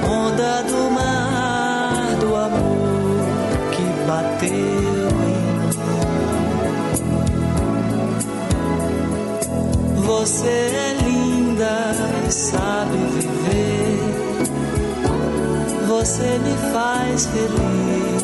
onda 0.09 0.62
do 0.62 0.90
mar 0.90 2.16
do 2.20 2.35
amor 2.35 3.26
que 3.72 3.82
bateu 4.06 4.48
em 4.51 4.56
mim. 5.18 5.48
Você 10.06 10.48
é 10.48 10.97
linda 11.05 11.94
e 12.26 12.32
sabe 12.32 12.97
viver. 13.14 13.68
Você 15.99 16.39
me 16.39 16.57
faz 16.73 17.27
feliz. 17.27 18.23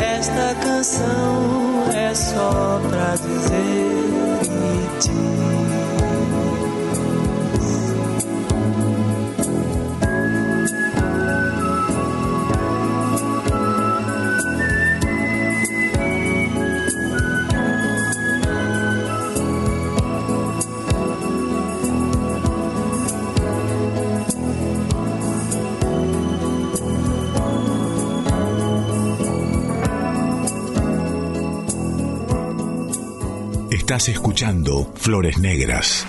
Esta 0.00 0.54
canção 0.64 1.84
é 1.94 2.14
só 2.14 2.80
pra 2.88 3.14
dizer 3.16 3.60
e 4.54 5.00
diz. 5.00 5.81
Estás 33.92 34.08
escuchando 34.08 34.90
Flores 34.94 35.36
Negras. 35.36 36.06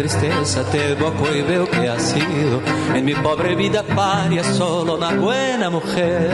Tristeza 0.00 0.64
te 0.64 0.92
evoco 0.92 1.28
y 1.34 1.42
veo 1.42 1.68
que 1.68 1.86
has 1.86 2.00
sido 2.00 2.62
en 2.94 3.04
mi 3.04 3.14
pobre 3.14 3.54
vida 3.54 3.82
paria 3.82 4.42
solo 4.42 4.94
una 4.94 5.10
buena 5.10 5.68
mujer. 5.68 6.30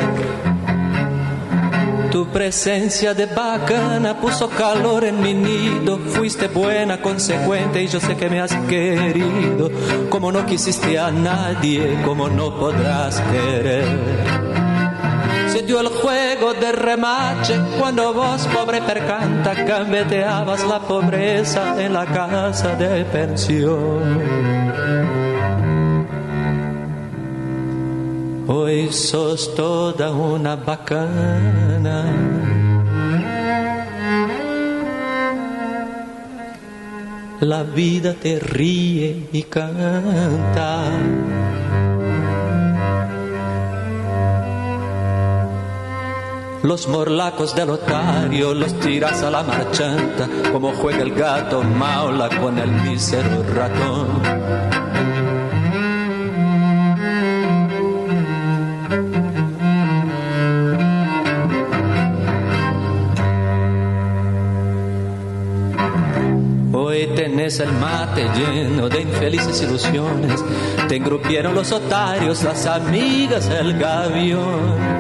Tu 2.13 2.29
presencia 2.29 3.13
de 3.13 3.27
bacana 3.27 4.21
puso 4.21 4.49
calor 4.49 5.05
en 5.05 5.21
mi 5.21 5.35
nido. 5.35 5.99
Fuiste 5.99 6.47
buena, 6.47 7.03
consecuente 7.03 7.83
y 7.83 7.89
yo 7.89 7.99
sé 7.99 8.17
que 8.17 8.31
me 8.31 8.41
has 8.41 8.55
querido. 8.69 9.69
Como 10.11 10.31
no 10.31 10.47
quisiste 10.47 10.97
a 10.97 11.11
nadie, 11.11 12.01
como 12.05 12.29
no 12.29 12.57
podrás 12.57 13.21
querer 13.21 14.46
dio 15.67 15.81
el 15.81 15.89
juego 15.89 16.55
de 16.55 16.73
remache 16.73 17.61
cuando 17.79 18.15
vos, 18.15 18.47
pobre 18.55 18.81
percanta, 18.83 19.53
gambeteabas 19.55 20.65
la 20.65 20.79
pobreza 20.79 21.83
en 21.83 21.93
la 21.93 22.07
casa 22.07 22.77
de 22.77 23.05
pensión. 23.05 24.77
Hoy 28.49 28.93
sos 28.93 29.55
toda 29.57 30.13
una 30.13 30.55
bacana. 30.55 32.05
La 37.41 37.65
vida 37.65 38.15
te 38.15 38.39
ríe 38.39 39.29
y 39.33 39.43
canta. 39.43 40.85
Los 46.67 46.89
morlacos 46.89 47.55
del 47.55 47.71
otario 47.71 48.53
los 48.53 48.75
tiras 48.81 49.23
a 49.23 49.31
la 49.31 49.45
marchanta, 49.45 50.29
como 50.53 50.73
juega 50.73 51.03
el 51.03 51.15
gato 51.15 51.63
maula 51.63 52.29
con 52.41 52.59
el 52.59 52.69
mísero 52.69 53.45
ratón. 53.55 54.67
Tenés 67.15 67.61
el 67.61 67.73
mate 67.73 68.29
lleno 68.37 68.89
de 68.91 69.01
infelices 69.01 69.63
ilusiones, 69.63 70.45
te 70.87 70.97
engrupieron 70.97 71.55
los 71.55 71.73
otarios, 71.73 72.43
las 72.43 72.67
amigas, 72.67 73.49
el 73.49 73.79
gavión. 73.79 74.96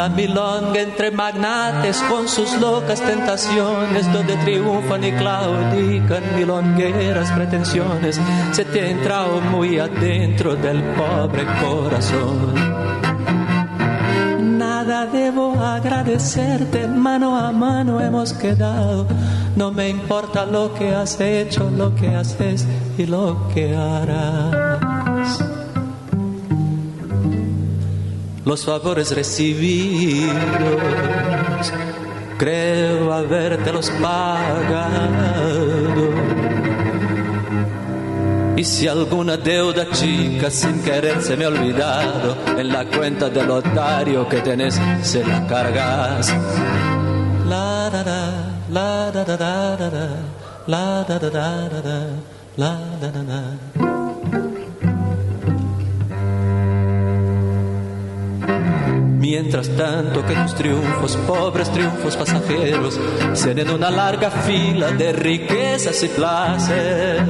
La 0.00 0.08
milonga 0.08 0.80
entre 0.80 1.10
magnates 1.10 2.02
con 2.08 2.26
sus 2.26 2.58
locas 2.58 3.02
tentaciones, 3.02 4.10
donde 4.10 4.34
triunfan 4.36 5.04
y 5.04 5.12
claudican 5.12 6.22
milongueras 6.38 7.30
pretensiones, 7.32 8.18
se 8.52 8.64
te 8.64 8.80
ha 8.80 8.90
entrado 8.92 9.42
muy 9.42 9.78
adentro 9.78 10.56
del 10.56 10.82
pobre 10.94 11.44
corazón. 11.60 12.54
Nada 14.56 15.04
debo 15.04 15.60
agradecerte, 15.60 16.86
mano 16.88 17.36
a 17.36 17.52
mano 17.52 18.00
hemos 18.00 18.32
quedado. 18.32 19.06
No 19.54 19.70
me 19.70 19.90
importa 19.90 20.46
lo 20.46 20.72
que 20.72 20.94
has 20.94 21.20
hecho, 21.20 21.68
lo 21.68 21.94
que 21.94 22.08
haces 22.14 22.66
y 22.96 23.04
lo 23.04 23.48
que 23.52 23.76
harás. 23.76 25.59
Los 28.44 28.64
favores 28.64 29.14
recibidos, 29.14 30.32
creo 32.38 33.12
habértelos 33.12 33.90
pagado. 34.00 35.30
Y 38.56 38.64
si 38.64 38.86
alguna 38.86 39.36
deuda 39.38 39.88
chica 39.90 40.50
sin 40.50 40.82
querer 40.82 41.22
se 41.22 41.36
me 41.36 41.46
ha 41.46 41.48
olvidado, 41.48 42.36
en 42.58 42.68
la 42.68 42.84
cuenta 42.84 43.30
del 43.30 43.46
lotario 43.46 44.28
que 44.28 44.40
tenés 44.40 44.78
se 45.02 45.24
la 45.24 45.46
cargas. 45.46 46.34
La 47.48 47.88
da 47.90 48.04
da, 48.04 48.32
la 48.70 49.10
da 49.10 49.24
da 49.24 49.36
da 49.36 49.76
da, 49.76 50.08
la 50.66 51.04
da 51.08 51.18
da 51.18 51.30
da 51.30 51.80
da, 51.80 52.06
la 52.56 52.78
da 53.00 53.10
da 53.10 53.22
da. 53.22 53.99
Mientras 59.20 59.68
tanto 59.76 60.24
que 60.24 60.34
tus 60.34 60.54
triunfos, 60.54 61.14
pobres 61.26 61.70
triunfos 61.70 62.16
pasajeros, 62.16 62.98
sean 63.34 63.58
en 63.58 63.68
una 63.68 63.90
larga 63.90 64.30
fila 64.30 64.92
de 64.92 65.12
riquezas 65.12 66.02
y 66.02 66.08
placer. 66.08 67.26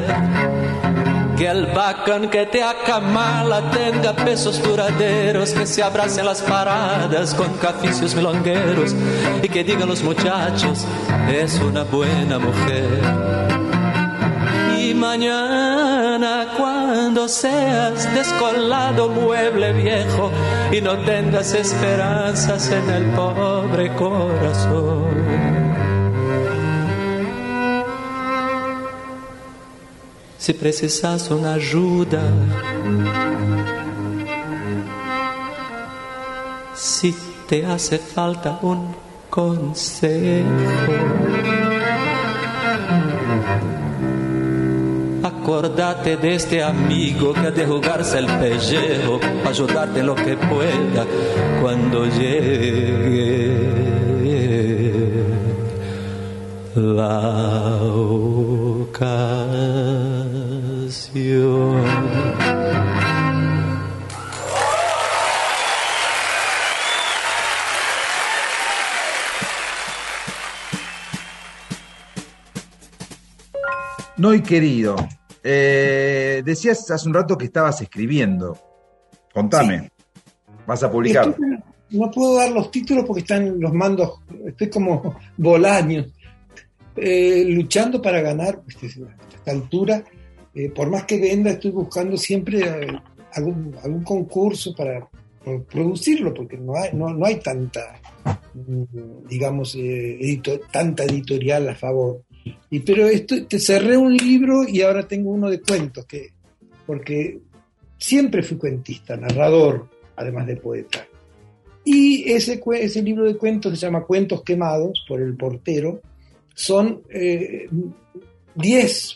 Que 1.36 1.48
el 1.48 1.66
bacán 1.66 2.30
que 2.30 2.46
te 2.46 2.62
acamala 2.62 3.72
tenga 3.72 4.14
pesos 4.14 4.62
duraderos, 4.62 5.50
que 5.50 5.66
se 5.66 5.82
abracen 5.82 6.26
las 6.26 6.42
paradas 6.42 7.34
con 7.34 7.54
caficios 7.54 8.14
milongueros 8.14 8.94
y 9.42 9.48
que 9.48 9.64
digan 9.64 9.88
los 9.88 10.04
muchachos, 10.04 10.86
es 11.28 11.58
una 11.58 11.82
buena 11.82 12.38
mujer 12.38 13.40
mañana 15.00 16.46
cuando 16.90 17.28
seas 17.28 18.12
descolado 18.14 19.08
mueble 19.08 19.72
viejo 19.72 20.28
y 20.72 20.80
no 20.80 20.98
tengas 21.04 21.54
esperanzas 21.54 22.68
en 22.72 22.90
el 22.90 23.04
pobre 23.10 23.94
corazón. 23.94 25.14
Si 30.36 30.52
precisas 30.52 31.30
una 31.30 31.54
ayuda, 31.54 32.22
si 36.74 37.14
te 37.48 37.66
hace 37.66 37.98
falta 37.98 38.58
un 38.62 38.96
consejo, 39.30 41.30
Acordate 45.51 46.16
de 46.16 46.36
este 46.36 46.62
amigo 46.62 47.32
que 47.35 47.40
ha 47.40 47.51
de 47.51 47.66
jugarse 47.66 48.18
el 48.18 48.27
pellejo, 48.27 49.18
ayudarte 49.44 49.98
en 49.98 50.06
lo 50.06 50.14
que 50.14 50.36
pueda 50.36 51.05
cuando 51.60 52.06
llegue 52.06 53.51
la 56.77 57.82
ocasión. 57.82 59.40
No, 74.16 74.31
querido, 74.44 74.94
eh, 75.42 76.42
decías 76.44 76.90
hace 76.90 77.08
un 77.08 77.14
rato 77.14 77.36
que 77.38 77.46
estabas 77.46 77.80
escribiendo. 77.80 78.56
Contame. 79.32 79.90
¿Vas 80.66 80.82
a 80.82 80.90
publicar? 80.90 81.34
no 81.90 82.08
puedo 82.10 82.36
dar 82.36 82.52
los 82.52 82.70
títulos 82.70 83.04
porque 83.04 83.22
están 83.22 83.58
los 83.58 83.72
mandos, 83.72 84.20
estoy 84.46 84.70
como 84.70 85.16
Bolaño, 85.36 86.06
eh, 86.96 87.44
luchando 87.48 88.00
para 88.00 88.20
ganar 88.20 88.62
a 88.64 89.34
esta 89.34 89.50
altura. 89.50 90.04
Eh, 90.54 90.70
por 90.70 90.90
más 90.90 91.04
que 91.04 91.18
venda, 91.18 91.50
estoy 91.50 91.72
buscando 91.72 92.16
siempre 92.16 92.64
algún, 93.32 93.74
algún, 93.82 94.04
concurso 94.04 94.74
para 94.76 95.08
producirlo, 95.68 96.34
porque 96.34 96.56
no 96.56 96.76
hay, 96.76 96.90
no, 96.92 97.24
hay 97.24 97.40
tanta, 97.40 98.00
mm, 98.54 99.26
digamos, 99.28 99.76
tanta 100.72 101.04
editorial 101.04 101.68
a 101.68 101.74
favor. 101.74 102.22
Y, 102.70 102.80
pero 102.80 103.06
esto, 103.06 103.46
te 103.46 103.58
cerré 103.58 103.96
un 103.96 104.16
libro 104.16 104.66
y 104.66 104.82
ahora 104.82 105.06
tengo 105.06 105.30
uno 105.30 105.50
de 105.50 105.60
cuentos, 105.60 106.06
que, 106.06 106.30
porque 106.86 107.40
siempre 107.98 108.42
fui 108.42 108.56
cuentista, 108.56 109.16
narrador, 109.16 109.88
además 110.16 110.46
de 110.46 110.56
poeta. 110.56 111.06
Y 111.84 112.30
ese, 112.30 112.60
ese 112.74 113.02
libro 113.02 113.24
de 113.24 113.36
cuentos 113.36 113.78
se 113.78 113.86
llama 113.86 114.04
Cuentos 114.04 114.42
Quemados 114.42 115.04
por 115.08 115.20
el 115.20 115.36
portero. 115.36 116.00
Son 116.54 117.02
10 117.08 117.10
eh, 117.10 117.68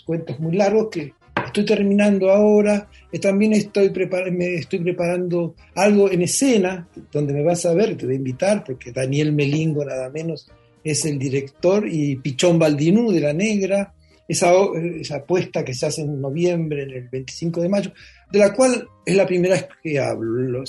cuentos 0.07 0.41
muy 0.41 0.57
largos 0.57 0.89
que 0.91 1.13
estoy 1.45 1.65
terminando 1.65 2.31
ahora. 2.31 2.89
También 3.21 3.53
estoy, 3.53 3.93
me 4.33 4.55
estoy 4.55 4.81
preparando 4.81 5.55
algo 5.75 6.11
en 6.11 6.23
escena, 6.23 6.89
donde 7.13 7.33
me 7.33 7.43
vas 7.43 7.67
a 7.67 7.75
ver, 7.75 7.97
te 7.97 8.07
voy 8.07 8.15
a 8.15 8.19
invitar, 8.19 8.65
porque 8.65 8.93
Daniel 8.93 9.33
Melingo, 9.33 9.85
nada 9.85 10.11
menos, 10.11 10.51
es 10.85 11.05
el 11.07 11.19
director, 11.19 11.89
y 11.89 12.17
Pichón 12.17 12.59
Baldinú 12.59 13.11
de 13.11 13.21
La 13.21 13.33
Negra, 13.33 13.95
esa, 14.29 14.53
esa 15.01 15.17
apuesta 15.17 15.65
que 15.65 15.75
se 15.75 15.87
hace 15.87 16.03
en 16.03 16.21
noviembre, 16.21 16.85
en 16.85 16.91
el 16.91 17.09
25 17.09 17.61
de 17.61 17.69
mayo, 17.69 17.93
de 18.31 18.39
la 18.39 18.53
cual 18.53 18.87
es 19.05 19.17
la 19.17 19.27
primera 19.27 19.55
vez 19.55 19.69
que 19.83 19.99
hablo. 19.99 20.63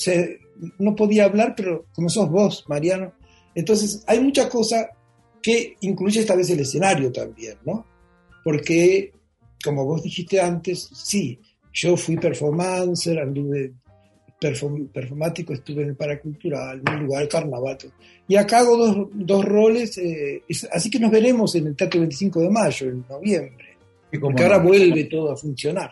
No 0.80 0.96
podía 0.96 1.26
hablar, 1.26 1.54
pero 1.56 1.86
como 1.94 2.10
sos 2.10 2.30
vos, 2.30 2.66
Mariano, 2.68 3.14
entonces 3.54 4.04
hay 4.08 4.20
mucha 4.20 4.50
cosa 4.50 4.90
que 5.42 5.76
incluye 5.82 6.22
esta 6.22 6.36
vez 6.36 6.50
el 6.50 6.62
escenario 6.62 7.12
también, 7.12 7.58
¿no? 7.66 7.86
porque, 8.46 9.12
como 9.64 9.86
vos 9.86 10.04
dijiste 10.04 10.40
antes, 10.40 10.88
sí, 10.94 11.40
yo 11.74 11.98
fui 11.98 12.16
performancer, 12.16 13.18
anduve 13.18 13.74
perform- 14.50 14.88
performático, 14.92 15.54
estuve 15.54 15.84
en 15.84 15.90
el 15.90 15.96
paracultural, 15.96 16.82
en 16.86 16.94
el 16.94 17.04
lugar 17.06 17.28
carnaval. 17.28 17.78
Y 18.28 18.36
acá 18.36 18.60
hago 18.60 18.78
dos, 18.78 19.08
dos 19.14 19.46
roles, 19.46 19.98
eh, 19.98 20.44
es- 20.48 20.68
así 20.72 20.90
que 20.90 21.00
nos 21.00 21.12
veremos 21.12 21.56
en 21.56 21.68
el 21.68 21.76
Teatro 21.76 22.00
25 22.02 22.42
de 22.42 22.50
mayo, 22.50 22.88
en 22.90 23.06
noviembre, 23.10 23.78
porque 24.20 24.44
ahora 24.44 24.58
no. 24.60 24.66
vuelve 24.66 25.06
todo 25.06 25.32
a 25.32 25.38
funcionar. 25.38 25.92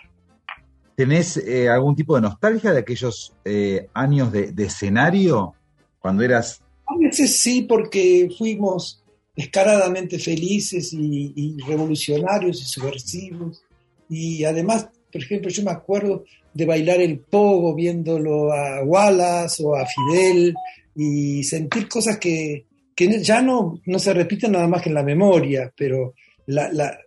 ¿Tenés 0.96 1.38
eh, 1.38 1.70
algún 1.70 1.96
tipo 1.96 2.16
de 2.16 2.22
nostalgia 2.22 2.72
de 2.72 2.80
aquellos 2.80 3.34
eh, 3.44 3.88
años 3.94 4.32
de, 4.32 4.52
de 4.52 4.66
escenario 4.66 5.56
cuando 6.00 6.22
eras 6.24 6.62
A 6.86 6.96
veces 7.00 7.38
sí, 7.40 7.64
porque 7.64 8.30
fuimos 8.38 9.04
descaradamente 9.36 10.20
felices 10.20 10.94
y, 10.94 11.34
y 11.36 11.58
revolucionarios 11.66 12.62
y 12.62 12.66
subversivos. 12.66 13.64
Y 14.08 14.44
además, 14.44 14.90
por 15.14 15.22
ejemplo, 15.22 15.49
yo 15.49 15.64
me 15.64 15.72
acuerdo 15.72 16.26
de 16.53 16.65
bailar 16.65 16.99
el 16.99 17.19
pogo 17.19 17.73
viéndolo 17.76 18.52
a 18.52 18.84
Wallace 18.84 19.64
o 19.64 19.76
a 19.76 19.85
Fidel 19.85 20.53
y 20.95 21.44
sentir 21.44 21.88
cosas 21.88 22.18
que, 22.18 22.65
que 22.95 23.22
ya 23.23 23.41
no, 23.41 23.80
no 23.85 23.99
se 23.99 24.14
repiten 24.14 24.52
nada 24.53 24.68
más 24.68 24.81
que 24.81 24.90
en 24.90 24.95
la 24.95 25.03
memoria, 25.03 25.72
pero 25.77 26.14
la, 26.48 26.72
la- 26.73 26.98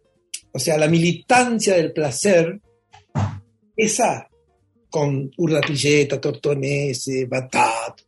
o 0.52 0.58
sea, 0.58 0.78
la 0.78 0.88
militancia 0.88 1.74
del 1.76 1.92
placer, 1.92 2.60
esa 3.76 4.28
con 4.88 5.30
Urda 5.36 5.60
Pilleta, 5.60 6.20
Tortonese, 6.20 7.26
Batat, 7.26 8.00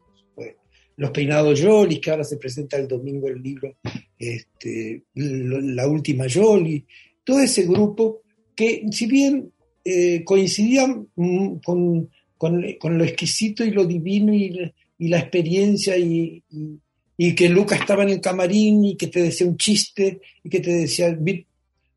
los 0.96 1.10
peinados 1.10 1.60
Yolis, 1.60 2.00
que 2.00 2.10
ahora 2.10 2.24
se 2.24 2.38
presenta 2.38 2.76
el 2.76 2.88
domingo 2.88 3.28
el 3.28 3.42
libro 3.42 3.76
este, 4.18 5.04
La 5.14 5.86
Última 5.86 6.26
Yoli, 6.26 6.84
todo 7.22 7.40
ese 7.40 7.64
grupo 7.64 8.22
que 8.56 8.84
si 8.90 9.06
bien 9.06 9.52
eh, 9.90 10.24
coincidían 10.24 11.08
mm, 11.16 11.56
con, 11.64 12.08
con- 12.36 12.64
con 12.78 12.98
lo 12.98 13.04
exquisito 13.04 13.64
y 13.64 13.70
lo 13.70 13.84
divino 13.84 14.32
y, 14.34 14.72
y 14.98 15.08
la 15.08 15.18
experiencia 15.20 15.96
y, 15.96 16.42
y- 16.50 16.78
y 17.20 17.34
que 17.34 17.48
Luca 17.48 17.74
estaba 17.76 18.02
en 18.04 18.10
el 18.10 18.20
camarín 18.20 18.84
y 18.84 18.96
que 18.96 19.08
te 19.08 19.20
decía 19.22 19.46
un 19.46 19.56
chiste 19.56 20.20
y 20.44 20.48
que 20.48 20.60
te 20.60 20.70
decía 20.70 21.10
"Vi- 21.18 21.44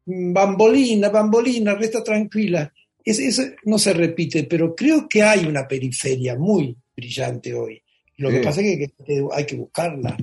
bambolina, 0.05 1.09
bambolina, 1.09 1.75
resta 1.75 2.03
tranquila. 2.03 2.71
Es- 3.03 3.19
Eso 3.19 3.43
no 3.65 3.77
se 3.77 3.93
repite, 3.93 4.43
pero 4.45 4.75
creo 4.75 5.07
que 5.07 5.21
hay 5.23 5.45
una 5.45 5.67
periferia 5.67 6.35
muy 6.37 6.75
brillante 6.95 7.53
hoy. 7.53 7.81
Lo 8.17 8.29
que 8.29 8.37
pasa 8.43 8.61
es 8.61 8.77
que, 8.77 8.91
que 9.05 9.25
hay 9.31 9.45
que 9.45 9.55
buscarla, 9.55 10.17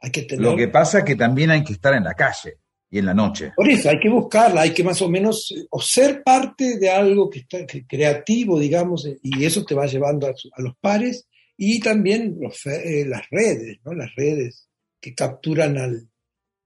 hay 0.00 0.10
que 0.10 0.22
tener... 0.22 0.44
Lo 0.44 0.56
que 0.56 0.68
pasa 0.68 0.98
es 0.98 1.04
que 1.04 1.16
también 1.16 1.50
hay 1.50 1.64
que 1.64 1.72
estar 1.72 1.94
en 1.94 2.04
la 2.04 2.14
calle 2.14 2.54
y 2.90 2.98
en 2.98 3.06
la 3.06 3.14
noche. 3.14 3.52
Por 3.54 3.68
eso 3.70 3.88
hay 3.88 4.00
que 4.00 4.08
buscarla, 4.08 4.62
hay 4.62 4.74
que 4.74 4.82
más 4.82 5.00
o 5.00 5.08
menos 5.08 5.54
o 5.70 5.80
ser 5.80 6.22
parte 6.24 6.78
de 6.78 6.90
algo 6.90 7.30
que 7.30 7.40
está 7.40 7.64
que- 7.66 7.86
creativo, 7.86 8.58
digamos, 8.58 9.08
y 9.22 9.44
eso 9.44 9.64
te 9.64 9.74
va 9.74 9.86
llevando 9.86 10.26
a, 10.26 10.32
los 10.60 10.74
pares 10.80 11.28
y 11.56 11.78
también 11.80 12.36
los 12.40 12.66
eh, 12.66 13.04
las 13.06 13.22
redes, 13.30 13.78
¿no? 13.84 13.92
Las 13.94 14.14
redes 14.16 14.68
que 15.00 15.14
capturan 15.14 15.78
al 15.78 16.08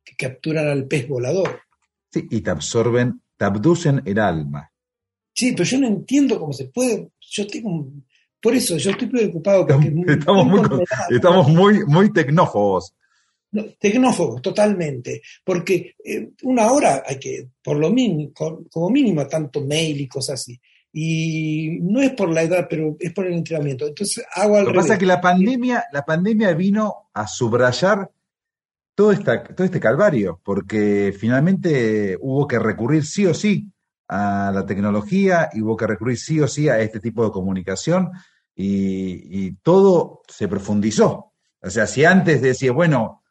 que 0.05 0.17
capturan 0.17 0.67
al 0.69 0.87
pez 0.87 1.09
volador. 1.09 1.61
Sí, 2.11 2.27
y 2.31 2.41
te 2.41 2.51
absorben, 2.51 3.21
te 3.37 3.45
abducen 3.45 4.03
el 4.05 4.19
alma. 4.19 4.71
Sí, 5.35 5.53
pero 5.53 5.65
yo 5.65 5.81
no 5.81 5.89
entiendo 5.89 6.39
cómo 6.39 6.53
se 6.53 6.67
puede. 6.67 7.11
Yo 7.21 7.47
tengo 7.47 7.71
un- 7.71 8.07
por 8.41 8.55
eso 8.55 8.77
yo 8.77 8.91
estoy 8.93 9.09
preocupado 9.09 9.67
porque 9.67 9.89
es 9.89 9.95
muy- 9.95 10.05
Estamos 10.13 10.47
muy, 10.47 10.59
condenado. 10.61 11.11
estamos 11.11 11.49
muy, 11.49 11.85
muy 11.87 12.13
tecnófobos. 12.13 12.95
No, 13.55 13.67
tecnófobos, 13.79 14.43
totalmente. 14.43 15.23
Porque 15.45 15.95
eh, 16.05 16.33
una 16.43 16.73
hora 16.73 17.05
hay 17.07 17.21
que, 17.21 17.49
por 17.63 17.77
lo 17.77 17.89
mínimo, 17.91 18.33
como 18.35 18.91
mínimo, 18.91 19.25
tanto 19.29 19.61
mail 19.61 20.01
y 20.01 20.09
cosas 20.09 20.41
así. 20.41 20.61
Y 20.93 21.79
no 21.81 22.03
es 22.03 22.11
por 22.15 22.31
la 22.31 22.43
edad, 22.43 22.67
pero 22.69 22.97
es 22.99 23.13
por 23.13 23.27
el 23.27 23.35
entrenamiento. 23.35 23.87
Entonces 23.87 24.25
hago 24.35 24.57
al 24.57 24.65
Lo 24.65 24.73
que 24.73 24.79
pasa 24.79 24.95
es 24.95 24.99
que 24.99 25.07
la 25.07 25.21
pandemia, 25.21 25.85
la 25.93 26.05
pandemia 26.05 26.53
vino 26.55 27.11
a 27.15 27.29
subrayar 27.29 28.11
todo, 28.97 29.13
esta, 29.13 29.45
todo 29.45 29.65
este 29.65 29.81
calvario, 29.81 30.41
porque 30.43 31.15
finalmente 31.17 32.19
hubo 32.21 32.49
que 32.49 32.59
recurrir 32.59 33.05
sí 33.05 33.25
o 33.27 33.35
sí 33.35 33.71
a 34.09 34.51
la 34.53 34.67
tecnología, 34.67 35.49
y 35.53 35.63
hubo 35.63 35.77
que 35.77 35.87
recurrir 35.87 36.19
sí 36.19 36.41
o 36.41 36.49
sí 36.49 36.69
a 36.69 36.81
este 36.81 36.99
tipo 36.99 37.25
de 37.25 37.31
comunicación, 37.31 38.11
y, 38.55 39.47
y 39.47 39.53
todo 39.63 40.23
se 40.29 40.49
profundizó. 40.49 41.33
O 41.61 41.71
sea, 41.71 41.87
si 41.87 42.05
antes 42.05 42.43
decía, 42.43 42.73
bueno, 42.73 43.24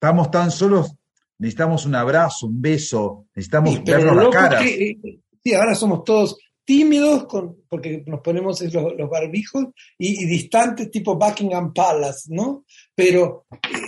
estamos 0.00 0.30
tan 0.30 0.50
solos, 0.50 0.94
necesitamos 1.38 1.84
un 1.84 1.94
abrazo, 1.94 2.46
un 2.46 2.60
beso, 2.62 3.26
necesitamos 3.34 3.74
Sí, 3.74 3.82
vernos 3.84 4.16
las 4.16 4.28
caras. 4.30 4.62
que, 4.64 4.88
eh, 4.90 4.98
sí, 5.44 5.52
ahora 5.52 5.74
somos 5.74 6.04
todos 6.04 6.38
tímidos 6.64 7.24
con, 7.26 7.56
porque 7.68 8.02
nos 8.06 8.20
ponemos 8.20 8.62
los, 8.62 8.96
los 8.96 9.10
barbijos 9.10 9.66
y, 9.98 10.22
y 10.22 10.26
distantes 10.26 10.90
tipo 10.90 11.16
Buckingham 11.16 11.74
Palace, 11.74 12.28
¿no? 12.32 12.64
Pero... 12.94 13.44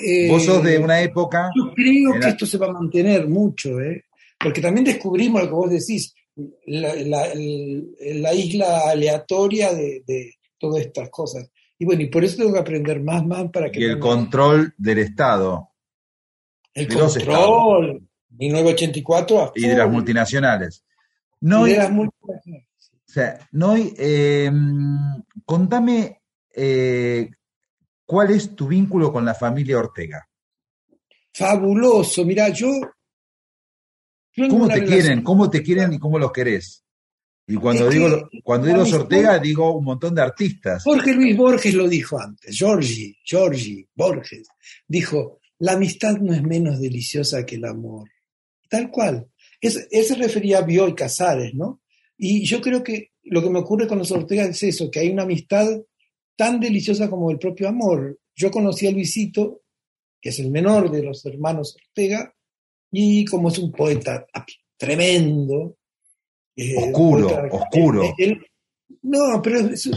eh, 0.06 0.28
Vos 0.28 0.44
sos 0.44 0.62
de 0.62 0.78
una 0.78 1.01
época... 1.01 1.48
Yo 1.56 1.72
creo 1.74 2.20
que 2.20 2.28
esto 2.28 2.44
se 2.44 2.59
va 2.59 2.66
a 2.66 2.72
mantener 2.72 3.26
mucho, 3.28 3.80
¿eh? 3.80 4.05
porque 4.39 4.60
también 4.60 4.84
descubrimos 4.84 5.40
lo 5.43 5.48
que 5.48 5.55
vos 5.55 5.70
decís, 5.70 6.14
la, 6.66 6.94
la- 6.97 7.26
el- 7.32 7.94
la 8.20 8.34
isla 8.34 8.90
aleatoria 8.90 9.72
de, 9.72 10.02
de 10.06 10.34
todas 10.59 10.84
estas 10.84 11.09
cosas. 11.10 11.48
Y 11.78 11.84
bueno, 11.84 12.02
y 12.02 12.06
por 12.06 12.22
eso 12.24 12.36
tengo 12.39 12.52
que 12.52 12.59
aprender 12.59 13.01
más, 13.02 13.24
más 13.24 13.48
para 13.51 13.70
que... 13.70 13.80
y 13.80 13.84
el 13.84 13.98
control 14.01 14.74
del 14.76 14.98
Estado 14.98 15.68
el 16.74 16.89
de 16.89 16.94
los 16.94 17.15
control, 17.16 18.09
1984 18.31 19.43
a 19.43 19.53
y 19.55 19.69
de 19.69 19.77
las 19.77 19.90
multinacionales. 19.90 20.85
y 21.40 21.47
No, 21.47 21.65
de 21.65 21.73
hay- 21.73 21.77
las 21.78 21.90
multinacionales. 21.90 22.66
o 23.09 23.12
sea, 23.12 23.49
no 23.53 23.70
hay, 23.73 23.93
eh, 23.99 24.51
contame 25.44 26.20
eh, 26.55 27.31
cuál 28.05 28.31
es 28.31 28.55
tu 28.55 28.66
vínculo 28.69 29.12
con 29.12 29.24
la 29.24 29.35
familia 29.35 29.78
Ortega. 29.78 30.28
Fabuloso, 31.32 32.24
mira, 32.24 32.49
yo... 32.51 32.69
¿Cómo 34.49 34.66
te 34.66 34.74
relación- 34.74 34.86
quieren? 34.86 35.23
¿Cómo 35.23 35.51
te 35.51 35.62
quieren 35.62 35.93
y 35.93 35.99
cómo 35.99 36.19
los 36.19 36.32
querés? 36.32 36.85
Y 37.47 37.57
cuando 37.57 37.89
Es 37.89 37.94
digo, 37.94 38.28
que 38.31 38.40
cuando 38.43 38.66
digo 38.69 38.82
Ortega, 38.97 39.39
digo 39.39 39.77
un 39.77 39.85
montón 39.85 40.15
de 40.15 40.23
artistas. 40.23 40.82
Jorge 40.85 41.12
Luis 41.12 41.36
Borges 41.36 41.74
lo 41.74 41.89
dijo 41.89 42.19
antes, 42.19 42.57
Giorgi, 42.57 43.15
Giorgi, 43.24 43.86
Borges, 43.94 44.49
dijo, 44.86 45.40
la 45.62 45.72
amistad 45.72 46.16
no 46.18 46.32
es 46.34 46.43
menos 46.43 46.80
deliciosa 46.80 47.47
que 47.47 47.55
el 47.56 47.64
amor. 47.64 48.09
Tal 48.68 48.90
cual. 48.90 49.28
Es, 49.60 49.86
él 49.90 50.05
se 50.05 50.16
refería 50.16 50.59
a 50.59 50.62
Bioy 50.62 50.94
Casares, 50.94 51.55
¿no? 51.55 51.82
Y 52.18 52.44
yo 52.44 52.60
creo 52.60 52.82
que 52.82 53.10
lo 53.24 53.43
que 53.43 53.51
me 53.51 53.60
ocurre 53.60 53.86
con 53.86 53.98
los 53.98 54.10
Ortega 54.10 54.44
es 54.44 54.62
eso, 54.62 54.90
que 54.90 55.01
hay 55.01 55.10
una 55.10 55.22
amistad 55.22 55.68
tan 56.36 56.59
deliciosa 56.59 57.09
como 57.09 57.30
el 57.30 57.39
propio 57.39 57.68
amor. 57.68 58.18
Yo 58.34 58.51
conocí 58.51 58.86
a 58.86 58.90
Luisito, 58.90 59.62
que 60.20 60.30
es 60.30 60.39
el 60.40 60.51
menor 60.51 60.90
de 60.90 61.02
los 61.05 61.24
hermanos 61.26 61.76
Ortega, 61.76 62.34
y 62.90 63.24
como 63.24 63.48
es 63.48 63.59
un 63.59 63.70
poeta 63.72 64.26
tremendo. 64.76 65.76
eh, 66.56 66.74
Oscuro, 66.76 67.28
poeta- 67.28 67.48
oscuro. 67.56 68.02
él- 68.18 68.30
él- 68.32 68.47
no, 69.02 69.40
pero 69.43 69.60
es- 69.60 69.89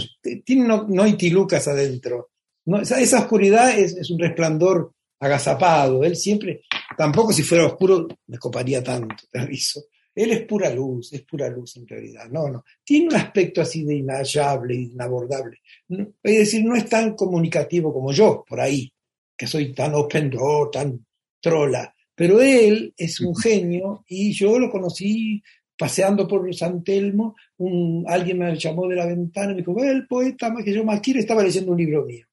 tiene 0.45 0.67
no, 0.67 1.03
hay 1.03 1.13
tilucas 1.17 1.67
adentro. 1.67 2.29
No, 2.65 2.81
esa, 2.81 2.99
esa 3.01 3.19
oscuridad 3.19 3.77
es, 3.77 3.95
es 3.97 4.09
un 4.09 4.19
resplandor 4.19 4.93
agazapado. 5.25 6.03
Él 6.03 6.15
siempre, 6.15 6.61
tampoco 6.97 7.33
si 7.33 7.43
fuera 7.43 7.65
oscuro 7.65 8.07
me 8.27 8.37
coparía 8.37 8.83
tanto, 8.83 9.15
te 9.31 9.39
aviso. 9.39 9.83
Él 10.13 10.31
es 10.31 10.41
pura 10.43 10.69
luz, 10.73 11.11
es 11.11 11.23
pura 11.23 11.49
luz 11.49 11.75
en 11.75 11.85
realidad. 11.87 12.29
No, 12.31 12.47
no. 12.49 12.63
Tiene 12.85 13.07
un 13.09 13.15
aspecto 13.15 13.61
así 13.61 13.83
de 13.83 13.95
inhallable, 13.97 14.73
inabordable. 14.75 15.59
No- 15.89 16.07
es 16.23 16.37
decir, 16.39 16.63
no 16.63 16.75
es 16.75 16.87
tan 16.87 17.15
comunicativo 17.15 17.93
como 17.93 18.13
yo, 18.13 18.45
por 18.47 18.61
ahí, 18.61 18.91
que 19.37 19.45
soy 19.45 19.73
tan 19.73 19.93
open 19.93 20.29
door, 20.29 20.71
tan 20.71 21.05
trola. 21.41 21.93
Pero 22.15 22.41
él 22.41 22.93
es 22.95 23.19
un 23.19 23.35
genio 23.35 24.05
y 24.07 24.31
yo 24.31 24.57
lo 24.57 24.71
conocí 24.71 25.43
paseando 25.77 26.25
por 26.25 26.53
San 26.55 26.81
Telmo. 26.81 27.35
Un, 27.57 28.05
alguien 28.07 28.37
me 28.39 28.55
llamó 28.57 28.87
de 28.87 28.95
la 28.95 29.05
ventana 29.05 29.51
y 29.51 29.55
me 29.55 29.61
dijo, 29.61 29.73
"Ve, 29.75 29.89
el 29.91 30.07
poeta 30.07 30.49
más 30.49 30.63
que 30.63 30.73
yo 30.73 30.85
más 30.85 31.01
quiero 31.01 31.19
estaba 31.19 31.43
leyendo 31.43 31.73
un 31.73 31.77
libro 31.77 32.05
mío. 32.05 32.25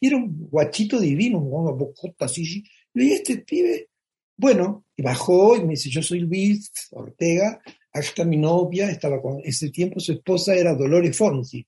Y 0.00 0.06
era 0.08 0.16
un 0.16 0.48
guachito 0.50 0.98
divino, 0.98 1.38
una 1.38 1.72
bocota 1.72 2.24
así. 2.24 2.42
Y 2.42 2.64
yo, 3.00 3.04
"¿Y 3.04 3.12
este 3.12 3.38
pibe? 3.38 3.88
Bueno, 4.36 4.86
y 4.96 5.02
bajó 5.02 5.56
y 5.56 5.60
me 5.64 5.70
dice, 5.70 5.90
yo 5.90 6.02
soy 6.02 6.20
Luis 6.20 6.70
Ortega, 6.92 7.60
acá 7.92 8.00
está 8.06 8.24
mi 8.24 8.38
novia, 8.38 8.88
estaba 8.90 9.20
con, 9.20 9.40
ese 9.44 9.70
tiempo 9.70 10.00
su 10.00 10.12
esposa 10.12 10.54
era 10.54 10.74
Dolores 10.74 11.16
Fonsi. 11.16 11.66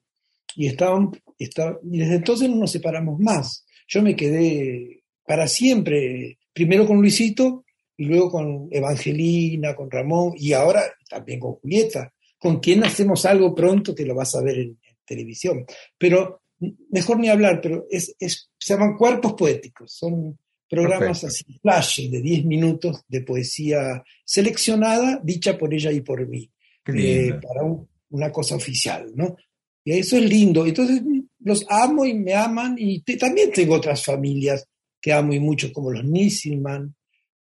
Y, 0.56 0.66
estaban, 0.66 1.10
estaba- 1.38 1.78
y 1.82 1.98
desde 1.98 2.16
entonces 2.16 2.48
no 2.48 2.56
nos 2.56 2.70
separamos 2.72 3.18
más. 3.20 3.64
Yo 3.88 4.02
me 4.02 4.16
quedé 4.16 5.02
para 5.26 5.46
siempre, 5.48 6.38
primero 6.52 6.86
con 6.86 6.96
Luisito 7.00 7.64
y 7.96 8.04
luego 8.06 8.30
con 8.30 8.68
Evangelina, 8.70 9.74
con 9.74 9.90
Ramón 9.90 10.32
y 10.36 10.52
ahora 10.54 10.82
también 11.08 11.40
con 11.40 11.52
Julieta, 11.54 12.12
con 12.38 12.58
quien 12.60 12.84
hacemos 12.84 13.24
algo 13.26 13.54
pronto 13.54 13.94
que 13.94 14.04
lo 14.06 14.14
vas 14.14 14.34
a 14.34 14.42
ver 14.42 14.58
en, 14.58 14.68
en 14.82 14.96
televisión. 15.04 15.64
Pero 15.98 16.41
mejor 16.90 17.18
ni 17.18 17.28
hablar, 17.28 17.60
pero 17.62 17.86
es, 17.90 18.14
es- 18.18 18.50
se 18.58 18.74
llaman 18.74 18.96
cuerpos 18.96 19.34
poéticos, 19.34 19.92
son 19.92 20.38
programas 20.68 21.20
Perfecto. 21.20 21.26
así, 21.26 21.58
flash 21.60 22.10
de 22.10 22.20
10 22.22 22.44
minutos 22.46 23.04
de 23.08 23.20
poesía 23.22 24.02
seleccionada, 24.24 25.20
dicha 25.22 25.58
por 25.58 25.72
ella 25.74 25.92
y 25.92 26.00
por 26.00 26.26
mí, 26.26 26.50
eh, 26.86 27.34
para 27.42 27.62
un- 27.64 27.88
una 28.10 28.30
cosa 28.32 28.54
oficial, 28.56 29.12
¿no? 29.14 29.36
Y 29.84 29.92
eso 29.98 30.16
es 30.16 30.28
lindo. 30.28 30.64
Entonces 30.66 31.02
los 31.40 31.66
amo 31.68 32.04
y 32.04 32.14
me 32.14 32.34
aman 32.34 32.76
y 32.78 33.00
te- 33.02 33.16
también 33.16 33.50
tengo 33.52 33.74
otras 33.74 34.04
familias 34.04 34.66
que 35.00 35.12
amo 35.12 35.32
y 35.32 35.40
mucho, 35.40 35.72
como 35.72 35.90
los 35.90 36.04
Nisselman, 36.04 36.94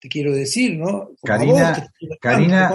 te 0.00 0.08
quiero 0.08 0.32
decir, 0.32 0.76
¿no? 0.78 0.86
Como 1.06 1.16
Karina- 1.24 1.70
vos, 1.70 1.88
te 1.98 2.18
Karina-. 2.20 2.72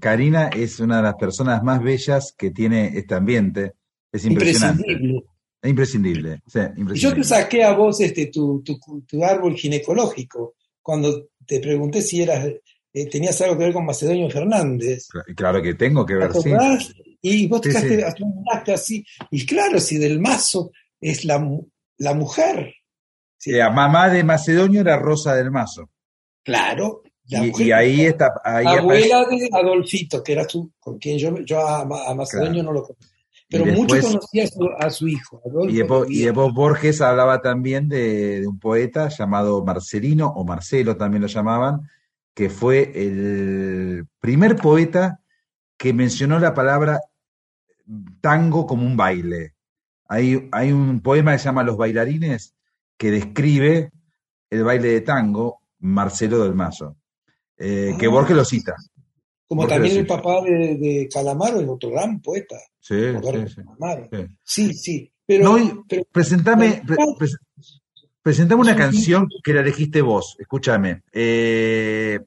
Karina 0.00 0.48
es 0.48 0.80
una 0.80 0.96
de 0.96 1.02
las 1.04 1.14
personas 1.14 1.62
más 1.62 1.80
bellas 1.82 2.34
que 2.36 2.50
tiene 2.50 2.88
este 2.98 3.14
ambiente. 3.14 3.72
Es 4.12 4.24
impresionante. 4.24 4.82
imprescindible. 4.82 5.24
Es 5.66 5.70
imprescindible. 5.70 6.40
sí, 6.46 6.60
Y 6.94 6.98
yo 6.98 7.12
te 7.14 7.24
saqué 7.24 7.64
a 7.64 7.72
vos 7.74 8.00
este, 8.00 8.26
tu, 8.26 8.62
tu, 8.62 8.78
tu 9.06 9.24
árbol 9.24 9.56
ginecológico 9.56 10.54
cuando 10.80 11.28
te 11.44 11.60
pregunté 11.60 12.00
si 12.02 12.22
eras, 12.22 12.46
eh, 12.92 13.08
tenías 13.10 13.40
algo 13.42 13.58
que 13.58 13.64
ver 13.64 13.72
con 13.72 13.84
Macedonio 13.84 14.30
Fernández. 14.30 15.08
Claro 15.34 15.60
que 15.62 15.74
tengo 15.74 16.06
que 16.06 16.14
¿Te 16.14 16.18
ver, 16.20 16.32
sí. 16.80 16.92
Y 17.22 17.48
vos 17.48 17.60
te 17.60 17.72
Sí, 17.72 17.88
quedaste, 17.88 18.22
sí. 18.64 18.72
así. 18.72 19.06
Y 19.30 19.44
claro, 19.44 19.80
si 19.80 19.98
del 19.98 20.20
mazo 20.20 20.70
es 21.00 21.24
la, 21.24 21.44
la 21.98 22.14
mujer. 22.14 22.72
Sí, 23.36 23.50
La 23.52 23.70
mamá 23.70 24.08
de 24.08 24.22
Macedonio 24.24 24.80
era 24.80 24.96
Rosa 24.98 25.34
del 25.34 25.50
Mazo. 25.50 25.90
claro. 26.44 27.02
la 27.28 27.44
Y, 27.44 27.50
mujer 27.50 27.66
y 27.66 27.72
ahí 27.72 28.00
está. 28.06 28.30
Ahí 28.44 28.64
aparece- 28.66 28.78
abuela 28.78 29.24
de 29.28 29.48
Adolfito, 29.52 30.22
que 30.22 30.32
era 30.32 30.48
su, 30.48 30.70
con 30.78 30.96
quien 30.98 31.18
yo, 31.18 31.36
yo 31.40 31.66
a, 31.66 31.84
Ma- 31.84 32.06
a 32.06 32.14
Macedonio 32.14 32.62
Claro. 32.62 32.66
no 32.68 32.72
lo 32.72 32.82
conocí. 32.84 33.08
Pero 33.48 33.64
mucho 33.66 33.94
después- 33.94 34.04
conocía 34.14 34.44
a 34.44 34.46
su, 34.48 34.68
a 34.78 34.90
su 34.90 35.08
hijo. 35.08 35.40
Adolfo 35.46 35.68
Y 35.70 35.76
después, 35.76 36.10
y 36.10 36.22
después 36.24 36.52
Borges 36.52 37.00
hablaba 37.00 37.40
también 37.42 37.88
de, 37.88 38.40
de 38.40 38.46
un 38.46 38.58
poeta 38.58 39.08
llamado 39.08 39.64
Marcelino, 39.64 40.28
o 40.28 40.44
Marcelo 40.44 40.96
también 40.96 41.22
lo 41.22 41.28
llamaban, 41.28 41.88
que 42.34 42.50
fue 42.50 42.90
el 42.94 44.06
primer 44.20 44.56
poeta 44.56 45.20
que 45.76 45.92
mencionó 45.92 46.38
la 46.38 46.54
palabra 46.54 47.00
tango 48.20 48.66
como 48.66 48.84
un 48.86 48.96
baile. 48.96 49.54
Hay, 50.08 50.48
hay 50.52 50.72
un 50.72 51.00
poema 51.00 51.32
que 51.32 51.38
se 51.38 51.44
llama 51.46 51.62
Los 51.62 51.76
bailarines 51.76 52.54
que 52.96 53.10
describe 53.10 53.90
el 54.50 54.64
baile 54.64 54.88
de 54.88 55.00
tango, 55.02 55.60
Marcelo 55.80 56.42
del 56.42 56.54
Mazo, 56.54 56.96
eh, 57.58 57.94
que 57.98 58.06
Ah. 58.06 58.10
Borges 58.10 58.36
lo 58.36 58.44
cita. 58.44 58.74
Como 59.48 59.66
también 59.66 59.96
el 59.98 60.06
papá 60.06 60.42
de, 60.42 60.76
de 60.76 61.08
Calamaro, 61.12 61.60
es 61.60 61.68
otro 61.68 61.90
gran 61.90 62.20
poeta. 62.20 62.56
Sí, 62.80 62.94
sí, 64.44 64.72
sí. 64.72 64.72
Sí. 64.74 65.12
Pero, 65.24 65.44
No, 65.44 65.58
y 65.58 65.72
pero- 65.88 66.04
Presentame, 66.10 66.82
pre- 66.86 66.96
pres- 67.18 67.38
presentame 68.22 68.60
una 68.62 68.76
canción 68.76 69.28
que 69.42 69.52
la 69.52 69.60
elegiste 69.60 70.00
vos, 70.02 70.36
escúchame. 70.38 71.02
Eh, 71.12 72.18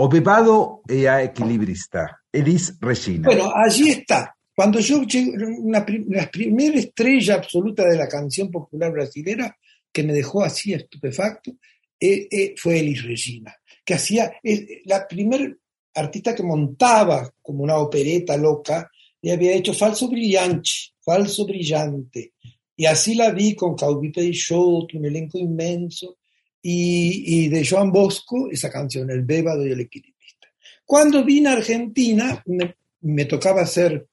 Opepado 0.00 0.82
e 0.86 1.08
a 1.08 1.22
Equilibrista, 1.24 2.22
Elis 2.30 2.78
Regina. 2.80 3.26
bueno, 3.26 3.50
allí 3.52 3.90
está. 3.90 4.32
Cuando 4.54 4.78
yo 4.78 5.02
llego, 5.02 5.32
una 5.58 5.84
la 6.08 6.30
primera 6.30 6.78
estrella 6.78 7.34
absoluta 7.34 7.84
de 7.84 7.96
la 7.96 8.06
canción 8.08 8.48
popular 8.50 8.92
brasilera 8.92 9.56
que 9.92 10.04
me 10.04 10.12
dejó 10.12 10.44
así 10.44 10.72
estupefacto 10.72 11.52
eh, 11.98 12.28
eh, 12.30 12.54
fue 12.56 12.78
Elis 12.78 13.02
Regina, 13.04 13.54
que 13.84 13.94
hacía 13.94 14.32
eh, 14.42 14.82
la 14.84 15.06
primer 15.08 15.58
artista 15.98 16.34
que 16.34 16.42
montaba 16.42 17.30
como 17.42 17.62
una 17.62 17.78
opereta 17.78 18.36
loca 18.36 18.90
y 19.20 19.30
había 19.30 19.54
hecho 19.54 19.74
Falso 19.74 20.08
Brillante, 20.08 20.70
Falso 21.00 21.44
Brillante. 21.44 22.32
Y 22.76 22.86
así 22.86 23.14
la 23.14 23.30
vi 23.30 23.54
con 23.54 23.74
Caudí 23.74 24.10
Peixoto, 24.10 24.96
un 24.96 25.06
elenco 25.06 25.38
inmenso, 25.38 26.18
y, 26.62 27.44
y 27.44 27.48
de 27.48 27.66
Joan 27.66 27.90
Bosco, 27.90 28.48
esa 28.50 28.70
canción, 28.70 29.10
El 29.10 29.22
Bébado 29.22 29.66
y 29.66 29.72
el 29.72 29.80
Equilibrista. 29.80 30.48
Cuando 30.84 31.24
vine 31.24 31.48
a 31.48 31.52
Argentina, 31.52 32.42
me, 33.00 33.24
tocaba 33.24 33.62
hacer 33.62 34.06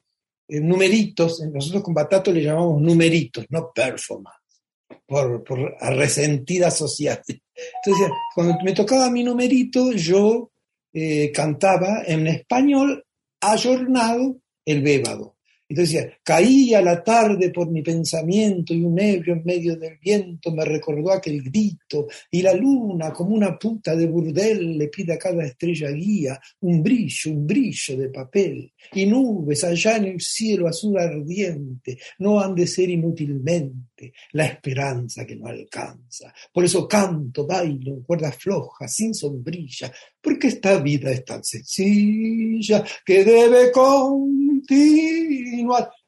eh, 0.48 0.60
numeritos, 0.60 1.42
nosotros 1.42 1.84
con 1.84 1.94
Batato 1.94 2.32
le 2.32 2.44
llamamos 2.44 2.82
numeritos, 2.82 3.46
no 3.50 3.72
performance, 3.74 4.64
por, 5.06 5.44
por 5.44 5.76
resentida 5.80 6.72
social. 6.72 7.22
Entonces, 7.28 8.10
cuando 8.34 8.58
me 8.64 8.74
tocaba 8.74 9.10
mi 9.10 9.24
numerito, 9.24 9.92
yo 9.92 10.52
eh, 10.96 11.32
cantaba 11.34 12.04
en 12.06 12.26
español 12.26 13.04
ayornado 13.42 14.38
el 14.66 14.82
bébado. 14.82 15.35
Entonces 15.68 15.96
decía, 15.96 16.18
caía 16.24 16.82
la 16.82 17.04
tarde 17.04 17.50
por 17.50 17.72
mi 17.72 17.82
pensamiento 17.82 18.74
y 18.74 18.84
un 18.84 19.00
ebrio 19.00 19.34
en 19.34 19.44
medio 19.44 19.76
del 19.76 19.98
viento 19.98 20.52
me 20.52 20.64
recordó 20.64 21.12
aquel 21.12 21.42
grito 21.42 22.08
y 22.30 22.44
la 22.44 22.54
luna 22.54 23.12
como 23.12 23.34
una 23.34 23.58
puta 23.58 23.96
de 23.96 24.06
burdel 24.06 24.78
le 24.78 24.90
pide 24.90 25.14
a 25.14 25.18
cada 25.18 25.44
estrella 25.44 25.90
guía 25.90 26.40
un 26.62 26.84
brillo, 26.84 27.32
un 27.32 27.48
brillo 27.48 27.98
de 27.98 28.10
papel 28.10 28.72
y 28.94 29.08
nubes 29.08 29.64
allá 29.64 29.98
en 29.98 30.06
el 30.06 30.22
cielo 30.22 30.68
azul 30.68 31.00
ardiente 31.00 31.98
no 32.20 32.40
han 32.40 32.54
de 32.54 32.68
ser 32.68 32.90
inútilmente 32.92 34.14
la 34.34 34.46
esperanza 34.46 35.26
que 35.26 35.36
no 35.36 35.48
alcanza. 35.48 36.34
Por 36.54 36.66
eso 36.66 36.88
canto, 36.88 37.48
bailo 37.48 37.94
en 37.94 38.04
cuerdas 38.04 38.36
flojas, 38.38 38.94
sin 38.94 39.14
sombrilla, 39.14 39.92
porque 40.22 40.48
esta 40.48 40.80
vida 40.80 41.12
es 41.12 41.24
tan 41.24 41.44
sencilla 41.44 42.84
que 43.06 43.24
debe 43.24 43.72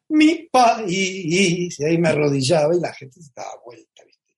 mi 0.10 0.48
país. 0.52 1.80
Y 1.80 1.84
ahí 1.84 1.98
me 1.98 2.10
arrodillaba 2.10 2.76
y 2.76 2.80
la 2.80 2.94
gente 2.94 3.22
se 3.22 3.32
daba 3.36 3.62
vuelta. 3.66 4.04
¿viste? 4.06 4.34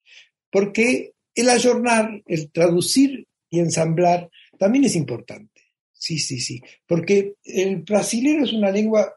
Porque 0.51 1.13
el 1.35 1.49
ayornar, 1.49 2.21
el 2.25 2.51
traducir 2.51 3.27
y 3.49 3.59
ensamblar 3.59 4.29
también 4.57 4.85
es 4.85 4.95
importante. 4.95 5.61
Sí, 5.93 6.17
sí, 6.19 6.39
sí. 6.39 6.61
Porque 6.87 7.35
el 7.43 7.83
brasilero 7.83 8.43
es 8.43 8.53
una 8.53 8.71
lengua 8.71 9.13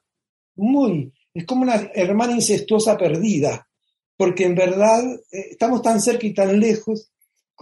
muy, 0.57 1.13
es 1.33 1.47
como 1.47 1.63
una 1.63 1.91
hermana 1.95 2.33
incestuosa 2.33 2.97
perdida. 2.97 3.69
Porque 4.17 4.45
en 4.45 4.55
verdad 4.55 5.03
eh, 5.33 5.49
estamos 5.53 5.83
tan 5.83 6.01
cerca 6.01 6.27
y 6.27 6.35
tan 6.35 6.61
lejos 6.61 7.12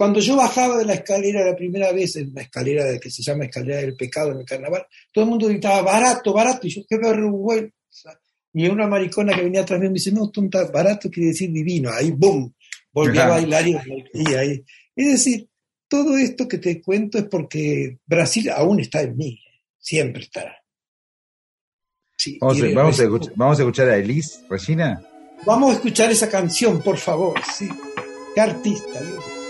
cuando 0.01 0.19
yo 0.19 0.35
bajaba 0.35 0.79
de 0.79 0.85
la 0.85 0.95
escalera 0.95 1.45
la 1.45 1.55
primera 1.55 1.91
vez, 1.91 2.15
en 2.15 2.33
la 2.33 2.41
escalera 2.41 2.85
de, 2.85 2.99
que 2.99 3.11
se 3.11 3.21
llama 3.21 3.45
escalera 3.45 3.81
del 3.81 3.95
pecado 3.95 4.31
en 4.31 4.39
el 4.39 4.45
carnaval, 4.47 4.87
todo 5.13 5.25
el 5.25 5.29
mundo 5.29 5.45
gritaba 5.45 5.83
barato, 5.83 6.33
barato, 6.33 6.65
y 6.65 6.71
yo 6.71 6.81
qué 6.89 6.97
vergüenza. 6.97 8.19
Y 8.51 8.67
una 8.67 8.87
maricona 8.87 9.35
que 9.35 9.43
venía 9.43 9.61
atrás 9.61 9.79
de 9.79 9.85
mí 9.85 9.91
me 9.91 9.99
dice, 9.99 10.11
no, 10.11 10.31
tonta, 10.31 10.65
barato 10.71 11.07
quiere 11.11 11.27
decir 11.27 11.51
divino. 11.51 11.91
Ahí, 11.91 12.09
boom, 12.09 12.51
volví 12.91 13.15
a 13.19 13.27
bailar 13.27 13.67
y, 13.67 13.77
y 14.15 14.33
ahí. 14.33 14.65
Es 14.95 15.11
decir, 15.11 15.47
todo 15.87 16.17
esto 16.17 16.47
que 16.47 16.57
te 16.57 16.81
cuento 16.81 17.19
es 17.19 17.25
porque 17.25 17.99
Brasil 18.03 18.49
aún 18.49 18.79
está 18.79 19.03
en 19.03 19.15
mí, 19.15 19.39
siempre 19.77 20.23
estará. 20.23 20.63
Sí, 22.17 22.39
Vamos, 22.41 22.59
a, 22.59 22.73
vamos, 22.73 22.99
a 22.99 23.03
escuchar, 23.03 23.33
vamos 23.35 23.59
a 23.59 23.61
escuchar 23.61 23.89
a 23.89 23.97
Elis 23.97 24.43
Regina. 24.49 24.99
vamos 25.45 25.69
a 25.69 25.73
escuchar 25.75 26.09
esa 26.09 26.27
canción, 26.27 26.81
por 26.81 26.97
favor. 26.97 27.39
Sí. 27.55 27.69
Qué 28.33 28.41
artista. 28.41 28.99
Dios. 28.99 29.40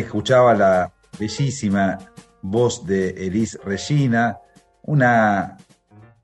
Escuchaba 0.00 0.54
la 0.54 0.92
bellísima 1.18 1.98
voz 2.42 2.86
de 2.86 3.10
Elis 3.26 3.58
Regina, 3.64 4.38
una 4.82 5.56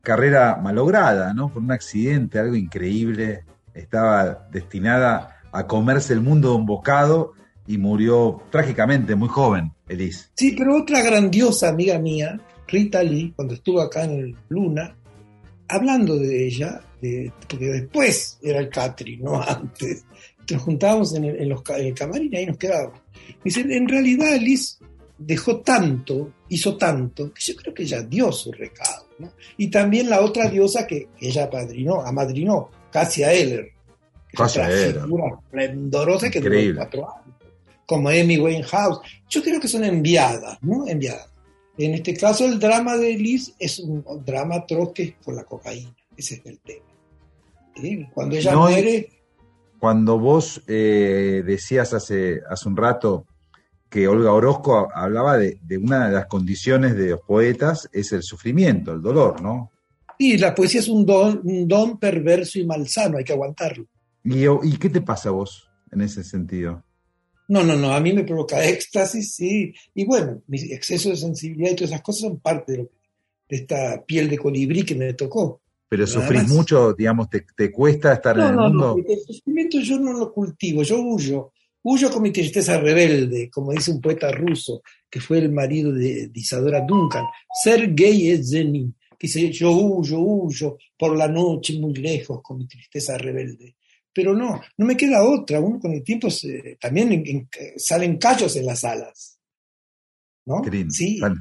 carrera 0.03 0.57
malograda, 0.57 1.33
¿no? 1.35 1.49
Por 1.53 1.63
un 1.63 1.73
accidente, 1.73 2.39
algo 2.39 2.55
increíble. 2.57 3.45
Estaba 3.75 4.49
destinada 4.51 5.41
a 5.53 5.67
comerse 5.67 6.13
el 6.13 6.21
mundo 6.21 6.51
de 6.51 6.57
un 6.57 6.67
bocado 6.67 7.33
y 7.67 7.79
murió 7.79 8.43
trágicamente, 8.51 9.15
muy 9.15 9.29
joven, 9.29 9.73
Elis. 9.89 10.31
Sí, 10.35 10.55
pero 10.57 10.77
otra 10.77 11.03
grandiosa 11.03 11.69
amiga 11.69 11.99
mía, 11.99 12.41
Rita 12.67 13.03
Lee, 13.03 13.33
cuando 13.37 13.55
estuvo 13.55 13.81
acá 13.81 14.05
en 14.05 14.37
Luna, 14.49 14.97
hablando 15.69 16.17
de 16.17 16.47
ella, 16.47 16.81
de- 17.01 17.33
porque 17.49 17.67
después 17.67 18.39
era 18.43 18.59
el 18.61 18.69
Catri, 18.71 19.17
no 19.19 19.41
antes, 19.49 20.05
nos 20.51 20.63
juntábamos 20.63 21.15
en 21.15 21.25
el 21.27 21.95
camarín 21.95 22.33
y 22.33 22.37
ahí 22.39 22.47
nos 22.47 22.57
quedábamos. 22.57 22.99
Dice, 23.45 23.61
en 23.61 23.89
realidad 23.89 24.37
Liz 24.41 24.79
dejó 25.19 25.61
tanto, 25.61 26.33
hizo 26.49 26.77
tanto, 26.77 27.33
que 27.33 27.43
yo 27.43 27.55
creo 27.57 27.75
que 27.75 27.83
ella 27.83 28.03
dio 28.03 28.33
su 28.33 28.53
recado. 28.53 29.07
¿no? 29.19 29.33
Y 29.59 29.69
también 29.69 30.09
la 30.09 30.21
otra 30.23 30.49
diosa 30.49 30.87
que, 30.87 31.09
que 31.19 31.29
ella 31.29 31.45
apadrinó, 31.45 32.01
amadrinó, 32.01 32.71
Cassia 32.91 33.33
Eller. 33.33 33.73
Cassia 34.33 34.69
Eller. 34.71 35.03
figura 35.03 35.25
esplendorosa 35.43 36.31
que 36.31 36.41
duró 36.41 36.59
cuatro 36.77 37.09
años. 37.11 37.37
Como 37.87 38.09
Amy 38.09 38.39
Winehouse. 38.39 39.01
Yo 39.29 39.43
creo 39.43 39.61
que 39.61 39.67
son 39.69 39.85
enviadas, 39.85 40.59
¿no? 40.63 40.87
Enviadas. 40.87 41.29
En 41.77 41.95
este 41.95 42.15
caso, 42.15 42.45
el 42.45 42.59
drama 42.59 42.97
de 42.97 43.15
Liz 43.15 43.55
es 43.59 43.79
un 43.81 44.05
drama 44.25 44.57
atroz 44.57 44.93
que 44.93 45.03
es 45.03 45.13
por 45.25 45.35
la 45.35 45.45
cocaína. 45.45 45.95
Ese 46.17 46.35
es 46.37 46.47
el 46.47 46.59
tema. 46.61 46.85
¿Sí? 47.81 48.07
Cuando 48.13 48.37
ella 48.37 48.53
No, 48.53 48.63
muere, 48.63 49.09
Cuando 49.81 50.19
vos 50.19 50.63
eh, 50.69 51.43
decías 51.45 51.93
hace, 51.95 52.41
hace 52.49 52.69
un 52.69 52.77
rato 52.77 53.27
que 53.89 54.07
Olga 54.07 54.33
Orozco 54.33 54.89
hablaba 54.95 55.37
de, 55.39 55.59
de 55.63 55.79
una 55.79 56.07
de 56.09 56.15
las 56.15 56.27
condiciones 56.27 56.95
de 56.97 57.09
los 57.11 57.21
poetas 57.23 57.89
es 57.93 58.13
el 58.13 58.23
sufrimiento, 58.23 58.93
el 58.93 59.03
dolor, 59.03 59.41
¿no? 59.43 59.73
sí, 60.19 60.37
la 60.37 60.55
poesía 60.55 60.81
es 60.81 60.89
un 60.89 61.05
don, 61.07 61.41
un 61.45 61.67
don 61.67 61.99
perverso 61.99 62.59
y 62.59 62.67
malsano, 62.67 63.17
hay 63.19 63.25
que 63.25 63.33
aguantarlo. 63.33 63.87
¿Y, 64.23 64.45
¿Y 64.47 64.77
qué 64.79 64.91
te 64.91 65.01
pasa 65.01 65.31
a 65.31 65.33
vos 65.33 65.67
en 65.91 66.03
ese 66.03 66.23
sentido? 66.23 66.85
No, 67.49 67.65
no, 67.65 67.75
no, 67.75 67.93
a 67.95 68.01
mí 68.01 68.13
me 68.13 68.23
provoca 68.25 68.63
éxtasis, 68.63 69.35
sí. 69.35 69.73
Y 69.95 70.05
bueno, 70.05 70.43
mi 70.47 70.61
exceso 70.61 71.09
de 71.09 71.17
sensibilidad 71.17 71.71
y 71.73 71.75
todas 71.77 71.91
esas 71.93 72.03
cosas 72.03 72.21
son 72.21 72.39
parte 72.39 72.73
de, 72.73 72.79
lo- 72.79 72.91
de 73.49 73.57
esta 73.57 74.05
piel 74.07 74.29
de 74.29 74.39
colibrí 74.39 74.85
que 74.85 74.95
me 74.95 75.15
tocó. 75.15 75.63
Pero 75.91 76.05
Nada 76.07 76.13
sufrís 76.15 76.43
más. 76.45 76.53
mucho, 76.53 76.95
digamos, 76.95 77.29
te, 77.29 77.45
te 77.57 77.71
cuesta 77.71 78.13
estar 78.15 78.35
en 78.39 78.43
No, 78.43 78.49
el 78.49 78.57
no, 78.57 78.63
mundo. 78.69 78.97
no, 78.97 79.05
el 79.13 79.21
sufrimiento 79.27 79.79
yo 79.81 79.99
no 79.99 80.13
lo 80.15 80.33
cultivo, 80.33 80.83
yo 80.85 81.01
huyo. 81.03 81.53
Huyo 81.83 82.11
con 82.11 82.23
mi 82.23 82.31
tristeza 82.31 82.79
rebelde, 82.79 83.51
como 83.51 83.73
dice 83.73 83.91
un 83.91 84.01
poeta 84.01 84.31
ruso, 84.31 84.83
que 85.11 85.21
fue 85.21 85.39
el 85.39 85.51
marido 85.51 85.93
de, 85.93 86.29
de 86.29 86.41
Isadora 86.41 86.83
Duncan. 86.87 87.25
Ser 87.65 87.93
gay 87.95 88.31
es 88.31 88.51
Zenin, 88.51 88.95
que 89.19 89.27
dice, 89.27 89.51
yo 89.51 89.73
huyo, 89.73 90.21
huyo 90.21 90.79
por 90.99 91.17
la 91.17 91.27
noche 91.27 91.79
muy 91.81 91.95
lejos 91.95 92.41
con 92.43 92.59
mi 92.59 92.67
tristeza 92.69 93.19
rebelde. 93.19 93.75
Pero 94.13 94.35
no, 94.35 94.61
no 94.77 94.87
me 94.87 94.97
queda 94.97 95.25
otra. 95.25 95.59
Uno 95.59 95.81
con 95.81 95.93
el 95.93 96.05
tiempo 96.05 96.31
se- 96.31 96.77
también 96.81 97.13
en- 97.13 97.27
en- 97.27 97.49
salen 97.77 98.17
callos 98.19 98.55
en 98.57 98.67
las 98.67 98.85
alas. 98.85 99.39
¿No? 100.47 100.63
Qué 100.63 100.71
lindo. 100.71 100.93
Sí. 100.93 101.19
Bueno. 101.21 101.37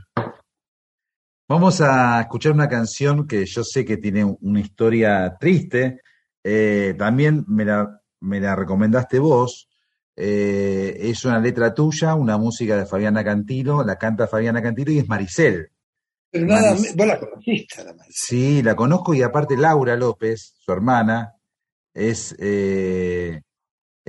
Vamos 1.50 1.82
a 1.82 2.22
escuchar 2.22 2.52
una 2.52 2.70
canción 2.70 3.26
que 3.26 3.44
yo 3.44 3.64
sé 3.64 3.84
que 3.84 3.98
tiene 3.98 4.24
una 4.24 4.60
historia 4.60 5.36
triste. 5.40 6.02
Eh, 6.44 6.94
también 6.96 7.44
me 7.48 7.66
la, 7.66 8.04
me 8.20 8.40
la 8.40 8.56
recomendaste 8.56 9.18
vos. 9.18 9.68
Eh, 10.16 10.96
es 11.00 11.26
una 11.26 11.40
letra 11.40 11.74
tuya, 11.74 12.14
una 12.14 12.38
música 12.38 12.78
de 12.78 12.86
Fabiana 12.86 13.24
Cantilo, 13.24 13.84
la 13.84 13.98
canta 13.98 14.28
Fabiana 14.28 14.62
Cantilo 14.62 14.92
y 14.92 15.00
es 15.00 15.10
Maricel. 15.10 15.72
Pero 16.30 16.46
nada, 16.46 16.76
vos 16.96 17.08
la 17.08 17.20
conociste, 17.20 17.82
además. 17.82 18.06
Sí, 18.12 18.62
la 18.62 18.76
conozco 18.76 19.16
y 19.16 19.24
aparte 19.24 19.58
Laura 19.58 19.96
López, 19.96 20.54
su 20.60 20.72
hermana, 20.72 21.34
es, 21.96 22.36
eh, 22.38 23.42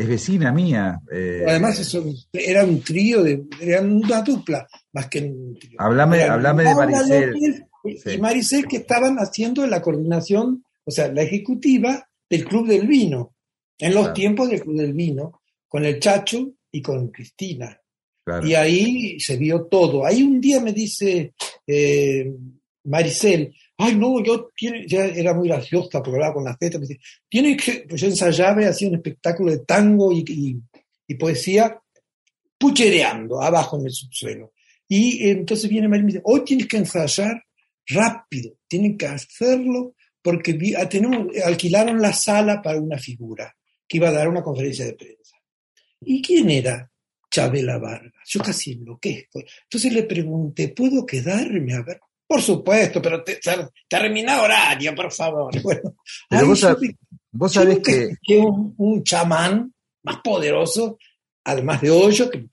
es 0.02 0.08
vecina 0.08 0.52
mía. 0.52 1.00
eh, 1.12 1.44
Además, 1.46 1.78
eso 1.78 2.04
era 2.32 2.64
un 2.64 2.80
trío, 2.82 3.22
de, 3.22 3.44
era 3.60 3.80
una 3.82 4.22
dupla, 4.22 4.66
más 4.92 5.08
que 5.08 5.20
un 5.20 5.58
trío. 5.58 5.78
Hablame- 5.78 6.22
hablame 6.28 6.64
de 6.64 6.74
Maricel. 6.74 7.30
López 7.30 7.60
y- 7.60 7.70
Sí. 7.96 8.10
Y 8.10 8.18
Maricel 8.18 8.66
que 8.66 8.76
estaban 8.76 9.16
haciendo 9.16 9.66
la 9.66 9.80
coordinación, 9.80 10.62
o 10.84 10.90
sea, 10.90 11.10
la 11.10 11.22
ejecutiva 11.22 12.06
del 12.28 12.44
Club 12.44 12.68
del 12.68 12.86
Vino, 12.86 13.34
en 13.78 13.92
los 13.94 14.02
Claro. 14.02 14.14
tiempos 14.14 14.50
del 14.50 14.60
Club 14.60 14.76
del 14.76 14.92
Vino, 14.92 15.40
con 15.66 15.86
el 15.86 15.98
Chacho 15.98 16.52
y 16.70 16.82
con 16.82 17.08
Cristina. 17.08 17.80
claro. 18.22 18.46
Y 18.46 18.54
ahí 18.54 19.18
se 19.18 19.36
vio 19.38 19.62
todo. 19.64 20.04
Ahí 20.04 20.22
un 20.22 20.40
día 20.42 20.60
me 20.60 20.72
dice 20.74 21.32
eh, 21.66 22.30
Maricel, 22.84 23.54
ay 23.80 23.96
no, 23.96 24.22
yo 24.22 24.50
ya 24.86 25.06
era 25.06 25.34
muy 25.34 25.48
graciosa 25.48 26.02
porque 26.02 26.16
hablaba 26.16 26.34
con 26.34 26.44
la 26.44 26.56
Z, 26.56 26.78
me 26.78 26.86
dice, 26.86 27.00
tiene 27.28 27.56
que, 27.56 27.86
pues 27.88 28.00
yo 28.00 28.08
ensayaba 28.08 28.62
y 28.62 28.66
hacía 28.66 28.88
un 28.88 28.96
espectáculo 28.96 29.50
de 29.50 29.60
tango 29.60 30.12
y, 30.12 30.60
poesía 31.18 31.76
puchereando 32.56 33.42
abajo 33.42 33.76
en 33.78 33.86
el 33.86 33.92
subsuelo. 33.92 34.52
Y 34.86 35.28
entonces 35.28 35.68
viene 35.68 35.88
Maricel 35.88 36.02
y 36.02 36.06
me 36.06 36.12
dice, 36.12 36.22
hoy 36.24 36.44
tienes 36.44 36.68
que 36.68 36.76
ensayar 36.76 37.42
rápido, 37.88 38.52
tienen 38.68 38.96
que 38.96 39.06
hacerlo 39.06 39.94
porque 40.22 40.56
ah, 40.78 40.88
tenemos, 40.88 41.28
alquilaron 41.44 42.00
la 42.00 42.12
sala 42.12 42.62
para 42.62 42.78
una 42.78 42.98
figura 42.98 43.56
que 43.88 43.96
iba 43.96 44.08
a 44.08 44.12
dar 44.12 44.28
una 44.28 44.42
conferencia 44.42 44.84
de 44.84 44.94
prensa. 44.94 45.36
¿Y 46.02 46.22
quién 46.22 46.48
era? 46.50 46.90
Chabela 47.30 47.78
Vargas. 47.78 48.12
Yo 48.26 48.40
casi 48.40 48.72
enloquezco. 48.72 49.40
Entonces 49.64 49.92
le 49.92 50.02
pregunté, 50.02 50.68
¿puedo 50.68 51.06
quedarme 51.06 51.74
a 51.74 51.82
ver? 51.82 52.00
Por 52.30 52.40
supuesto, 52.42 53.02
pero 53.02 53.24
te, 53.24 53.36
ter- 53.42 53.68
termina 53.88 54.40
horario, 54.40 54.94
por 54.94 55.10
favor. 55.10 55.50
Bueno, 55.64 55.94
Pero 56.28 56.46
vos, 56.46 56.62
sab- 56.62 56.96
vos 57.32 57.52
sabés 57.52 57.80
que 57.80 58.04
escuché 58.04 58.38
un, 58.38 58.72
un 58.78 59.02
chamán 59.02 59.74
más 60.04 60.18
poderoso, 60.22 60.96
además 61.44 61.80
de 61.80 61.90
Hoyo, 61.90 62.30
que 62.30 62.46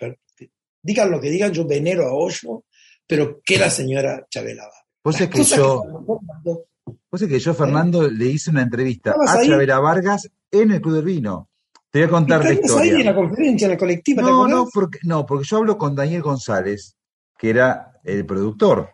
digan 0.81 1.11
lo 1.11 1.21
que 1.21 1.29
digan, 1.29 1.51
yo 1.53 1.65
venero 1.67 2.07
a 2.07 2.13
Hoyo, 2.13 2.63
pero 3.05 3.39
que 3.45 3.59
la 3.59 3.69
señora 3.69 4.25
Chabela 4.29 4.63
Vargas. 4.63 4.83
vos 5.03 5.21
es 5.21 5.29
que 5.29 5.43
yo, 5.43 5.83
formando. 6.05 6.65
vos 7.11 7.21
es 7.21 7.27
que 7.29 7.39
yo, 7.39 7.53
Fernando, 7.53 8.09
le 8.09 8.25
hice 8.25 8.49
una 8.49 8.63
entrevista 8.63 9.11
¿Estabas 9.11 9.35
a 9.35 9.39
ahí? 9.41 9.47
Chavera 9.47 9.79
Vargas 9.79 10.27
en 10.51 10.71
el 10.71 10.81
Club 10.81 10.95
del 10.95 11.05
Vino. 11.05 11.49
Te 11.91 11.99
voy 11.99 12.07
a 12.07 12.09
contar 12.09 12.43
la 12.43 12.49
Estabas 12.51 12.81
ahí 12.81 12.89
en 12.89 12.95
historia. 12.95 13.11
la 13.11 13.15
conferencia, 13.15 13.65
en 13.65 13.71
la 13.73 13.77
colectiva, 13.77 14.23
¿te 14.23 14.27
No, 14.29 14.35
acordás? 14.43 14.57
no, 14.57 14.67
porque, 14.73 14.99
no, 15.03 15.25
porque 15.25 15.45
yo 15.47 15.57
hablo 15.57 15.77
con 15.77 15.95
Daniel 15.95 16.21
González, 16.23 16.97
que 17.37 17.49
era 17.51 17.93
el 18.03 18.25
productor, 18.25 18.89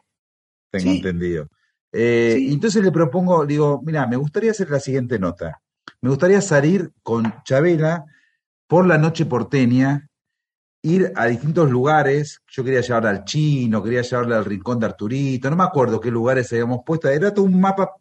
tengo 0.74 0.92
Sí. 0.92 0.98
entendido. 0.98 1.48
Eh, 1.92 2.36
Sí. 2.38 2.54
entonces 2.54 2.84
le 2.84 2.92
propongo, 2.92 3.46
digo, 3.46 3.82
mira, 3.86 4.08
me 4.08 4.16
gustaría 4.18 4.52
hacer 4.52 4.70
la 4.72 4.80
siguiente 4.80 5.20
nota. 5.20 5.62
Me 6.02 6.10
gustaría 6.10 6.42
salir 6.42 6.92
con 7.04 7.32
Chabela 7.44 8.06
por 8.68 8.88
la 8.88 8.98
noche 8.98 9.26
porteña, 9.26 10.10
ir 10.82 11.14
a 11.16 11.28
distintos 11.28 11.70
lugares. 11.70 12.42
Yo 12.48 12.64
quería 12.64 12.82
llevarla 12.82 13.12
al 13.12 13.24
chino, 13.26 13.84
quería 13.84 14.02
llevarla 14.02 14.38
al 14.38 14.46
rincón 14.46 14.80
de 14.80 14.88
Arturito, 14.88 15.50
no 15.50 15.56
me 15.56 15.64
acuerdo 15.64 16.00
qué 16.02 16.10
lugares 16.10 16.52
habíamos 16.52 16.80
puesto. 16.86 17.08
Era 17.10 17.34
todo 17.34 17.46
un 17.46 17.60
mapa 17.62 17.92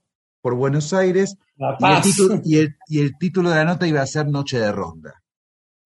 por 0.40 0.54
Buenos 0.54 0.92
Aires 0.94 1.36
y 1.78 1.84
el, 1.84 2.00
título, 2.02 2.40
y, 2.44 2.56
el, 2.58 2.76
y 2.88 3.00
el 3.00 3.18
título 3.18 3.50
de 3.50 3.56
la 3.56 3.64
nota 3.64 3.86
iba 3.86 4.00
a 4.00 4.06
ser 4.06 4.26
Noche 4.26 4.58
de 4.58 4.72
Ronda. 4.72 5.22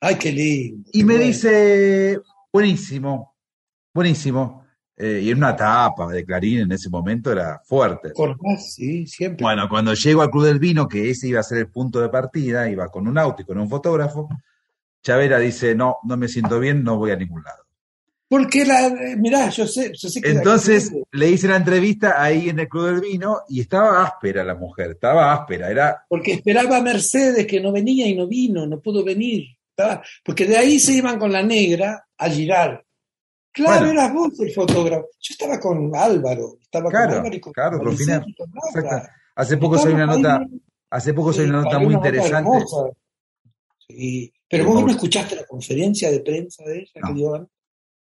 Ay, 0.00 0.14
qué 0.16 0.30
lindo. 0.30 0.88
Y 0.92 1.00
qué 1.00 1.04
me 1.04 1.14
bueno. 1.14 1.26
dice, 1.26 2.20
buenísimo, 2.52 3.34
buenísimo. 3.92 4.64
Eh, 4.98 5.20
y 5.24 5.30
en 5.30 5.38
una 5.38 5.54
tapa 5.54 6.06
de 6.10 6.24
Clarín 6.24 6.60
en 6.60 6.72
ese 6.72 6.88
momento 6.88 7.30
era 7.30 7.60
fuerte. 7.64 8.08
¿Acordás? 8.08 8.74
Sí, 8.74 9.06
siempre. 9.06 9.42
Bueno, 9.44 9.68
cuando 9.68 9.92
llego 9.92 10.22
al 10.22 10.30
Club 10.30 10.44
del 10.46 10.58
Vino, 10.58 10.88
que 10.88 11.10
ese 11.10 11.28
iba 11.28 11.40
a 11.40 11.42
ser 11.42 11.58
el 11.58 11.68
punto 11.68 12.00
de 12.00 12.08
partida, 12.08 12.68
iba 12.70 12.88
con 12.88 13.06
un 13.06 13.18
auto 13.18 13.42
y 13.42 13.44
con 13.44 13.58
un 13.58 13.68
fotógrafo, 13.68 14.28
Chavera 15.02 15.38
dice, 15.38 15.74
no, 15.74 15.98
no 16.04 16.16
me 16.16 16.28
siento 16.28 16.58
bien, 16.58 16.82
no 16.82 16.96
voy 16.96 17.10
a 17.10 17.16
ningún 17.16 17.42
lado. 17.44 17.64
Porque 18.28 18.64
la, 18.64 18.86
eh, 18.88 19.16
mirá, 19.16 19.50
yo 19.50 19.66
sé, 19.68 19.92
yo 19.94 20.08
sé 20.08 20.20
que 20.20 20.30
Entonces 20.30 20.90
le 21.12 21.30
hice 21.30 21.46
la 21.46 21.56
entrevista 21.56 22.20
ahí 22.20 22.48
en 22.48 22.58
el 22.58 22.68
Club 22.68 22.86
del 22.86 23.00
Vino 23.00 23.40
y 23.48 23.60
estaba 23.60 24.02
áspera 24.02 24.42
la 24.42 24.56
mujer, 24.56 24.92
estaba 24.92 25.32
áspera, 25.32 25.70
era 25.70 26.04
porque 26.08 26.32
esperaba 26.32 26.78
a 26.78 26.82
Mercedes 26.82 27.46
que 27.46 27.60
no 27.60 27.70
venía 27.70 28.08
y 28.08 28.16
no 28.16 28.26
vino, 28.26 28.66
no 28.66 28.80
pudo 28.80 29.04
venir. 29.04 29.46
Estaba- 29.70 30.02
porque 30.24 30.46
de 30.46 30.56
ahí 30.56 30.78
se 30.80 30.94
iban 30.94 31.18
con 31.18 31.30
la 31.30 31.42
negra 31.42 32.04
a 32.16 32.28
girar. 32.30 32.82
Claro, 33.56 33.86
Bueno. 33.86 33.92
eras 33.92 34.12
vos 34.12 34.40
el 34.40 34.52
fotógrafo. 34.52 35.06
Yo 35.18 35.32
estaba 35.32 35.58
con 35.58 35.90
Álvaro, 35.96 36.58
estaba 36.60 36.90
Claro, 36.90 37.06
con 37.08 37.16
Álvaro 37.18 37.34
y 37.36 37.40
con 37.40 37.52
claro, 37.54 37.78
con 37.78 37.86
Maricel 37.86 38.06
Fina- 38.06 38.24
y 38.26 38.34
con 38.34 38.50
Laura. 38.52 38.68
exacta. 38.90 39.16
Hace 39.34 39.56
poco 39.56 39.78
salió 39.78 39.94
una 39.96 40.06
nota, 40.06 40.36
ahí, 40.36 40.60
hace 40.90 41.14
poco 41.14 41.32
salió 41.32 41.48
una 41.50 41.62
nota 41.62 41.78
muy 41.78 41.94
una 41.94 41.96
interesante. 41.96 42.64
Sí, 43.88 44.32
Pero 44.48 44.64
vos 44.66 44.82
no 44.84 44.90
escuchaste 44.90 45.36
la 45.36 45.44
conferencia 45.44 46.10
de 46.10 46.20
prensa 46.20 46.64
de 46.64 46.78
ella 46.80 46.90
No. 47.02 47.08
que 47.08 47.14
dio 47.14 47.34
antes? 47.34 47.52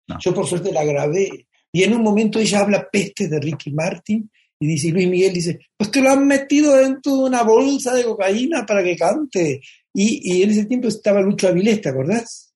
No. 0.08 0.16
Yo 0.20 0.34
por 0.34 0.46
suerte 0.46 0.72
la 0.72 0.84
grabé. 0.84 1.46
Y 1.72 1.82
en 1.82 1.94
un 1.94 2.02
momento 2.02 2.38
ella 2.38 2.60
habla 2.60 2.88
peste 2.90 3.28
de 3.28 3.40
Ricky 3.40 3.72
Martin 3.72 4.30
y 4.60 4.66
dice, 4.66 4.88
Luis 4.90 5.08
Miguel 5.08 5.32
dice, 5.34 5.58
pues 5.76 5.90
que 5.90 6.00
lo 6.00 6.10
han 6.10 6.26
metido 6.26 6.74
dentro 6.76 7.12
de 7.16 7.24
una 7.24 7.42
bolsa 7.42 7.94
de 7.94 8.04
cocaína 8.04 8.64
para 8.66 8.82
que 8.82 8.96
cante. 8.96 9.60
Y, 9.92 10.20
y 10.38 10.42
en 10.42 10.50
ese 10.50 10.64
tiempo 10.66 10.88
estaba 10.88 11.20
Lucho 11.20 11.48
Avilés, 11.48 11.80
¿te 11.80 11.88
acordás? 11.88 12.52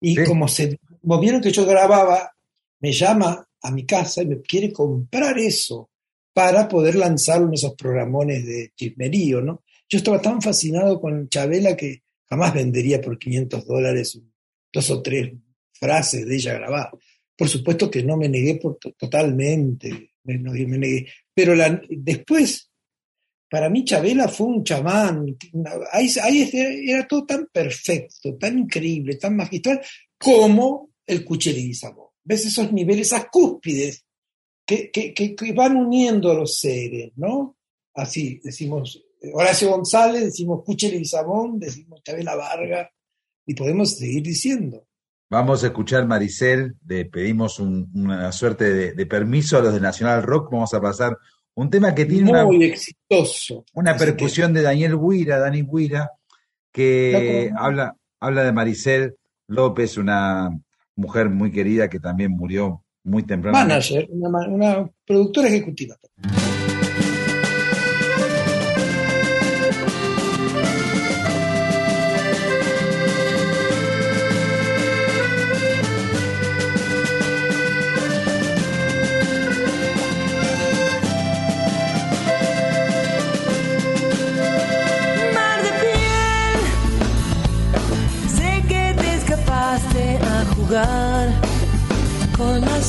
Y 0.00 0.14
Sí. 0.16 0.24
como 0.24 0.48
se 0.48 0.78
vos 1.08 1.22
vieron 1.22 1.40
que 1.40 1.50
yo 1.50 1.64
grababa, 1.64 2.34
me 2.80 2.92
llama 2.92 3.48
a 3.62 3.70
mi 3.70 3.86
casa 3.86 4.20
y 4.20 4.26
me 4.26 4.42
quiere 4.42 4.70
comprar 4.70 5.38
eso 5.38 5.88
para 6.34 6.68
poder 6.68 6.96
lanzarlo 6.96 7.48
en 7.48 7.54
esos 7.54 7.74
programones 7.76 8.44
de 8.44 8.72
chismerío, 8.76 9.40
¿no? 9.40 9.64
Yo 9.88 9.96
estaba 9.96 10.20
tan 10.20 10.42
fascinado 10.42 11.00
con 11.00 11.30
Chabela 11.30 11.74
que 11.74 12.02
jamás 12.28 12.52
vendería 12.52 13.00
por 13.00 13.18
500 13.18 13.66
dólares 13.66 14.20
dos 14.70 14.90
o 14.90 15.00
tres 15.00 15.32
frases 15.72 16.26
de 16.26 16.36
ella 16.36 16.52
grabadas. 16.52 16.92
Por 17.34 17.48
supuesto 17.48 17.90
que 17.90 18.02
no 18.02 18.18
me 18.18 18.28
negué 18.28 18.56
por, 18.56 18.76
totalmente, 18.76 20.10
me, 20.24 20.36
me 20.36 20.78
negué. 20.78 21.06
Pero 21.32 21.54
después, 21.88 22.70
para 23.48 23.70
mí 23.70 23.82
Chabela 23.82 24.28
fue 24.28 24.48
un 24.48 24.62
chamán. 24.62 25.24
ahí, 25.90 26.10
ahí 26.22 26.50
era 26.86 27.06
todo 27.08 27.24
tan 27.24 27.48
perfecto, 27.50 28.36
tan 28.36 28.58
increíble, 28.58 29.16
tan 29.16 29.36
magistral, 29.36 29.80
como 30.18 30.87
el 31.08 31.24
Cucherizamo. 31.24 32.12
¿Ves 32.24 32.46
esos 32.46 32.72
niveles, 32.72 33.08
esas 33.08 33.26
cúspides 33.30 34.04
que, 34.66 34.90
que, 34.90 35.14
que- 35.14 35.34
que 35.34 35.52
van 35.52 35.76
uniendo 35.76 36.30
a 36.30 36.34
los 36.34 36.58
seres, 36.58 37.12
¿no? 37.16 37.56
Así, 37.94 38.40
decimos 38.44 39.02
eh, 39.20 39.30
Horacio 39.34 39.70
González, 39.70 40.24
decimos 40.24 40.62
Cucheli 40.64 41.04
Samón, 41.04 41.58
decimos 41.58 42.00
Chabela 42.04 42.36
Varga, 42.36 42.90
y 43.46 43.54
podemos 43.54 43.96
seguir 43.96 44.22
diciendo. 44.22 44.84
Vamos 45.30 45.62
a 45.64 45.66
escuchar 45.68 46.06
Maricel, 46.06 46.76
le 46.86 47.06
pedimos 47.06 47.58
un- 47.58 47.90
una 47.94 48.30
suerte 48.32 48.72
de, 48.72 48.92
de 48.92 49.06
permiso 49.06 49.56
a 49.58 49.62
los 49.62 49.74
de 49.74 49.80
Nacional 49.80 50.22
Rock, 50.22 50.50
vamos 50.52 50.72
a 50.74 50.80
pasar 50.80 51.16
un 51.54 51.70
tema 51.70 51.94
que 51.94 52.04
tiene 52.06 52.30
una, 52.30 52.44
Muy 52.44 52.62
exitoso. 52.64 53.64
una 53.72 53.96
percusión 53.96 54.52
de 54.52 54.62
Daniel 54.62 54.94
Huira, 54.94 55.38
Dani 55.38 55.62
Huira, 55.62 56.10
que 56.72 57.50
habla, 57.56 57.96
habla 58.20 58.44
de 58.44 58.52
Maricel 58.52 59.16
López, 59.48 59.96
una 59.96 60.50
mujer 60.98 61.30
muy 61.30 61.50
querida 61.50 61.88
que 61.88 62.00
también 62.00 62.32
murió 62.32 62.84
muy 63.04 63.22
temprano. 63.22 63.56
Manager, 63.56 64.06
una, 64.10 64.48
una 64.48 64.90
productora 65.06 65.48
ejecutiva. 65.48 65.96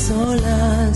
Con 0.10 0.89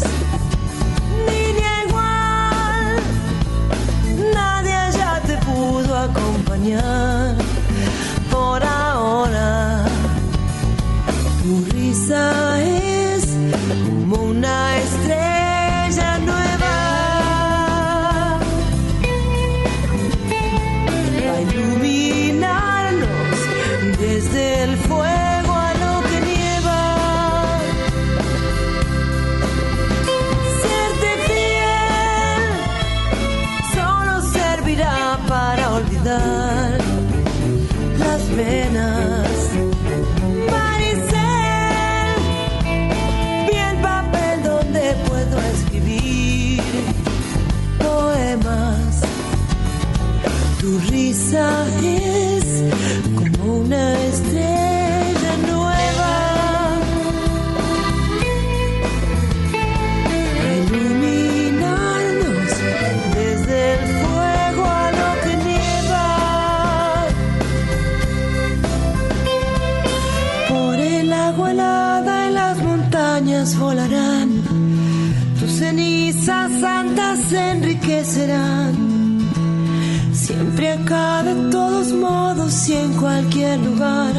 y 82.69 82.73
en 82.73 82.93
cualquier 82.93 83.59
lugar. 83.59 84.13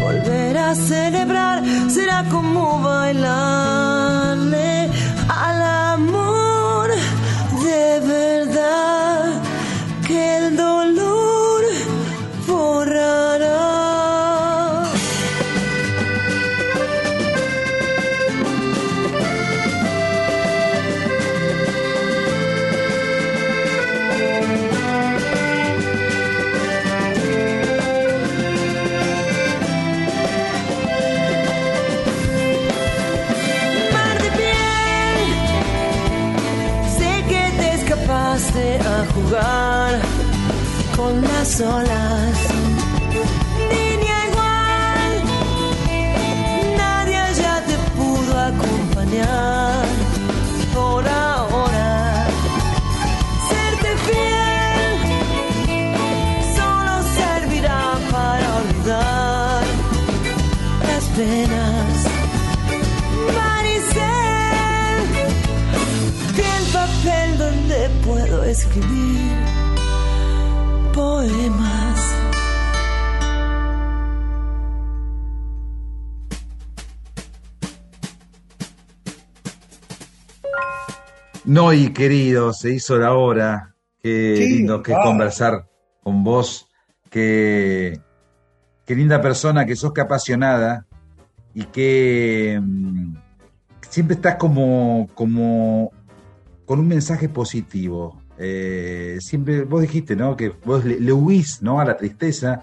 Volver 0.00 0.58
a 0.58 0.74
celebrar 0.74 1.21
No, 81.52 81.70
y 81.74 81.92
querido, 81.92 82.54
se 82.54 82.72
hizo 82.72 82.96
la 82.96 83.12
hora. 83.12 83.74
Qué 84.02 84.36
Sí, 84.38 84.48
lindo 84.48 84.82
que 84.82 84.92
es 84.92 84.98
conversar 85.02 85.68
con 86.02 86.24
vos. 86.24 86.66
Qué, 87.10 88.00
qué 88.86 88.94
linda 88.94 89.20
persona, 89.20 89.66
que 89.66 89.76
sos 89.76 89.92
que 89.92 90.00
apasionada 90.00 90.86
y 91.52 91.64
que 91.64 92.58
mm, 92.62 93.16
siempre 93.90 94.16
estás 94.16 94.36
como, 94.36 95.08
como 95.14 95.92
con 96.64 96.80
un 96.80 96.88
mensaje 96.88 97.28
positivo. 97.28 98.22
Eh, 98.38 99.18
siempre 99.20 99.64
vos 99.64 99.82
dijiste, 99.82 100.16
¿no? 100.16 100.34
Que 100.38 100.54
vos 100.64 100.86
le, 100.86 100.98
le 100.98 101.12
huís, 101.12 101.60
¿no? 101.60 101.80
A 101.80 101.84
la 101.84 101.98
tristeza, 101.98 102.62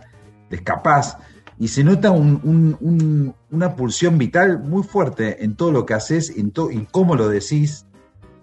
le 0.50 0.58
escapás. 0.58 1.16
Y 1.60 1.68
se 1.68 1.84
nota 1.84 2.10
un- 2.10 2.42
un- 2.44 2.76
un- 2.82 3.36
una 3.52 3.76
pulsión 3.76 4.18
vital 4.18 4.58
muy 4.64 4.82
fuerte 4.82 5.44
en 5.44 5.56
todo 5.56 5.72
lo 5.72 5.86
que 5.86 5.94
haces, 5.94 6.32
en, 6.36 6.50
to- 6.50 6.72
en 6.72 6.86
cómo 6.86 7.16
lo 7.16 7.30
decís. 7.30 7.86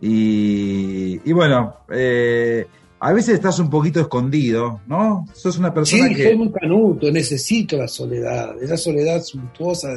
Y, 0.00 1.20
y 1.24 1.32
bueno, 1.32 1.76
eh, 1.90 2.66
a 3.00 3.12
veces 3.12 3.34
estás 3.34 3.58
un 3.58 3.70
poquito 3.70 4.00
escondido, 4.00 4.80
¿no? 4.86 5.26
Sos 5.34 5.58
una 5.58 5.72
persona 5.72 6.08
Sí, 6.08 6.14
que... 6.14 6.24
soy 6.24 6.36
muy 6.36 6.50
canuto, 6.50 7.10
necesito 7.10 7.76
la 7.76 7.88
soledad, 7.88 8.62
esa 8.62 8.76
soledad 8.76 9.22
suntuosa 9.22 9.94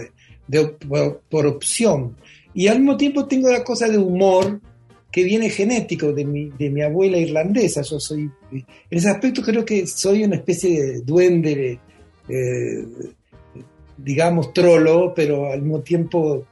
de, 0.47 0.67
por, 0.67 1.21
por 1.29 1.45
opción. 1.47 2.15
Y 2.53 2.67
al 2.67 2.79
mismo 2.79 2.97
tiempo 2.97 3.25
tengo 3.25 3.49
la 3.51 3.63
cosa 3.63 3.87
de 3.87 3.97
humor 3.97 4.59
que 5.11 5.23
viene 5.23 5.49
genético 5.49 6.13
de 6.13 6.25
mi, 6.25 6.49
de 6.49 6.69
mi 6.69 6.81
abuela 6.81 7.17
irlandesa. 7.17 7.81
Yo 7.81 7.99
soy, 7.99 8.29
en 8.51 8.65
ese 8.89 9.09
aspecto 9.09 9.41
creo 9.41 9.65
que 9.65 9.87
soy 9.87 10.23
una 10.23 10.35
especie 10.35 10.83
de 10.83 11.01
duende, 11.01 11.79
eh, 12.27 12.85
digamos, 13.97 14.53
trolo, 14.53 15.13
pero 15.15 15.51
al 15.51 15.61
mismo 15.61 15.79
tiempo 15.79 16.45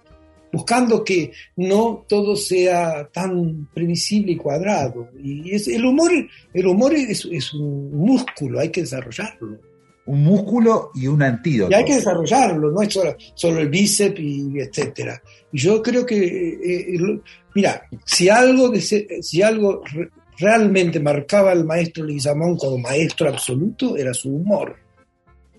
buscando 0.52 1.04
que 1.04 1.32
no 1.56 2.06
todo 2.08 2.36
sea 2.36 3.08
tan 3.12 3.68
previsible 3.74 4.32
y 4.34 4.38
cuadrado. 4.38 5.10
Y 5.22 5.52
es, 5.54 5.68
el 5.68 5.86
humor, 5.86 6.12
el 6.54 6.68
humor 6.68 6.94
es, 6.94 7.28
es 7.32 7.54
un 7.54 7.92
músculo, 7.98 8.60
hay 8.60 8.70
que 8.70 8.82
desarrollarlo. 8.82 9.60
Un 10.06 10.24
músculo 10.24 10.92
y 10.96 11.06
un 11.08 11.22
antídoto. 11.22 11.70
Y 11.72 11.74
hay 11.76 11.84
que 11.84 11.96
desarrollarlo, 11.96 12.72
no 12.72 12.82
es 12.82 12.94
solo, 12.94 13.16
solo 13.36 13.60
el 13.60 13.68
bíceps 13.68 14.20
y 14.20 14.60
etcétera. 14.60 15.22
Y 15.52 15.58
yo 15.60 15.82
creo 15.82 16.06
que, 16.06 16.16
eh, 16.18 16.96
eh, 16.96 17.20
mira, 17.54 17.84
si 18.06 18.30
algo, 18.30 18.72
si 18.76 19.42
algo 19.42 19.82
re- 19.94 20.10
realmente 20.38 21.02
marcaba 21.02 21.52
al 21.52 21.66
maestro 21.66 22.06
Leguizamón 22.06 22.56
como 22.58 22.78
maestro 22.78 23.28
absoluto, 23.28 23.98
era 23.98 24.14
su 24.14 24.30
humor. 24.30 24.78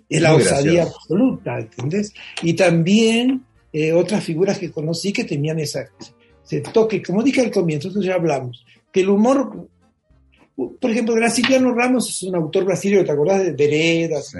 Es 0.08 0.22
la 0.22 0.32
Muy 0.32 0.40
osadía 0.40 0.72
gracioso. 0.84 0.96
absoluta, 1.00 1.58
¿entendés? 1.58 2.14
Y 2.42 2.54
también 2.54 3.44
eh, 3.72 3.92
otras 3.92 4.24
figuras 4.24 4.58
que 4.58 4.70
conocí 4.70 5.12
que 5.12 5.24
tenían 5.24 5.58
esa, 5.58 5.88
ese 6.44 6.60
toque, 6.60 7.02
como 7.02 7.22
dije 7.22 7.40
al 7.42 7.50
comienzo, 7.50 7.88
eso 7.88 8.00
ya 8.00 8.14
hablamos, 8.14 8.64
que 8.92 9.00
el 9.00 9.10
humor, 9.10 9.68
por 10.80 10.90
ejemplo, 10.90 11.14
Graciliano 11.14 11.74
Ramos 11.74 12.08
es 12.08 12.22
un 12.22 12.34
autor 12.34 12.64
brasileño, 12.64 13.04
¿te 13.04 13.12
acordás 13.12 13.44
de 13.44 13.52
Veredas? 13.52 14.32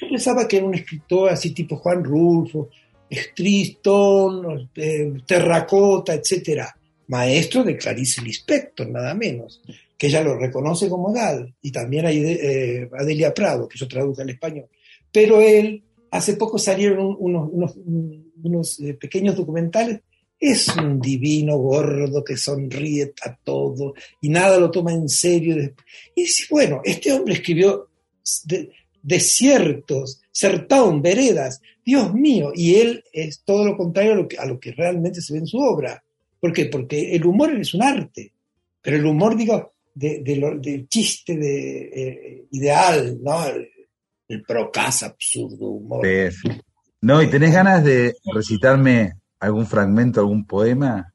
Yo 0.00 0.08
pensaba 0.08 0.48
que 0.48 0.56
era 0.56 0.66
un 0.66 0.74
escritor 0.74 1.30
así 1.30 1.52
tipo 1.52 1.76
Juan 1.76 2.02
Rulfo, 2.02 2.68
Striston, 3.10 4.70
eh, 4.74 5.12
Terracota, 5.26 6.14
etcétera, 6.14 6.74
maestro 7.08 7.62
de 7.64 7.76
Clarice 7.76 8.22
Lispector, 8.22 8.88
nada 8.88 9.14
menos, 9.14 9.62
que 9.98 10.06
ella 10.08 10.22
lo 10.22 10.36
reconoce 10.38 10.88
como 10.88 11.12
tal, 11.12 11.54
y 11.62 11.70
también 11.70 12.06
hay 12.06 12.18
eh, 12.24 12.88
Adelia 12.98 13.32
Prado, 13.34 13.68
que 13.68 13.78
yo 13.78 13.86
traduzco 13.86 14.22
al 14.22 14.30
español. 14.30 14.66
Pero 15.12 15.40
él, 15.40 15.82
hace 16.10 16.34
poco 16.34 16.58
salieron 16.58 17.06
un- 17.06 17.16
unos, 17.20 17.50
unos- 17.76 17.76
unos, 18.42 18.80
eh, 18.80 18.94
pequeños 18.94 19.36
documentales, 19.36 20.00
es 20.38 20.68
un 20.76 21.00
divino 21.00 21.56
gordo 21.56 22.24
que 22.24 22.36
sonríe 22.36 23.14
a 23.24 23.36
todo 23.36 23.94
y 24.20 24.28
nada 24.28 24.58
lo 24.58 24.70
toma 24.72 24.92
en 24.92 25.08
serio. 25.08 25.56
Y 26.16 26.22
dice, 26.22 26.46
bueno, 26.50 26.80
este 26.84 27.12
hombre 27.12 27.34
escribió 27.34 27.88
de- 28.44 28.70
desiertos, 29.02 30.20
sertón, 30.32 31.00
veredas, 31.00 31.60
Dios 31.84 32.12
mío, 32.14 32.52
y 32.54 32.74
él 32.76 33.04
es 33.12 33.42
todo 33.44 33.64
lo 33.64 33.76
contrario 33.76 34.26
a 34.38 34.46
lo 34.46 34.58
que, 34.58 34.72
realmente 34.72 35.20
se 35.20 35.32
ve 35.32 35.40
en 35.40 35.46
su 35.46 35.58
obra. 35.58 36.02
¿Por 36.40 36.52
qué? 36.52 36.66
Porque 36.66 37.14
el 37.14 37.24
humor 37.24 37.54
es 37.58 37.74
un 37.74 37.82
arte, 37.82 38.32
pero 38.80 38.96
el 38.96 39.06
humor, 39.06 39.36
digo, 39.36 39.74
del 39.94 40.88
chiste 40.88 41.36
de, 41.36 41.82
eh, 41.94 42.44
ideal, 42.50 43.18
¿no? 43.22 43.46
El, 43.46 43.68
el 44.28 44.44
absurdo 44.48 45.66
humor. 45.68 46.04
Sí. 46.04 46.48
No, 47.02 47.22
¿y 47.22 47.28
tenés 47.28 47.52
ganas 47.52 47.84
de 47.84 48.14
recitarme 48.32 49.14
algún 49.40 49.66
fragmento, 49.66 50.20
algún 50.20 50.46
poema? 50.46 51.12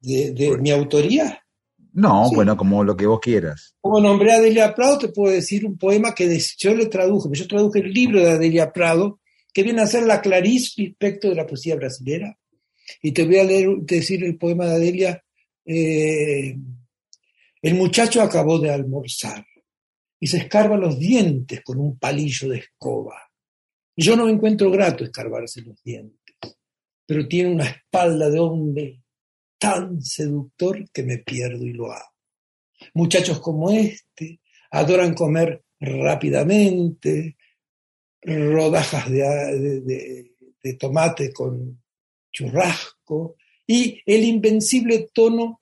De, 0.00 0.30
de 0.32 0.56
mi 0.58 0.70
autoría. 0.70 1.42
No, 1.92 2.28
Sí. 2.28 2.34
bueno, 2.36 2.56
como 2.56 2.84
lo 2.84 2.96
que 2.96 3.06
vos 3.06 3.18
quieras. 3.20 3.74
Como 3.80 4.00
nombré 4.00 4.32
a 4.32 4.36
Adelia 4.36 4.74
Prado, 4.74 4.98
te 4.98 5.08
puedo 5.08 5.32
decir 5.34 5.66
un 5.66 5.76
poema 5.76 6.14
que 6.14 6.38
yo 6.58 6.74
le 6.74 6.86
traduje. 6.86 7.28
Yo 7.32 7.48
traduje 7.48 7.80
el 7.80 7.92
libro 7.92 8.20
de 8.20 8.30
Adelia 8.30 8.72
Prado, 8.72 9.18
que 9.52 9.64
viene 9.64 9.82
a 9.82 9.86
ser 9.88 10.04
la 10.04 10.20
Clarice 10.20 10.74
respecto 10.80 11.28
de 11.28 11.34
la 11.34 11.46
poesía 11.46 11.74
brasilera. 11.74 12.38
Y 13.02 13.10
te 13.12 13.24
voy 13.26 13.38
a 13.38 13.44
leer, 13.44 13.68
decir 13.80 14.22
el 14.24 14.38
poema 14.38 14.66
de 14.66 14.74
Adelia. 14.74 15.22
eh, 15.64 16.56
el 17.60 17.74
muchacho 17.74 18.22
acabó 18.22 18.60
de 18.60 18.70
almorzar 18.70 19.44
y 20.20 20.28
se 20.28 20.38
escarba 20.38 20.76
los 20.76 20.96
dientes 20.98 21.60
con 21.64 21.78
un 21.80 21.98
palillo 21.98 22.48
de 22.50 22.58
escoba. 22.58 23.27
Yo 24.00 24.14
no 24.16 24.26
me 24.26 24.32
encuentro 24.32 24.70
grato 24.70 25.02
escarbarse 25.02 25.60
los 25.62 25.82
dientes, 25.82 26.36
pero 27.04 27.26
tiene 27.26 27.50
una 27.52 27.64
espalda 27.64 28.30
de 28.30 28.38
hombre 28.38 29.02
tan 29.58 30.00
seductor 30.00 30.88
que 30.92 31.02
me 31.02 31.18
pierdo 31.18 31.64
y 31.64 31.72
lo 31.72 31.90
hago. 31.90 32.14
Muchachos 32.94 33.40
como 33.40 33.72
este 33.72 34.40
adoran 34.70 35.14
comer 35.14 35.64
rápidamente, 35.80 37.36
rodajas 38.22 39.10
de- 39.10 40.30
de 40.62 40.74
tomate 40.74 41.32
con 41.32 41.82
churrasco 42.32 43.36
y 43.66 44.00
el 44.06 44.22
invencible 44.24 45.08
tono 45.12 45.60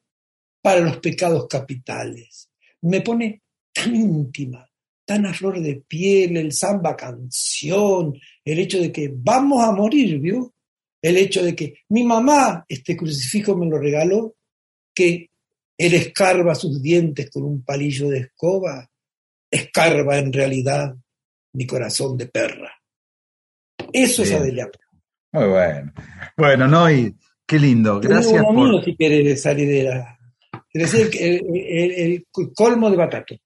para 0.60 0.80
los 0.80 0.98
pecados 0.98 1.46
capitales. 1.48 2.50
Me 2.82 3.00
pone 3.00 3.42
tan 3.72 3.94
íntima, 3.96 4.65
tan 5.06 5.24
a 5.24 5.32
flor 5.32 5.60
de 5.60 5.76
piel, 5.88 6.36
el 6.36 6.52
samba 6.52 6.96
canción, 6.96 8.12
el 8.44 8.58
hecho 8.58 8.78
de 8.80 8.92
que 8.92 9.10
vamos 9.14 9.64
a 9.64 9.72
morir, 9.72 10.18
¿vio? 10.18 10.52
El 11.00 11.16
hecho 11.16 11.42
de 11.44 11.54
que 11.54 11.74
mi 11.90 12.02
mamá 12.04 12.64
este 12.68 12.96
crucifijo 12.96 13.56
me 13.56 13.66
lo 13.66 13.78
regaló, 13.78 14.34
que 14.94 15.30
él 15.78 15.94
escarba 15.94 16.54
sus 16.54 16.82
dientes 16.82 17.30
con 17.30 17.44
un 17.44 17.62
palillo 17.64 18.08
de 18.08 18.18
escoba, 18.20 18.90
escarba 19.50 20.18
en 20.18 20.32
realidad 20.32 20.94
mi 21.52 21.66
corazón 21.66 22.16
de 22.16 22.26
perra. 22.26 22.72
Eso 23.92 24.22
es. 24.22 24.32
Adelia. 24.32 24.68
Muy 25.32 25.44
bueno. 25.48 25.92
Bueno, 26.36 26.66
no, 26.66 26.90
y 26.90 27.14
qué 27.46 27.58
lindo. 27.58 28.00
Gracias 28.00 28.42
por. 28.42 28.84
si 28.84 28.96
querés 28.96 29.40
salir 29.42 29.68
de 29.68 29.82
la... 29.84 30.18
Es 30.72 30.92
decir, 30.92 31.10
el, 31.22 31.42
el- 31.54 31.92
el 31.92 32.26
colmo 32.54 32.90
de 32.90 32.96
Batato, 32.96 33.36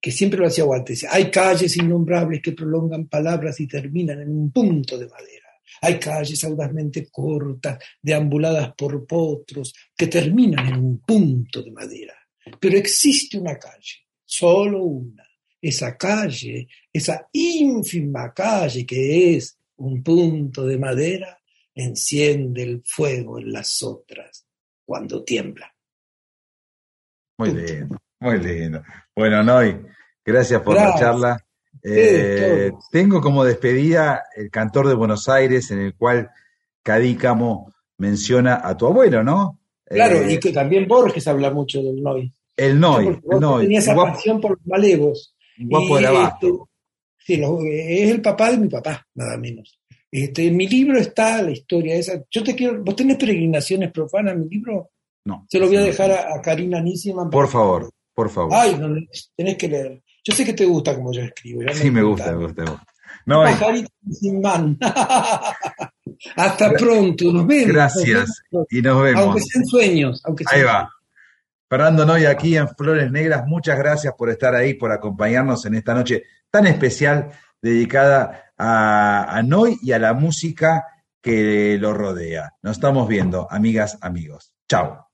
que 0.00 0.10
siempre 0.10 0.40
lo 0.40 0.46
hacía 0.46 0.64
Walter. 0.64 0.96
Hay 1.10 1.30
calles 1.30 1.76
innombrables 1.76 2.40
que 2.40 2.52
prolongan 2.52 3.06
palabras 3.06 3.60
y 3.60 3.66
terminan 3.66 4.20
en 4.22 4.30
un 4.30 4.50
punto 4.50 4.98
de 4.98 5.06
madera. 5.06 5.46
Hay 5.82 5.98
calles 5.98 6.42
audazmente 6.44 7.08
cortas, 7.10 7.78
deambuladas 8.00 8.74
por 8.74 9.06
potros, 9.06 9.74
que 9.96 10.06
terminan 10.06 10.68
en 10.68 10.76
un 10.76 10.98
punto 11.00 11.62
de 11.62 11.70
madera. 11.70 12.14
Pero 12.58 12.76
existe 12.76 13.38
una 13.38 13.58
calle, 13.58 14.06
solo 14.24 14.82
una. 14.82 15.24
Esa 15.62 15.96
calle, 15.96 16.68
esa 16.92 17.28
ínfima 17.32 18.32
calle 18.32 18.86
que 18.86 19.36
es 19.36 19.58
un 19.76 20.02
punto 20.02 20.66
de 20.66 20.78
madera, 20.78 21.38
enciende 21.74 22.62
el 22.62 22.82
fuego 22.84 23.38
en 23.38 23.52
las 23.52 23.82
otras 23.82 24.46
cuando 24.84 25.22
tiembla. 25.22 25.74
Muy 27.38 27.52
lindo, 27.52 27.98
muy 28.20 28.38
lindo. 28.38 28.82
Bueno, 29.16 29.42
Noy, 29.42 29.80
gracias 30.24 30.60
por 30.62 30.74
Gracias. 30.74 30.94
la 30.94 31.00
charla. 31.06 31.46
Eh, 31.82 32.70
tengo 32.90 33.20
como 33.20 33.44
despedida 33.44 34.24
el 34.36 34.50
cantor 34.50 34.88
de 34.88 34.94
Buenos 34.94 35.28
Aires, 35.28 35.70
en 35.70 35.80
el 35.80 35.94
cual 35.94 36.30
Cadícamo 36.82 37.72
menciona 37.98 38.60
a 38.62 38.76
tu 38.76 38.86
abuelo, 38.86 39.22
¿no? 39.22 39.58
Claro, 39.86 40.16
Eh, 40.16 40.34
y 40.34 40.38
que 40.40 40.52
también 40.52 40.86
Borges 40.86 41.26
habla 41.28 41.50
mucho 41.50 41.82
del 41.82 42.02
Noy. 42.02 42.32
el 42.56 42.78
Noy, 42.78 43.06
el 43.30 43.40
Noy. 43.40 43.62
tenía 43.64 43.78
esa 43.78 43.94
Guapo- 43.94 44.12
pasión 44.14 44.40
por 44.40 44.50
los 44.52 44.66
malevos. 44.66 45.34
guapo 45.58 46.00
Y, 46.00 46.04
este, 46.04 46.52
sí, 47.18 47.42
es 47.72 48.10
el 48.10 48.20
papá 48.22 48.50
de 48.50 48.58
mi 48.58 48.68
papá, 48.68 49.06
nada 49.14 49.36
menos. 49.36 49.78
Este, 50.10 50.46
en 50.48 50.56
mi 50.56 50.66
libro 50.68 50.98
está 50.98 51.40
la 51.42 51.50
historia 51.52 51.94
esa. 51.94 52.22
Yo 52.30 52.42
te 52.42 52.54
quiero, 52.54 52.82
¿vos 52.82 52.96
tenés 52.96 53.16
peregrinaciones 53.16 53.92
profanas 53.92 54.34
en 54.34 54.40
mi 54.42 54.48
libro? 54.48 54.90
No. 55.24 55.46
Se 55.48 55.58
lo 55.58 55.66
voy 55.68 55.76
a 55.76 55.82
dejar 55.82 56.10
a, 56.10 56.34
a 56.34 56.40
Karina 56.42 56.80
Nisima. 56.80 57.28
Por 57.30 57.46
favor, 57.48 57.90
por 58.20 58.28
favor. 58.28 58.52
Ay, 58.54 58.76
no, 58.78 58.94
tenés 59.34 59.56
que 59.56 59.66
leer. 59.66 60.02
Yo 60.22 60.34
sé 60.34 60.44
que 60.44 60.52
te 60.52 60.66
gusta 60.66 60.94
como 60.94 61.10
yo 61.10 61.22
escribo. 61.22 61.62
sí, 61.72 61.90
me 61.90 62.02
gusta, 62.02 62.32
me 62.32 62.44
gusta, 62.44 62.64
me 62.64 62.70
gusta. 62.70 62.86
Noy, 63.24 63.50
Pajarito 63.52 63.90
sin 64.12 64.42
man. 64.42 64.78
Hasta 66.36 66.72
pronto, 66.72 67.32
nos 67.32 67.46
vemos. 67.46 67.68
gracias. 67.72 68.28
Nos 68.50 68.66
vemos. 68.66 68.66
Y 68.70 68.82
nos 68.82 69.02
vemos. 69.02 69.22
Aunque 69.22 69.40
sean 69.40 69.64
sueños. 69.64 70.22
Aunque 70.26 70.44
Ahí 70.50 70.60
sean 70.60 70.68
va. 70.68 70.90
Fernando 71.66 72.04
Noy 72.04 72.26
aquí 72.26 72.58
en 72.58 72.68
Flores 72.68 73.10
Negras, 73.10 73.46
muchas 73.46 73.78
gracias 73.78 74.12
por 74.18 74.28
estar 74.28 74.54
ahí, 74.54 74.74
por 74.74 74.92
acompañarnos 74.92 75.64
en 75.64 75.76
esta 75.76 75.94
noche 75.94 76.24
tan 76.50 76.66
especial 76.66 77.30
dedicada 77.62 78.52
a, 78.58 79.34
a 79.34 79.42
Noy 79.42 79.78
y 79.80 79.92
a 79.92 79.98
la 79.98 80.12
música 80.12 80.84
que 81.22 81.78
lo 81.80 81.94
rodea. 81.94 82.52
Nos 82.60 82.76
estamos 82.76 83.08
viendo, 83.08 83.50
amigas, 83.50 83.96
amigos. 84.02 84.52
Chao. 84.68 85.09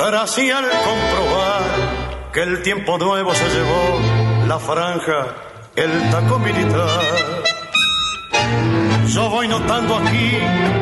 Atrás 0.00 0.38
y 0.38 0.50
al 0.50 0.64
comprobar 0.64 1.62
que 2.32 2.42
el 2.42 2.62
tiempo 2.62 2.96
nuevo 2.96 3.34
se 3.34 3.48
llevó 3.48 4.00
la 4.46 4.58
franja, 4.58 5.26
el 5.76 6.10
taco 6.10 6.38
militar. 6.38 7.04
yo 9.08 9.28
voy 9.28 9.48
notando 9.48 9.96
aquí 9.96 10.36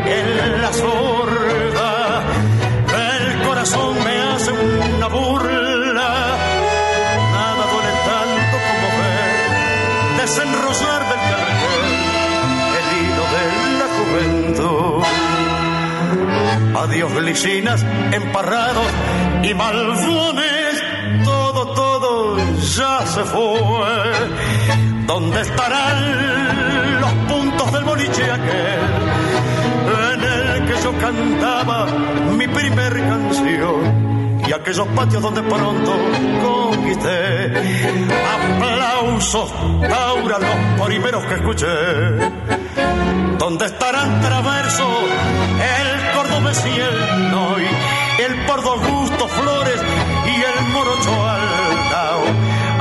en 0.07 0.63
la 0.63 0.73
sorda. 0.73 2.23
El 3.19 3.43
corazón 3.43 4.05
me 4.05 4.21
hace 4.21 4.53
una 4.53 5.09
burla. 5.09 6.11
Nada 7.33 7.65
duele 7.73 7.95
tanto 8.11 8.57
como 8.69 8.89
ver 9.01 10.21
desenrosar 10.21 11.09
del 11.09 11.18
Adiós 16.89 17.13
glicinas, 17.13 17.85
emparrados 18.13 18.87
y 19.43 19.53
malvones, 19.53 20.83
todo, 21.23 21.67
todo 21.75 22.39
ya 22.63 23.07
se 23.07 23.25
fue. 23.25 25.07
¿Dónde 25.07 25.39
estarán 25.43 27.01
los 27.03 27.13
puntos 27.29 27.73
del 27.73 27.85
boliche 27.85 28.25
aquel 28.25 28.81
en 30.15 30.23
el 30.23 30.67
que 30.67 30.83
yo 30.83 30.99
cantaba 30.99 31.87
mi 32.39 32.49
primer 32.49 32.93
canción? 32.95 34.41
Y 34.49 34.53
aquellos 34.55 34.89
patios 34.89 35.23
donde 35.23 35.43
pronto 35.43 35.93
conquisté 36.43 37.53
aplausos, 38.35 39.53
aura 39.93 40.39
los 40.39 40.87
primeros 40.87 41.23
que 41.27 41.35
escuché. 41.35 41.67
¿Dónde 43.39 43.67
estarán 43.67 44.21
traverso 44.21 44.89
el 45.79 46.11
cordobés 46.15 46.65
y 46.67 46.81
el 46.81 47.31
noy, 47.31 47.65
el 48.27 48.47
pardo 48.47 48.73
Augusto 48.73 49.29
Flores 49.29 49.81
y 50.27 50.35
el 50.43 50.69
morocho 50.73 51.29
Aldao? 51.29 52.23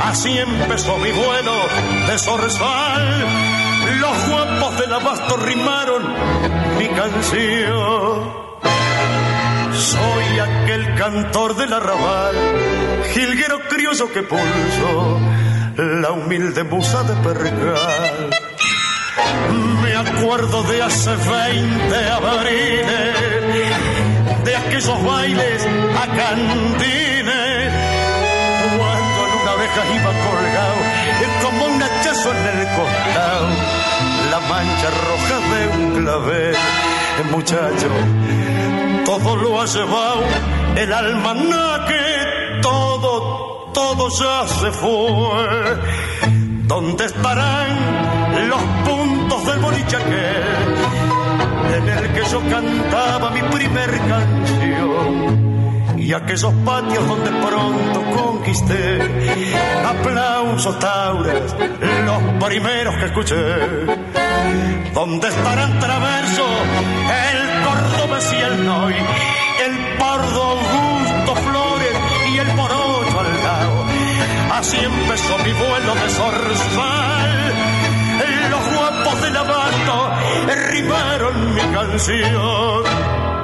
Así 0.04 0.36
empezó 0.38 0.96
mi 0.98 1.10
vuelo 1.10 1.54
de 2.06 2.18
zorzal. 2.18 3.26
Los 4.00 4.28
guapos 4.28 4.78
del 4.78 4.92
abasto 4.92 5.36
rimaron 5.36 6.02
mi 6.78 6.88
canción. 6.88 8.48
Soy 9.72 10.38
aquel 10.40 10.94
cantor 10.96 11.56
del 11.56 11.72
arrabal, 11.72 12.34
jilguero 13.14 13.60
crioso 13.68 14.10
que 14.12 14.22
pulso 14.22 15.20
la 15.76 16.10
humilde 16.10 16.64
musa 16.64 17.04
de 17.04 17.14
percal. 17.22 18.47
Me 19.82 19.94
acuerdo 19.96 20.62
de 20.64 20.82
hace 20.82 21.10
20 21.10 22.10
abriles, 22.10 23.14
de 24.44 24.56
aquellos 24.56 25.04
bailes 25.04 25.66
a 25.66 26.06
cantines, 26.06 27.72
cuando 28.76 29.26
en 29.26 29.32
una 29.42 29.52
oreja 29.52 29.82
iba 29.94 30.12
colgado, 30.26 30.78
como 31.42 31.66
un 31.66 31.82
hachazo 31.82 32.30
en 32.32 32.58
el 32.58 32.66
costado, 32.76 33.48
la 34.30 34.40
mancha 34.40 34.90
roja 35.08 35.36
de 35.54 35.68
un 35.68 36.02
clavel. 36.02 36.56
Muchacho, 37.32 37.88
todo 39.04 39.36
lo 39.36 39.60
ha 39.60 39.66
llevado 39.66 40.22
el 40.76 40.92
almanaque, 40.92 42.60
todo, 42.62 43.70
todo 43.74 44.08
ya 44.08 44.46
se 44.46 44.70
fue. 44.70 46.28
¿Dónde 46.68 47.06
estarán 47.06 48.48
los 48.48 48.62
boliche 49.58 49.96
aquel 49.96 50.44
en 51.76 51.88
el 51.88 52.12
que 52.12 52.24
yo 52.30 52.40
cantaba 52.50 53.30
mi 53.30 53.42
primer 53.42 53.90
canción? 54.08 55.48
Y 55.98 56.12
aquellos 56.12 56.54
patios 56.64 57.06
donde 57.06 57.30
pronto 57.30 58.02
conquisté 58.16 58.98
aplausos 59.84 60.78
tauras, 60.78 61.56
los 62.06 62.48
primeros 62.48 62.94
que 62.96 63.04
escuché. 63.06 63.44
¿Dónde 64.94 65.28
estarán 65.28 65.78
traverso 65.78 66.46
el 67.26 67.64
cordobés 67.64 68.32
y 68.32 68.36
el 68.36 68.64
noy, 68.64 68.94
el 68.94 69.96
pardo 69.98 70.42
Augusto 70.42 71.36
Flores 71.36 71.96
y 72.32 72.38
el 72.38 72.54
morocho 72.54 73.20
al 73.20 73.44
lado? 73.44 73.84
Así 74.54 74.78
empezó 74.78 75.38
mi 75.38 75.52
vuelo 75.52 75.94
de 75.94 76.08
zorzal. 76.10 77.37
Guapos 79.08 79.22
del 79.22 79.36
abasto 79.36 80.10
rimaron 80.70 81.54
mi 81.54 81.60
canción. 81.60 83.37